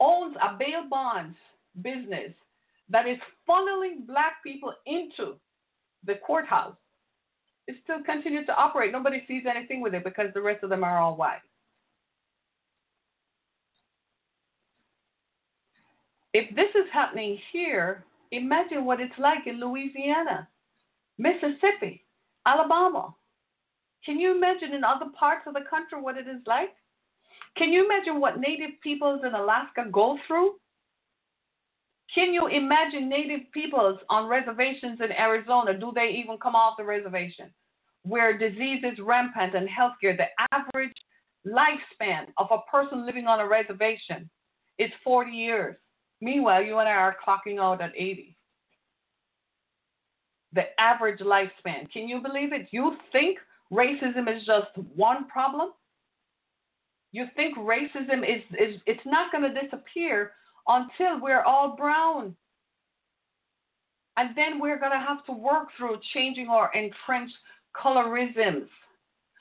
owns 0.01 0.37
a 0.43 0.57
bail 0.59 0.85
bonds 0.89 1.37
business 1.83 2.33
that 2.91 3.07
is 3.07 3.19
funneling 3.49 4.07
black 4.07 4.43
people 4.43 4.75
into 4.87 5.37
the 6.05 6.15
courthouse, 6.27 6.77
it 7.67 7.77
still 7.85 8.03
continues 8.03 8.47
to 8.47 8.55
operate. 8.55 8.93
Nobody 8.93 9.23
sees 9.29 9.45
anything 9.49 9.81
with 9.81 9.95
it 9.95 10.05
because 10.05 10.29
the 10.35 10.43
rest 10.43 10.65
of 10.65 10.71
them 10.71 10.85
are 10.85 10.99
all 10.99 11.17
white. 11.17 11.41
If 16.33 16.55
this 16.55 16.71
is 16.75 16.89
happening 16.93 17.39
here, 17.53 18.05
imagine 18.31 18.85
what 18.85 19.01
it's 19.01 19.19
like 19.19 19.47
in 19.47 19.61
Louisiana, 19.61 20.49
Mississippi, 21.19 22.05
Alabama, 22.47 23.15
can 24.05 24.19
you 24.19 24.35
imagine 24.35 24.73
in 24.73 24.85
other 24.85 25.07
parts 25.19 25.47
of 25.47 25.55
the 25.55 25.65
country 25.69 26.01
what 26.01 26.17
it 26.17 26.27
is 26.27 26.41
like? 26.47 26.71
Can 27.57 27.73
you 27.73 27.85
imagine 27.85 28.21
what 28.21 28.41
Native 28.41 28.81
peoples 28.83 29.21
in 29.25 29.35
Alaska 29.35 29.87
go 29.93 30.19
through? 30.27 30.55
Can 32.15 32.35
you 32.35 32.49
imagine 32.49 33.09
Native 33.09 33.51
peoples 33.53 33.99
on 34.09 34.29
reservations 34.29 34.99
in 35.01 35.13
Arizona? 35.13 35.79
Do 35.79 35.93
they 35.95 36.09
even 36.09 36.39
come 36.39 36.57
off 36.57 36.77
the 36.77 36.85
reservation? 36.85 37.53
Where 38.03 38.37
disease 38.37 38.83
is 38.83 38.99
rampant 38.99 39.55
and 39.55 39.69
healthcare, 39.69 40.17
the 40.17 40.27
average 40.53 40.95
lifespan 41.47 42.27
of 42.37 42.49
a 42.51 42.71
person 42.71 43.07
living 43.07 43.27
on 43.27 43.41
a 43.41 43.47
reservation 43.47 44.29
is 44.79 44.91
40 45.05 45.31
years. 45.31 45.77
Meanwhile, 46.21 46.63
you 46.63 46.79
and 46.79 46.89
I 46.89 46.93
are 46.93 47.17
clocking 47.27 47.61
out 47.61 47.81
at 47.81 47.93
80. 47.95 48.37
The 50.53 50.81
average 50.81 51.21
lifespan. 51.21 51.91
Can 51.93 52.09
you 52.09 52.21
believe 52.21 52.53
it? 52.53 52.69
You 52.73 52.97
think 53.13 53.39
racism 53.73 54.35
is 54.35 54.45
just 54.45 54.77
one 54.97 55.29
problem? 55.29 55.71
You 57.13 57.27
think 57.37 57.57
racism 57.57 58.23
is, 58.23 58.43
is 58.59 58.81
it's 58.87 59.07
not 59.07 59.31
going 59.31 59.45
to 59.45 59.61
disappear 59.61 60.33
until 60.67 61.21
we're 61.21 61.43
all 61.43 61.77
brown. 61.77 62.35
And 64.17 64.37
then 64.37 64.61
we're 64.61 64.79
going 64.79 64.93
to 64.93 64.99
have 64.99 65.25
to 65.27 65.33
work 65.33 65.69
through 65.77 65.99
changing 66.13 66.49
our 66.49 66.71
entrenched 66.75 67.37
colorisms. 67.75 68.69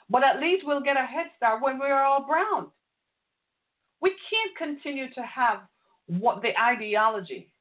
But 0.10 0.24
at 0.24 0.40
least 0.40 0.66
we'll 0.66 0.82
get 0.82 0.98
a 0.98 1.06
head 1.06 1.28
start 1.38 1.62
when 1.62 1.80
we're 1.80 2.02
all 2.02 2.26
brown. 2.26 2.68
We 4.02 4.16
can't 4.30 4.58
continue 4.58 5.12
to 5.14 5.22
have 5.22 5.60
what 6.08 6.42
the 6.42 6.58
ideology 6.60 7.54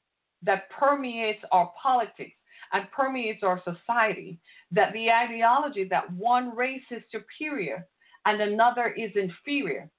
that 0.42 0.70
permeates 0.70 1.42
our 1.50 1.72
politics 1.80 2.36
and 2.72 2.90
permeates 2.92 3.42
our 3.42 3.61
society 3.64 4.38
that 4.70 4.92
the 4.92 5.11
ideology 5.11 5.84
that 5.84 6.12
one 6.12 6.54
race 6.54 6.82
is 6.90 7.02
superior 7.11 7.86
and 8.26 8.40
another 8.40 8.88
is 8.88 9.11
inferior 9.14 9.90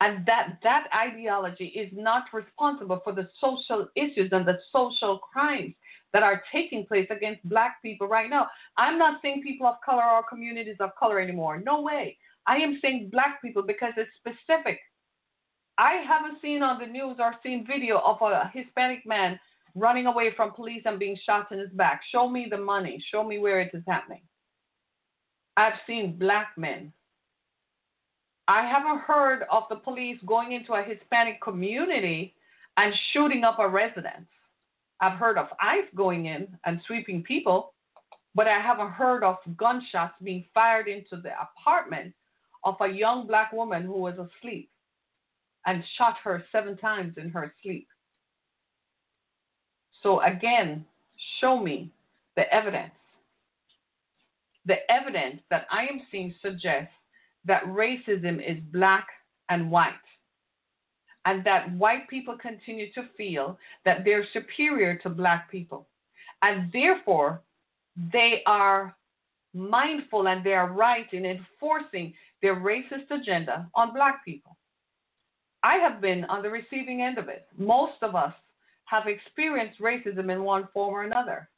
and 0.00 0.24
that 0.26 0.58
that 0.62 0.88
ideology 0.94 1.66
is 1.66 1.90
not 1.92 2.24
responsible 2.32 3.00
for 3.04 3.12
the 3.12 3.28
social 3.40 3.88
issues 3.94 4.30
and 4.32 4.46
the 4.46 4.58
social 4.72 5.18
crimes 5.18 5.74
that 6.12 6.22
are 6.22 6.42
taking 6.50 6.86
place 6.86 7.06
against 7.10 7.46
black 7.48 7.80
people 7.82 8.08
right 8.08 8.30
now. 8.30 8.48
I'm 8.76 8.98
not 8.98 9.20
saying 9.22 9.42
people 9.42 9.66
of 9.66 9.76
color 9.84 10.02
or 10.02 10.22
communities 10.28 10.76
of 10.80 10.90
color 10.98 11.20
anymore. 11.20 11.60
No 11.64 11.82
way. 11.82 12.16
I 12.46 12.56
am 12.56 12.78
saying 12.82 13.10
black 13.12 13.40
people 13.42 13.62
because 13.62 13.92
it's 13.96 14.10
specific. 14.18 14.80
I 15.78 16.02
haven't 16.06 16.40
seen 16.42 16.62
on 16.62 16.80
the 16.80 16.86
news 16.86 17.16
or 17.18 17.34
seen 17.42 17.66
video 17.66 17.98
of 17.98 18.20
a 18.22 18.50
Hispanic 18.52 19.06
man 19.06 19.38
running 19.74 20.06
away 20.06 20.32
from 20.36 20.52
police 20.52 20.82
and 20.84 20.98
being 20.98 21.16
shot 21.24 21.52
in 21.52 21.58
his 21.58 21.70
back. 21.70 22.00
Show 22.10 22.28
me 22.28 22.48
the 22.50 22.58
money. 22.58 23.02
Show 23.10 23.22
me 23.22 23.38
where 23.38 23.60
it 23.60 23.70
is 23.72 23.84
happening. 23.86 24.22
I've 25.56 25.78
seen 25.86 26.18
black 26.18 26.48
men 26.56 26.92
I 28.50 28.66
haven't 28.66 29.02
heard 29.02 29.44
of 29.48 29.62
the 29.70 29.76
police 29.76 30.18
going 30.26 30.50
into 30.50 30.72
a 30.72 30.82
Hispanic 30.82 31.40
community 31.40 32.34
and 32.78 32.92
shooting 33.12 33.44
up 33.44 33.60
a 33.60 33.68
residence. 33.68 34.26
I've 35.00 35.18
heard 35.18 35.38
of 35.38 35.46
ICE 35.60 35.86
going 35.94 36.26
in 36.26 36.48
and 36.64 36.80
sweeping 36.84 37.22
people, 37.22 37.74
but 38.34 38.48
I 38.48 38.58
haven't 38.58 38.90
heard 38.90 39.22
of 39.22 39.36
gunshots 39.56 40.14
being 40.24 40.46
fired 40.52 40.88
into 40.88 41.22
the 41.22 41.30
apartment 41.40 42.12
of 42.64 42.74
a 42.80 42.88
young 42.88 43.28
black 43.28 43.52
woman 43.52 43.84
who 43.84 43.92
was 44.00 44.14
asleep 44.14 44.68
and 45.66 45.84
shot 45.96 46.16
her 46.24 46.42
seven 46.50 46.76
times 46.76 47.14
in 47.18 47.30
her 47.30 47.54
sleep. 47.62 47.86
So, 50.02 50.22
again, 50.22 50.84
show 51.40 51.56
me 51.56 51.92
the 52.34 52.52
evidence. 52.52 52.94
The 54.66 54.90
evidence 54.90 55.40
that 55.50 55.66
I 55.70 55.82
am 55.82 56.00
seeing 56.10 56.34
suggests 56.42 56.90
that 57.44 57.64
racism 57.64 58.38
is 58.38 58.62
black 58.72 59.06
and 59.48 59.70
white, 59.70 59.94
and 61.24 61.44
that 61.44 61.72
white 61.72 62.08
people 62.08 62.36
continue 62.36 62.92
to 62.92 63.08
feel 63.16 63.58
that 63.84 64.04
they're 64.04 64.26
superior 64.32 64.96
to 64.96 65.08
black 65.08 65.50
people, 65.50 65.86
and 66.42 66.70
therefore 66.72 67.42
they 68.12 68.42
are 68.46 68.96
mindful 69.52 70.28
and 70.28 70.44
they 70.44 70.54
are 70.54 70.72
right 70.72 71.12
in 71.12 71.26
enforcing 71.26 72.14
their 72.40 72.56
racist 72.56 73.10
agenda 73.10 73.68
on 73.74 73.92
black 73.92 74.24
people. 74.24 74.56
I 75.62 75.76
have 75.76 76.00
been 76.00 76.24
on 76.24 76.42
the 76.42 76.48
receiving 76.48 77.02
end 77.02 77.18
of 77.18 77.28
it. 77.28 77.46
Most 77.58 78.02
of 78.02 78.14
us 78.14 78.32
have 78.84 79.06
experienced 79.06 79.80
racism 79.80 80.32
in 80.32 80.42
one 80.42 80.68
form 80.72 80.94
or 80.94 81.04
another. 81.04 81.48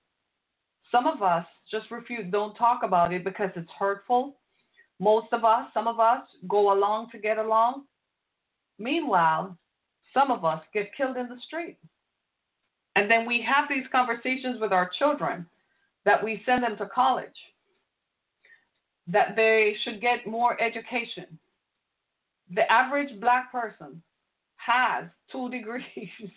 Some 0.90 1.06
of 1.06 1.22
us 1.22 1.46
just 1.70 1.90
refuse, 1.90 2.26
don't 2.30 2.54
talk 2.54 2.82
about 2.82 3.12
it 3.12 3.24
because 3.24 3.50
it's 3.56 3.70
hurtful 3.78 4.36
most 5.02 5.32
of 5.32 5.44
us, 5.44 5.66
some 5.74 5.88
of 5.88 5.98
us, 5.98 6.22
go 6.46 6.72
along 6.72 7.10
to 7.10 7.18
get 7.18 7.36
along. 7.36 7.86
Meanwhile, 8.78 9.58
some 10.14 10.30
of 10.30 10.44
us 10.44 10.62
get 10.72 10.94
killed 10.96 11.16
in 11.16 11.28
the 11.28 11.40
street. 11.44 11.76
And 12.94 13.10
then 13.10 13.26
we 13.26 13.42
have 13.42 13.68
these 13.68 13.86
conversations 13.90 14.60
with 14.60 14.70
our 14.72 14.88
children 15.00 15.44
that 16.04 16.22
we 16.22 16.44
send 16.46 16.62
them 16.62 16.76
to 16.76 16.86
college, 16.86 17.26
that 19.08 19.34
they 19.34 19.74
should 19.82 20.00
get 20.00 20.24
more 20.24 20.60
education. 20.62 21.36
The 22.54 22.70
average 22.70 23.20
black 23.20 23.50
person 23.50 24.00
has 24.54 25.06
two 25.32 25.48
degrees, 25.56 26.30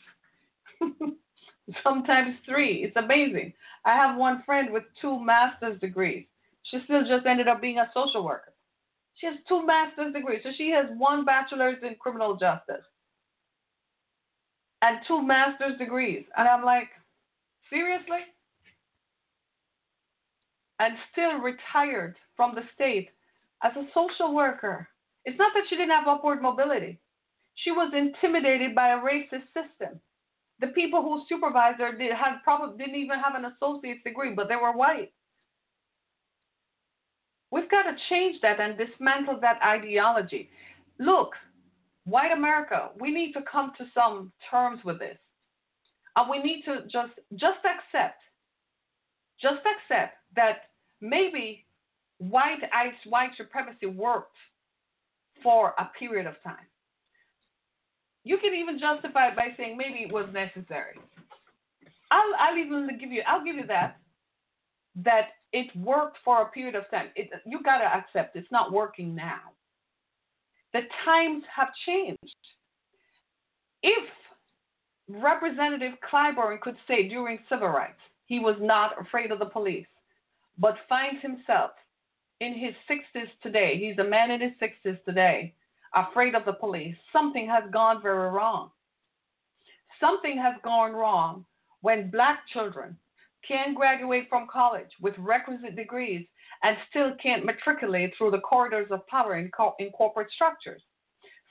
sometimes 1.84 2.36
three. 2.50 2.84
It's 2.84 2.98
amazing. 2.98 3.54
I 3.86 3.92
have 3.92 4.18
one 4.18 4.42
friend 4.44 4.74
with 4.74 4.86
two 5.00 5.24
master's 5.24 5.80
degrees. 5.80 6.26
She 6.64 6.80
still 6.86 7.02
just 7.02 7.28
ended 7.28 7.48
up 7.48 7.62
being 7.62 7.78
a 7.78 7.92
social 7.94 8.26
worker. 8.26 8.55
She 9.16 9.28
has 9.28 9.36
two 9.48 9.66
master's 9.66 10.14
degrees. 10.14 10.42
So 10.44 10.50
she 10.58 10.70
has 10.72 10.86
one 10.98 11.26
bachelor's 11.26 11.78
in 11.84 11.96
criminal 11.96 12.36
justice 12.36 12.84
and 14.82 15.00
two 15.08 15.22
master's 15.22 15.78
degrees. 15.78 16.26
And 16.38 16.48
I'm 16.48 16.64
like, 16.64 16.90
seriously? 17.70 18.20
And 20.80 20.96
still 21.12 21.40
retired 21.40 22.18
from 22.36 22.54
the 22.54 22.62
state 22.76 23.10
as 23.64 23.72
a 23.76 23.88
social 23.94 24.36
worker. 24.36 24.88
It's 25.24 25.40
not 25.40 25.54
that 25.56 25.64
she 25.70 25.76
didn't 25.76 25.92
have 25.92 26.08
upward 26.08 26.42
mobility. 26.42 27.00
She 27.56 27.72
was 27.72 27.94
intimidated 27.96 28.76
by 28.76 28.90
a 28.90 28.98
racist 28.98 29.48
system. 29.56 30.00
The 30.60 30.68
people 30.68 31.02
who 31.02 31.24
supervised 31.28 31.80
her 31.80 31.98
did, 31.98 32.12
had 32.12 32.44
probably 32.44 32.78
didn't 32.78 33.00
even 33.00 33.20
have 33.20 33.36
an 33.36 33.52
associate's 33.52 34.04
degree, 34.04 34.34
but 34.36 34.50
they 34.50 34.56
were 34.56 34.72
white. 34.72 35.12
We've 37.56 37.72
got 37.72 37.84
to 37.84 37.96
change 38.10 38.42
that 38.42 38.60
and 38.60 38.78
dismantle 38.78 39.40
that 39.40 39.62
ideology. 39.66 40.50
Look, 41.00 41.32
white 42.04 42.34
America, 42.34 42.90
we 43.00 43.12
need 43.12 43.32
to 43.32 43.40
come 43.50 43.72
to 43.78 43.86
some 43.94 44.34
terms 44.52 44.82
with 44.84 45.00
this. 45.00 45.18
And 46.18 46.30
we 46.30 46.40
need 46.40 46.64
to 46.66 46.82
just 46.92 47.14
just 47.36 47.60
accept, 47.64 48.20
just 49.42 49.62
accept 49.74 50.16
that 50.36 50.64
maybe 51.00 51.66
white 52.18 52.60
ice, 52.74 53.00
white 53.06 53.32
supremacy 53.38 53.86
worked 53.86 54.36
for 55.42 55.74
a 55.80 55.90
period 55.98 56.28
of 56.28 56.36
time. 56.44 56.68
You 58.26 58.38
can 58.38 58.54
even 58.54 58.80
justify 58.80 59.30
it 59.30 59.36
by 59.38 59.50
saying 59.56 59.78
maybe 59.78 60.00
it 60.00 60.12
was 60.12 60.28
necessary. 60.34 60.96
I'll, 62.12 62.34
I'll 62.38 62.58
even 62.58 62.90
give 63.00 63.12
you, 63.12 63.22
I'll 63.26 63.46
give 63.46 63.56
you 63.56 63.68
that, 63.68 63.98
that 64.96 65.30
it 65.52 65.76
worked 65.76 66.18
for 66.24 66.42
a 66.42 66.50
period 66.50 66.76
of 66.76 66.90
time. 66.90 67.10
It, 67.16 67.30
you 67.46 67.62
got 67.64 67.80
to 67.80 67.86
accept 67.86 68.36
it's 68.36 68.52
not 68.52 68.72
working 68.72 69.16
now. 69.16 69.40
The 70.74 70.82
times 71.06 71.44
have 71.56 71.70
changed. 71.86 72.20
If 73.84 74.10
Representative 75.08 75.94
Clyburn 76.12 76.60
could 76.62 76.76
say 76.88 77.08
during 77.08 77.40
civil 77.50 77.70
rights 77.70 78.00
he 78.26 78.40
was 78.40 78.56
not 78.60 79.00
afraid 79.00 79.32
of 79.32 79.40
the 79.40 79.46
police, 79.46 79.86
but 80.58 80.76
finds 80.90 81.22
himself 81.22 81.72
in 82.42 82.54
his 82.54 82.74
60s 82.90 83.30
today, 83.42 83.78
he's 83.78 83.98
a 84.00 84.10
man 84.10 84.32
in 84.32 84.42
his 84.42 84.52
60s 84.62 85.04
today, 85.06 85.54
afraid 85.94 86.36
of 86.36 86.46
the 86.46 86.54
police, 86.54 86.96
something 87.14 87.48
has 87.48 87.64
gone 87.72 88.02
very 88.02 88.30
wrong. 88.30 88.72
Something 90.00 90.38
has 90.38 90.56
gone 90.64 90.92
wrong 90.92 91.46
when 91.82 92.10
black 92.10 92.40
children 92.52 92.98
can 93.48 93.74
graduate 93.74 94.28
from 94.30 94.48
college 94.52 94.90
with 95.02 95.14
requisite 95.18 95.76
degrees 95.76 96.26
and 96.64 96.78
still 96.90 97.12
can't 97.22 97.46
matriculate 97.46 98.14
through 98.18 98.32
the 98.32 98.40
corridors 98.40 98.88
of 98.92 99.06
power 99.08 99.38
in, 99.38 99.50
co- 99.56 99.76
in 99.80 99.90
corporate 99.92 100.32
structures. 100.32 100.82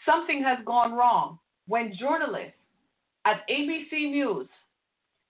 Something 0.07 0.43
has 0.43 0.59
gone 0.65 0.95
wrong 0.95 1.39
when 1.67 1.95
journalists 1.99 2.59
at 3.25 3.43
ABC 3.49 4.11
News 4.11 4.49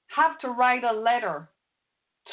have 0.08 0.38
to 0.40 0.48
write 0.48 0.84
a 0.84 0.92
letter 0.92 1.48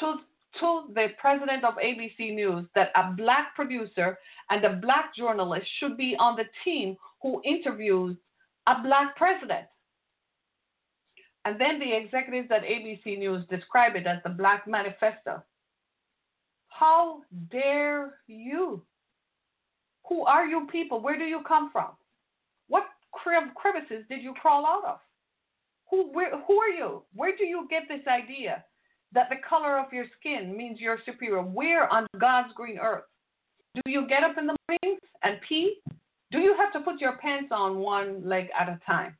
to, 0.00 0.16
to 0.60 0.82
the 0.94 1.08
president 1.20 1.64
of 1.64 1.74
ABC 1.74 2.34
News 2.34 2.66
that 2.74 2.90
a 2.94 3.12
black 3.12 3.54
producer 3.54 4.18
and 4.50 4.64
a 4.64 4.76
black 4.76 5.14
journalist 5.16 5.66
should 5.78 5.96
be 5.96 6.16
on 6.18 6.36
the 6.36 6.44
team 6.64 6.96
who 7.22 7.40
interviews 7.44 8.16
a 8.66 8.82
black 8.82 9.16
president. 9.16 9.66
And 11.44 11.60
then 11.60 11.78
the 11.78 11.96
executives 11.96 12.48
at 12.50 12.62
ABC 12.62 13.18
News 13.18 13.44
describe 13.50 13.96
it 13.96 14.06
as 14.06 14.18
the 14.22 14.30
Black 14.30 14.66
Manifesto. 14.68 15.42
How 16.68 17.22
dare 17.50 18.14
you? 18.26 18.82
Who 20.08 20.24
are 20.24 20.46
you 20.46 20.66
people? 20.70 21.00
Where 21.00 21.18
do 21.18 21.24
you 21.24 21.42
come 21.46 21.70
from? 21.72 21.90
What 22.68 22.84
crevices 23.12 24.04
did 24.08 24.22
you 24.22 24.34
crawl 24.40 24.66
out 24.66 24.84
of? 24.84 24.98
Who, 25.90 26.12
where, 26.12 26.30
who 26.46 26.60
are 26.60 26.68
you? 26.68 27.02
Where 27.14 27.36
do 27.36 27.44
you 27.44 27.66
get 27.68 27.82
this 27.88 28.06
idea 28.06 28.64
that 29.12 29.28
the 29.28 29.36
color 29.46 29.78
of 29.78 29.92
your 29.92 30.06
skin 30.18 30.56
means 30.56 30.80
you're 30.80 30.98
superior? 31.04 31.42
Where 31.42 31.92
on 31.92 32.06
God's 32.18 32.52
green 32.54 32.78
earth? 32.78 33.04
Do 33.74 33.90
you 33.90 34.06
get 34.06 34.22
up 34.22 34.38
in 34.38 34.46
the 34.46 34.56
morning 34.68 34.98
and 35.22 35.38
pee? 35.48 35.80
Do 36.30 36.38
you 36.38 36.54
have 36.58 36.72
to 36.72 36.80
put 36.80 37.00
your 37.00 37.18
pants 37.18 37.50
on 37.52 37.78
one 37.78 38.26
leg 38.26 38.48
at 38.58 38.68
a 38.68 38.80
time? 38.86 39.16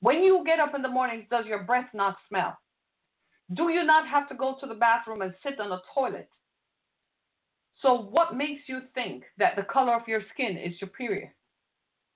When 0.00 0.22
you 0.22 0.42
get 0.46 0.60
up 0.60 0.74
in 0.74 0.82
the 0.82 0.88
morning, 0.88 1.26
does 1.30 1.46
your 1.46 1.64
breath 1.64 1.88
not 1.92 2.16
smell? 2.28 2.56
Do 3.54 3.70
you 3.70 3.84
not 3.84 4.06
have 4.08 4.28
to 4.28 4.34
go 4.34 4.56
to 4.60 4.66
the 4.66 4.74
bathroom 4.74 5.22
and 5.22 5.34
sit 5.42 5.58
on 5.58 5.72
a 5.72 5.80
toilet? 5.94 6.28
So, 7.80 8.08
what 8.10 8.36
makes 8.36 8.62
you 8.66 8.80
think 8.94 9.24
that 9.38 9.56
the 9.56 9.62
color 9.62 9.94
of 9.94 10.06
your 10.06 10.22
skin 10.34 10.56
is 10.56 10.78
superior? 10.78 11.34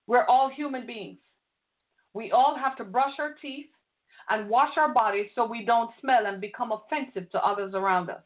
We're 0.07 0.27
all 0.27 0.51
human 0.51 0.87
beings. 0.87 1.19
We 2.15 2.33
all 2.33 2.57
have 2.57 2.77
to 2.77 2.85
brush 2.85 3.15
our 3.19 3.35
teeth 3.41 3.71
and 4.29 4.49
wash 4.49 4.77
our 4.77 4.93
bodies 4.93 5.31
so 5.35 5.47
we 5.47 5.65
don't 5.65 5.91
smell 6.01 6.27
and 6.27 6.41
become 6.41 6.73
offensive 6.73 7.31
to 7.31 7.45
others 7.45 7.75
around 7.75 8.11
us. 8.11 8.23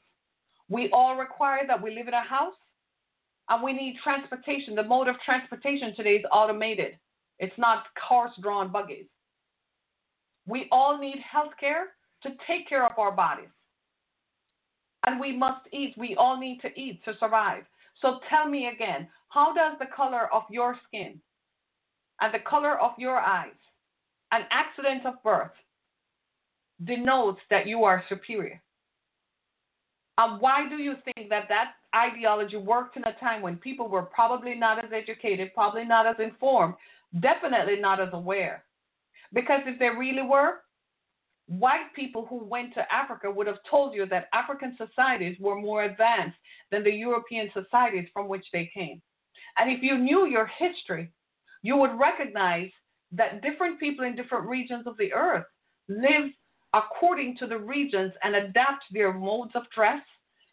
We 0.68 0.90
all 0.92 1.16
require 1.16 1.66
that 1.66 1.80
we 1.80 1.94
live 1.94 2.08
in 2.08 2.14
a 2.14 2.22
house 2.22 2.54
and 3.48 3.62
we 3.62 3.72
need 3.72 3.96
transportation. 4.02 4.74
The 4.74 4.82
mode 4.82 5.08
of 5.08 5.16
transportation 5.24 5.94
today 5.94 6.16
is 6.16 6.24
automated, 6.32 6.98
it's 7.38 7.56
not 7.58 7.84
horse 8.08 8.32
drawn 8.42 8.72
buggies. 8.72 9.06
We 10.46 10.68
all 10.70 10.98
need 10.98 11.18
health 11.20 11.52
care 11.58 11.88
to 12.22 12.30
take 12.46 12.68
care 12.68 12.86
of 12.86 12.98
our 12.98 13.12
bodies. 13.12 13.48
And 15.06 15.20
we 15.20 15.36
must 15.36 15.66
eat. 15.72 15.94
We 15.96 16.16
all 16.16 16.38
need 16.38 16.60
to 16.62 16.68
eat 16.80 17.04
to 17.04 17.12
survive. 17.18 17.64
So 18.02 18.20
tell 18.28 18.48
me 18.48 18.68
again, 18.68 19.08
how 19.28 19.54
does 19.54 19.78
the 19.78 19.86
color 19.94 20.32
of 20.32 20.42
your 20.50 20.76
skin 20.86 21.20
and 22.20 22.32
the 22.32 22.38
color 22.38 22.78
of 22.80 22.92
your 22.98 23.18
eyes, 23.18 23.50
an 24.32 24.42
accident 24.50 25.06
of 25.06 25.22
birth, 25.22 25.52
denotes 26.84 27.40
that 27.50 27.66
you 27.66 27.84
are 27.84 28.04
superior? 28.08 28.60
And 30.18 30.40
why 30.40 30.68
do 30.68 30.76
you 30.76 30.94
think 31.04 31.28
that 31.28 31.48
that 31.48 31.74
ideology 31.94 32.56
worked 32.56 32.96
in 32.96 33.04
a 33.04 33.18
time 33.20 33.42
when 33.42 33.56
people 33.56 33.88
were 33.88 34.02
probably 34.02 34.54
not 34.54 34.82
as 34.82 34.90
educated, 34.92 35.52
probably 35.54 35.84
not 35.84 36.06
as 36.06 36.16
informed, 36.18 36.74
definitely 37.20 37.76
not 37.80 38.00
as 38.00 38.08
aware? 38.12 38.64
Because 39.32 39.60
if 39.66 39.78
they 39.78 39.88
really 39.88 40.22
were, 40.22 40.60
white 41.46 41.92
people 41.94 42.26
who 42.26 42.44
went 42.44 42.74
to 42.74 42.92
Africa 42.92 43.30
would 43.30 43.46
have 43.46 43.58
told 43.70 43.94
you 43.94 44.06
that 44.06 44.28
African 44.32 44.76
societies 44.76 45.36
were 45.40 45.60
more 45.60 45.84
advanced 45.84 46.36
than 46.70 46.82
the 46.82 46.92
European 46.92 47.50
societies 47.52 48.08
from 48.12 48.28
which 48.28 48.46
they 48.52 48.70
came. 48.74 49.00
And 49.58 49.70
if 49.70 49.82
you 49.82 49.98
knew 49.98 50.26
your 50.26 50.50
history, 50.58 51.12
you 51.62 51.76
would 51.76 51.98
recognize 51.98 52.70
that 53.12 53.42
different 53.42 53.80
people 53.80 54.04
in 54.04 54.16
different 54.16 54.46
regions 54.46 54.86
of 54.86 54.96
the 54.98 55.12
earth 55.12 55.46
live 55.88 56.30
according 56.74 57.36
to 57.38 57.46
the 57.46 57.58
regions 57.58 58.12
and 58.22 58.34
adapt 58.34 58.84
their 58.92 59.12
modes 59.12 59.52
of 59.54 59.62
dress, 59.74 60.02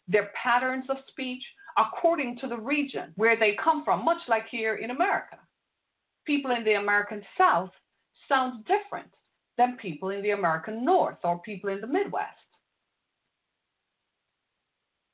their 0.08 0.30
patterns 0.40 0.84
of 0.88 0.96
speech 1.08 1.42
according 1.76 2.38
to 2.38 2.46
the 2.46 2.56
region 2.56 3.12
where 3.16 3.36
they 3.38 3.56
come 3.62 3.84
from, 3.84 4.04
much 4.04 4.20
like 4.28 4.46
here 4.48 4.76
in 4.76 4.90
America. 4.90 5.38
People 6.24 6.52
in 6.52 6.64
the 6.64 6.74
American 6.74 7.22
South 7.36 7.70
sound 8.28 8.64
different 8.66 9.10
than 9.56 9.76
people 9.76 10.10
in 10.10 10.22
the 10.22 10.30
American 10.30 10.84
North 10.84 11.18
or 11.24 11.38
people 11.38 11.70
in 11.70 11.80
the 11.80 11.86
Midwest. 11.86 12.36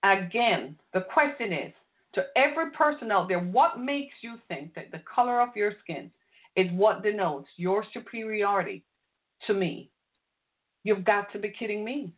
Again, 0.02 0.76
the 0.94 1.02
question 1.12 1.52
is 1.52 1.72
to 2.14 2.24
every 2.36 2.70
person 2.72 3.12
out 3.12 3.28
there, 3.28 3.40
what 3.40 3.78
makes 3.78 4.14
you 4.22 4.36
think 4.48 4.74
that 4.74 4.90
the 4.90 5.02
color 5.12 5.40
of 5.40 5.54
your 5.54 5.74
skin 5.82 6.10
is 6.56 6.70
what 6.72 7.02
denotes 7.02 7.48
your 7.56 7.84
superiority 7.92 8.82
to 9.46 9.54
me? 9.54 9.90
You've 10.82 11.04
got 11.04 11.30
to 11.32 11.38
be 11.38 11.50
kidding 11.56 11.84
me. 11.84 12.14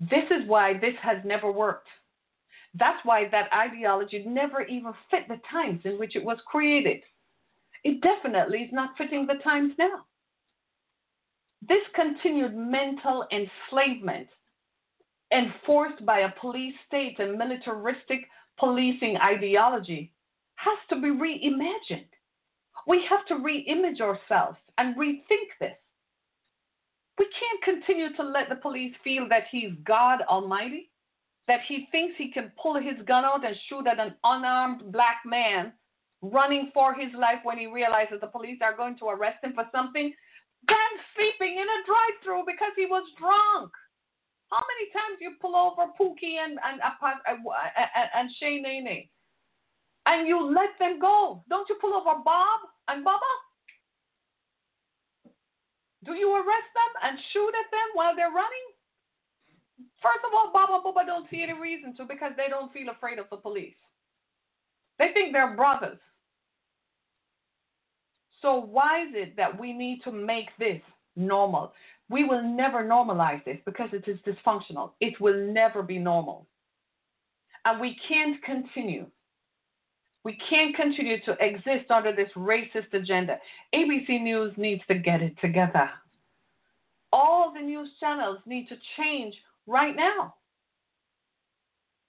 This 0.00 0.24
is 0.30 0.46
why 0.46 0.74
this 0.74 0.94
has 1.00 1.18
never 1.24 1.50
worked. 1.50 1.88
That's 2.74 2.98
why 3.04 3.28
that 3.30 3.52
ideology 3.52 4.24
never 4.26 4.62
even 4.62 4.92
fit 5.10 5.28
the 5.28 5.40
times 5.50 5.82
in 5.84 5.98
which 5.98 6.16
it 6.16 6.24
was 6.24 6.38
created. 6.46 7.02
It 7.84 8.00
definitely 8.00 8.60
is 8.60 8.72
not 8.72 8.96
fitting 8.96 9.26
the 9.26 9.42
times 9.44 9.74
now. 9.78 10.06
This 11.66 11.82
continued 11.94 12.54
mental 12.54 13.26
enslavement 13.30 14.28
enforced 15.32 16.04
by 16.04 16.20
a 16.20 16.32
police 16.40 16.74
state 16.86 17.18
and 17.18 17.38
militaristic 17.38 18.28
policing 18.58 19.16
ideology 19.18 20.12
has 20.56 20.78
to 20.88 20.96
be 20.96 21.08
reimagined. 21.08 22.08
We 22.86 23.04
have 23.08 23.24
to 23.26 23.34
reimage 23.34 24.00
ourselves 24.00 24.58
and 24.78 24.96
rethink 24.96 25.48
this. 25.60 25.76
We 27.18 27.26
can't 27.26 27.62
continue 27.62 28.14
to 28.16 28.22
let 28.22 28.48
the 28.48 28.56
police 28.56 28.94
feel 29.02 29.28
that 29.28 29.44
he's 29.50 29.70
God 29.84 30.20
Almighty, 30.22 30.90
that 31.48 31.60
he 31.68 31.88
thinks 31.92 32.14
he 32.16 32.30
can 32.30 32.52
pull 32.60 32.74
his 32.74 33.04
gun 33.06 33.24
out 33.24 33.44
and 33.44 33.56
shoot 33.68 33.86
at 33.86 34.00
an 34.00 34.14
unarmed 34.24 34.90
black 34.92 35.18
man 35.24 35.72
running 36.32 36.70
for 36.72 36.94
his 36.94 37.12
life 37.12 37.40
when 37.42 37.58
he 37.58 37.66
realizes 37.66 38.20
the 38.20 38.26
police 38.26 38.58
are 38.62 38.76
going 38.76 38.96
to 38.98 39.08
arrest 39.08 39.42
him 39.42 39.52
for 39.52 39.68
something 39.72 40.12
than 40.68 40.90
sleeping 41.12 41.60
in 41.60 41.68
a 41.68 41.78
drive-through 41.84 42.44
because 42.46 42.72
he 42.76 42.86
was 42.86 43.04
drunk. 43.18 43.72
How 44.48 44.62
many 44.62 44.86
times 44.92 45.20
you 45.20 45.36
pull 45.40 45.56
over 45.56 45.90
Pookie 45.98 46.38
and 46.38 46.58
and 46.62 46.80
uh, 46.80 46.94
uh, 47.02 47.10
uh, 47.10 47.88
and, 47.96 48.08
and 48.14 48.26
Shay 48.38 48.60
Nene, 48.60 49.08
and 50.06 50.28
you 50.28 50.40
let 50.40 50.72
them 50.78 51.00
go? 51.00 51.42
Don't 51.48 51.68
you 51.68 51.76
pull 51.80 51.92
over 51.92 52.22
Bob 52.24 52.60
and 52.88 53.04
Bubba? 53.04 53.34
Do 56.04 56.12
you 56.12 56.32
arrest 56.36 56.70
them 56.76 56.92
and 57.02 57.18
shoot 57.32 57.48
at 57.48 57.68
them 57.72 57.88
while 57.94 58.14
they're 58.14 58.28
running? 58.28 58.66
First 60.00 60.20
of 60.28 60.32
all, 60.36 60.52
Bob 60.52 60.70
and 60.70 60.84
Bubba 60.84 61.06
don't 61.06 61.28
see 61.30 61.42
any 61.42 61.58
reason 61.58 61.96
to 61.96 62.04
because 62.04 62.32
they 62.36 62.48
don't 62.48 62.72
feel 62.72 62.90
afraid 62.90 63.18
of 63.18 63.26
the 63.30 63.38
police. 63.38 63.76
They 64.98 65.10
think 65.12 65.32
they're 65.32 65.56
brothers. 65.56 65.98
So, 68.44 68.56
why 68.56 69.04
is 69.04 69.14
it 69.14 69.36
that 69.38 69.58
we 69.58 69.72
need 69.72 70.02
to 70.04 70.12
make 70.12 70.48
this 70.58 70.78
normal? 71.16 71.72
We 72.10 72.24
will 72.24 72.42
never 72.42 72.84
normalize 72.84 73.42
this 73.46 73.56
because 73.64 73.88
it 73.94 74.06
is 74.06 74.18
dysfunctional. 74.26 74.90
It 75.00 75.18
will 75.18 75.50
never 75.50 75.82
be 75.82 75.98
normal. 75.98 76.46
And 77.64 77.80
we 77.80 77.96
can't 78.06 78.42
continue. 78.42 79.06
We 80.24 80.36
can't 80.50 80.76
continue 80.76 81.24
to 81.24 81.36
exist 81.40 81.90
under 81.90 82.14
this 82.14 82.28
racist 82.36 82.92
agenda. 82.92 83.38
ABC 83.74 84.22
News 84.22 84.52
needs 84.58 84.82
to 84.88 84.98
get 84.98 85.22
it 85.22 85.34
together. 85.40 85.88
All 87.14 87.50
the 87.50 87.62
news 87.62 87.88
channels 87.98 88.40
need 88.44 88.68
to 88.68 88.76
change 88.98 89.34
right 89.66 89.96
now. 89.96 90.34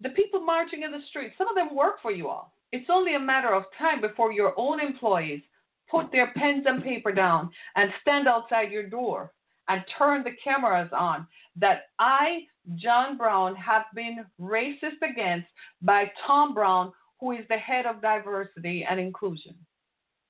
The 0.02 0.10
people 0.10 0.42
marching 0.42 0.84
in 0.84 0.92
the 0.92 1.00
streets, 1.10 1.36
some 1.38 1.48
of 1.48 1.56
them 1.56 1.74
work 1.74 2.02
for 2.02 2.12
you 2.12 2.28
all. 2.28 2.52
It's 2.74 2.90
only 2.90 3.16
a 3.16 3.20
matter 3.20 3.54
of 3.54 3.64
time 3.78 4.02
before 4.02 4.34
your 4.34 4.54
own 4.58 4.82
employees 4.82 5.42
put 5.90 6.12
their 6.12 6.32
pens 6.36 6.66
and 6.66 6.84
paper 6.84 7.12
down 7.12 7.50
and 7.76 7.92
stand 8.02 8.28
outside 8.28 8.72
your 8.72 8.88
door 8.88 9.32
and 9.68 9.84
turn 9.98 10.24
the 10.24 10.36
cameras 10.44 10.90
on 10.92 11.28
that 11.56 11.84
I, 12.00 12.46
John 12.76 13.18
Brown, 13.18 13.56
have 13.56 13.84
been 13.94 14.26
racist 14.40 15.02
against 15.02 15.48
by 15.82 16.12
Tom 16.26 16.54
Brown, 16.54 16.92
who 17.20 17.32
is 17.32 17.46
the 17.50 17.58
head 17.58 17.86
of 17.86 18.02
diversity 18.02 18.86
and 18.90 19.00
inclusion. 19.00 19.56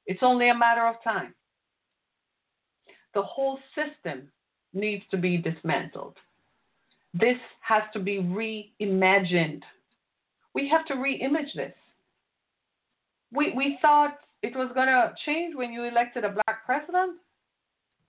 It's 0.05 0.21
only 0.21 0.49
a 0.49 0.55
matter 0.55 0.87
of 0.87 0.95
time. 1.03 1.33
The 3.13 3.23
whole 3.23 3.59
system 3.73 4.27
needs 4.73 5.03
to 5.11 5.17
be 5.17 5.37
dismantled. 5.37 6.17
This 7.13 7.37
has 7.61 7.83
to 7.93 7.99
be 7.99 8.17
reimagined. 8.17 9.61
We 10.53 10.69
have 10.69 10.85
to 10.87 10.95
reimage 10.95 11.53
this. 11.55 11.73
We, 13.31 13.53
we 13.53 13.79
thought 13.81 14.17
it 14.45 14.55
was 14.55 14.69
going 14.75 14.87
to 14.87 15.13
change 15.25 15.55
when 15.55 15.73
you 15.73 15.85
elected 15.85 16.23
a 16.23 16.29
black 16.29 16.65
president. 16.67 17.17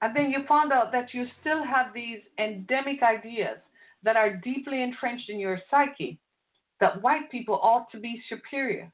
And 0.03 0.15
then 0.15 0.31
you 0.31 0.41
found 0.47 0.71
out 0.71 0.93
that 0.93 1.15
you 1.15 1.25
still 1.41 1.65
have 1.65 1.95
these 1.95 2.21
endemic 2.39 3.03
ideas 3.03 3.57
that 4.03 4.17
are 4.17 4.37
deeply 4.37 4.83
entrenched 4.83 5.31
in 5.31 5.41
your 5.41 5.59
psyche 5.71 6.19
that 6.79 7.01
white 7.01 7.31
people 7.31 7.59
ought 7.63 7.91
to 7.93 7.99
be 7.99 8.23
superior. 8.29 8.93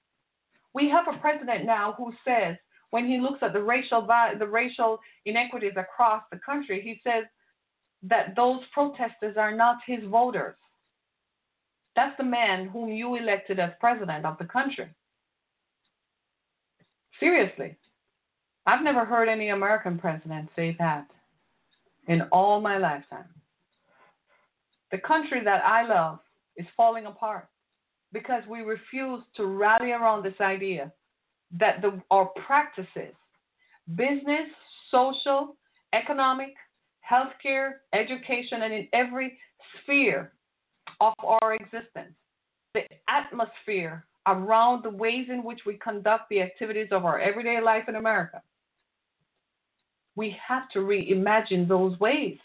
We 0.73 0.89
have 0.91 1.13
a 1.13 1.19
president 1.19 1.67
now 1.67 1.95
who 1.99 2.13
says, 2.25 2.57
when 2.91 3.07
he 3.07 3.19
looks 3.19 3.43
at 3.43 3.53
the 3.53 3.63
racial 3.63 4.07
the 4.39 4.47
racial 4.47 5.01
inequities 5.27 5.73
across 5.77 6.23
the 6.31 6.39
country, 6.39 6.81
he 6.81 7.01
says 7.03 7.25
that 8.05 8.37
those 8.37 8.61
protesters 8.73 9.37
are 9.37 9.55
not 9.55 9.79
his 9.85 10.05
voters. 10.05 10.57
That's 11.97 12.17
the 12.19 12.25
man 12.25 12.69
whom 12.69 12.91
you 12.91 13.17
elected 13.17 13.59
as 13.59 13.73
president 13.81 14.25
of 14.25 14.39
the 14.39 14.45
country. 14.45 14.89
Seriously. 17.23 17.77
I've 18.67 18.83
never 18.83 19.05
heard 19.05 19.29
any 19.29 19.51
American 19.51 19.97
president 19.97 20.49
say 20.57 20.75
that 20.81 21.07
in 22.09 22.23
all 22.33 22.61
my 22.61 22.79
lifetime. 22.79 23.27
The 24.91 24.99
country 24.99 25.41
that 25.45 25.63
I 25.65 25.87
love 25.87 26.19
is 26.57 26.67
falling 26.77 27.07
apart 27.07 27.49
because 28.13 28.43
we 28.51 28.63
refuse 28.63 29.23
to 29.37 29.47
rally 29.47 29.93
around 29.93 30.25
this 30.25 30.41
idea 30.41 30.93
that 31.61 31.81
the, 31.81 32.03
our 32.11 32.27
practices, 32.45 33.15
business, 33.95 34.49
social, 34.91 35.57
economic, 35.93 36.55
healthcare, 37.09 37.75
education, 37.93 38.63
and 38.63 38.75
in 38.75 38.89
every 38.93 39.39
sphere 39.83 40.33
of 41.01 41.15
our 41.21 41.55
existence, 41.55 42.15
the 42.75 42.83
atmosphere 43.09 44.07
around 44.27 44.85
the 44.85 44.91
ways 44.91 45.27
in 45.31 45.43
which 45.43 45.61
we 45.67 45.75
conduct 45.75 46.29
the 46.29 46.41
activities 46.41 46.89
of 46.91 47.05
our 47.05 47.19
everyday 47.19 47.61
life 47.61 47.85
in 47.89 47.97
America 47.97 48.43
we 50.15 50.37
have 50.47 50.69
to 50.71 50.81
reimagine 50.81 51.67
those 51.67 51.99
ways. 51.99 52.39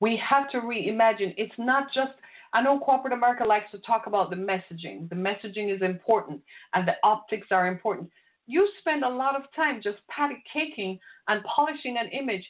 We 0.00 0.20
have 0.28 0.50
to 0.50 0.58
reimagine. 0.58 1.34
It's 1.36 1.54
not 1.58 1.92
just, 1.92 2.12
I 2.52 2.62
know 2.62 2.78
corporate 2.78 3.12
America 3.12 3.44
likes 3.44 3.70
to 3.72 3.78
talk 3.78 4.06
about 4.06 4.30
the 4.30 4.36
messaging. 4.36 5.08
The 5.08 5.16
messaging 5.16 5.74
is 5.74 5.82
important 5.82 6.40
and 6.74 6.86
the 6.86 6.94
optics 7.02 7.48
are 7.50 7.66
important. 7.66 8.10
You 8.46 8.68
spend 8.80 9.04
a 9.04 9.08
lot 9.08 9.36
of 9.36 9.42
time 9.56 9.80
just 9.82 9.98
patty 10.08 10.42
caking 10.52 10.98
and 11.28 11.42
polishing 11.44 11.96
an 11.98 12.08
image. 12.08 12.46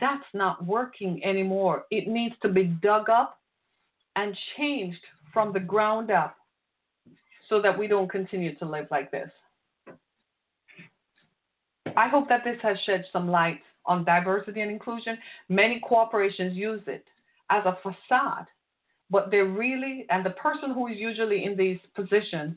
That's 0.00 0.24
not 0.34 0.66
working 0.66 1.24
anymore. 1.24 1.84
It 1.90 2.08
needs 2.08 2.34
to 2.42 2.48
be 2.48 2.64
dug 2.64 3.08
up 3.08 3.38
and 4.16 4.36
changed 4.56 4.98
from 5.32 5.52
the 5.52 5.60
ground 5.60 6.10
up 6.10 6.36
so 7.48 7.60
that 7.62 7.78
we 7.78 7.86
don't 7.86 8.10
continue 8.10 8.54
to 8.56 8.64
live 8.64 8.86
like 8.90 9.10
this. 9.10 9.30
I 11.96 12.08
hope 12.08 12.28
that 12.28 12.44
this 12.44 12.58
has 12.62 12.76
shed 12.84 13.04
some 13.12 13.28
light 13.28 13.60
on 13.86 14.04
diversity 14.04 14.60
and 14.60 14.70
inclusion. 14.70 15.16
Many 15.48 15.80
corporations 15.80 16.56
use 16.56 16.82
it 16.86 17.04
as 17.50 17.64
a 17.64 17.78
facade, 17.82 18.46
but 19.10 19.30
they're 19.30 19.46
really, 19.46 20.06
and 20.10 20.26
the 20.26 20.30
person 20.30 20.72
who 20.72 20.88
is 20.88 20.98
usually 20.98 21.44
in 21.44 21.56
these 21.56 21.78
positions 21.94 22.56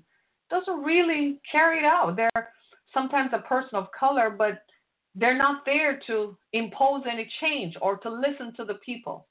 doesn't 0.49 0.83
really 0.83 1.39
carry 1.49 1.79
it 1.79 1.85
out. 1.85 2.15
They're 2.15 2.49
sometimes 2.93 3.29
a 3.33 3.39
person 3.39 3.75
of 3.75 3.87
color, 3.97 4.29
but 4.31 4.63
they're 5.15 5.37
not 5.37 5.65
there 5.65 5.99
to 6.07 6.35
impose 6.53 7.03
any 7.09 7.29
change 7.39 7.75
or 7.81 7.97
to 7.97 8.09
listen 8.09 8.53
to 8.57 8.65
the 8.65 8.75
people. 8.85 9.27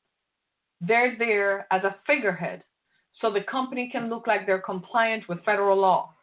They're 0.81 1.17
there 1.19 1.67
as 1.73 1.83
a 1.83 1.97
figurehead 2.07 2.63
so 3.21 3.33
the 3.33 3.43
company 3.43 3.89
can 3.91 4.09
look 4.09 4.27
like 4.27 4.47
they're 4.47 4.61
compliant 4.61 5.29
with 5.29 5.45
federal 5.45 5.79
law. 5.79 6.15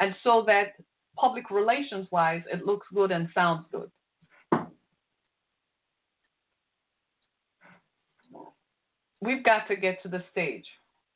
And 0.00 0.14
so 0.24 0.44
that 0.46 0.74
public 1.16 1.50
relations 1.50 2.06
wise, 2.10 2.42
it 2.52 2.64
looks 2.64 2.86
good 2.94 3.10
and 3.10 3.28
sounds 3.34 3.66
good. 3.70 3.90
We've 9.20 9.44
got 9.44 9.66
to 9.68 9.76
get 9.76 10.00
to 10.02 10.08
the 10.08 10.22
stage 10.30 10.64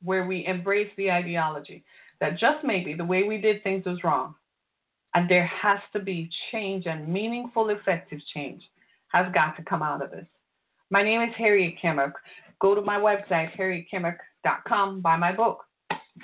where 0.03 0.25
we 0.25 0.45
embrace 0.45 0.91
the 0.97 1.09
ideology 1.09 1.83
that 2.19 2.37
just 2.37 2.63
maybe 2.63 2.93
the 2.93 3.05
way 3.05 3.23
we 3.23 3.37
did 3.37 3.63
things 3.63 3.85
was 3.85 4.03
wrong. 4.03 4.35
And 5.15 5.29
there 5.29 5.45
has 5.45 5.79
to 5.93 5.99
be 5.99 6.29
change 6.51 6.85
and 6.85 7.07
meaningful, 7.07 7.69
effective 7.69 8.19
change 8.33 8.63
has 9.09 9.31
got 9.33 9.55
to 9.57 9.63
come 9.63 9.83
out 9.83 10.03
of 10.03 10.11
this. 10.11 10.25
My 10.89 11.03
name 11.03 11.21
is 11.21 11.35
Harriet 11.37 11.75
Kimmick. 11.81 12.13
Go 12.59 12.75
to 12.75 12.81
my 12.81 12.97
website, 12.97 13.51
harrietkimmick.com, 14.43 15.01
buy 15.01 15.17
my 15.17 15.31
book. 15.31 15.63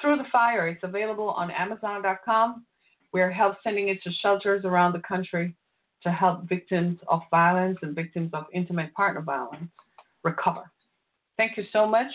Through 0.01 0.17
the 0.17 0.25
Fire. 0.31 0.67
It's 0.67 0.83
available 0.83 1.29
on 1.29 1.51
Amazon.com. 1.51 2.65
We're 3.11 3.31
help 3.31 3.55
sending 3.63 3.89
it 3.89 4.01
to 4.03 4.11
shelters 4.21 4.65
around 4.65 4.93
the 4.93 4.99
country 4.99 5.55
to 6.03 6.11
help 6.11 6.47
victims 6.47 6.99
of 7.07 7.21
violence 7.31 7.77
and 7.81 7.95
victims 7.95 8.29
of 8.33 8.45
intimate 8.53 8.93
partner 8.93 9.21
violence 9.21 9.69
recover. 10.23 10.71
Thank 11.37 11.57
you 11.57 11.63
so 11.73 11.87
much. 11.87 12.11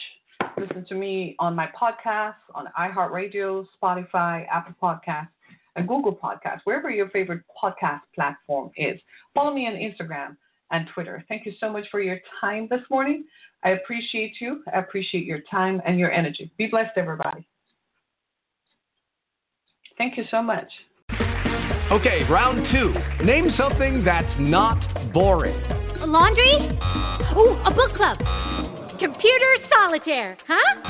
Listen 0.57 0.85
to 0.89 0.95
me 0.95 1.35
on 1.39 1.57
my 1.57 1.69
podcast, 1.79 2.37
on 2.55 2.67
iHeartRadio, 2.79 3.67
Spotify, 3.83 4.47
Apple 4.49 4.75
Podcasts, 4.81 5.29
and 5.77 5.89
Google 5.89 6.15
Podcasts, 6.15 6.61
wherever 6.65 6.91
your 6.91 7.11
favorite 7.11 7.43
podcast 7.61 8.01
platform 8.15 8.71
is. 8.77 9.01
Follow 9.35 9.53
me 9.53 9.67
on 9.67 9.75
Instagram 9.75 10.37
and 10.71 10.89
Twitter. 10.93 11.25
Thank 11.29 11.47
you 11.47 11.53
so 11.61 11.71
much 11.71 11.87
for 11.91 12.01
your 12.01 12.21
time 12.41 12.69
this 12.71 12.83
morning. 12.91 13.25
I 13.63 13.71
appreciate 13.71 14.41
you. 14.41 14.63
I 14.73 14.79
appreciate 14.79 15.25
your 15.25 15.41
time 15.51 15.81
and 15.87 15.99
your 15.99 16.13
energy. 16.13 16.51
Be 16.59 16.67
blessed, 16.67 16.93
everybody. 16.97 17.47
Thank 19.97 20.17
you 20.17 20.25
so 20.31 20.43
much. 20.43 20.71
Okay, 21.91 22.25
round 22.25 22.65
two. 22.67 22.95
Name 23.25 23.49
something 23.49 24.03
that's 24.03 24.39
not 24.39 24.87
boring. 25.13 25.61
A 26.01 26.07
laundry? 26.07 26.55
Ooh, 27.37 27.57
a 27.63 27.71
book 27.71 27.93
club. 27.93 28.19
Computer 28.99 29.55
solitaire, 29.61 30.37
huh? 30.49 30.81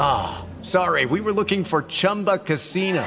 Ah, 0.00 0.44
oh, 0.44 0.62
sorry, 0.62 1.06
we 1.06 1.20
were 1.20 1.32
looking 1.32 1.64
for 1.64 1.82
Chumba 1.82 2.38
Casino. 2.38 3.06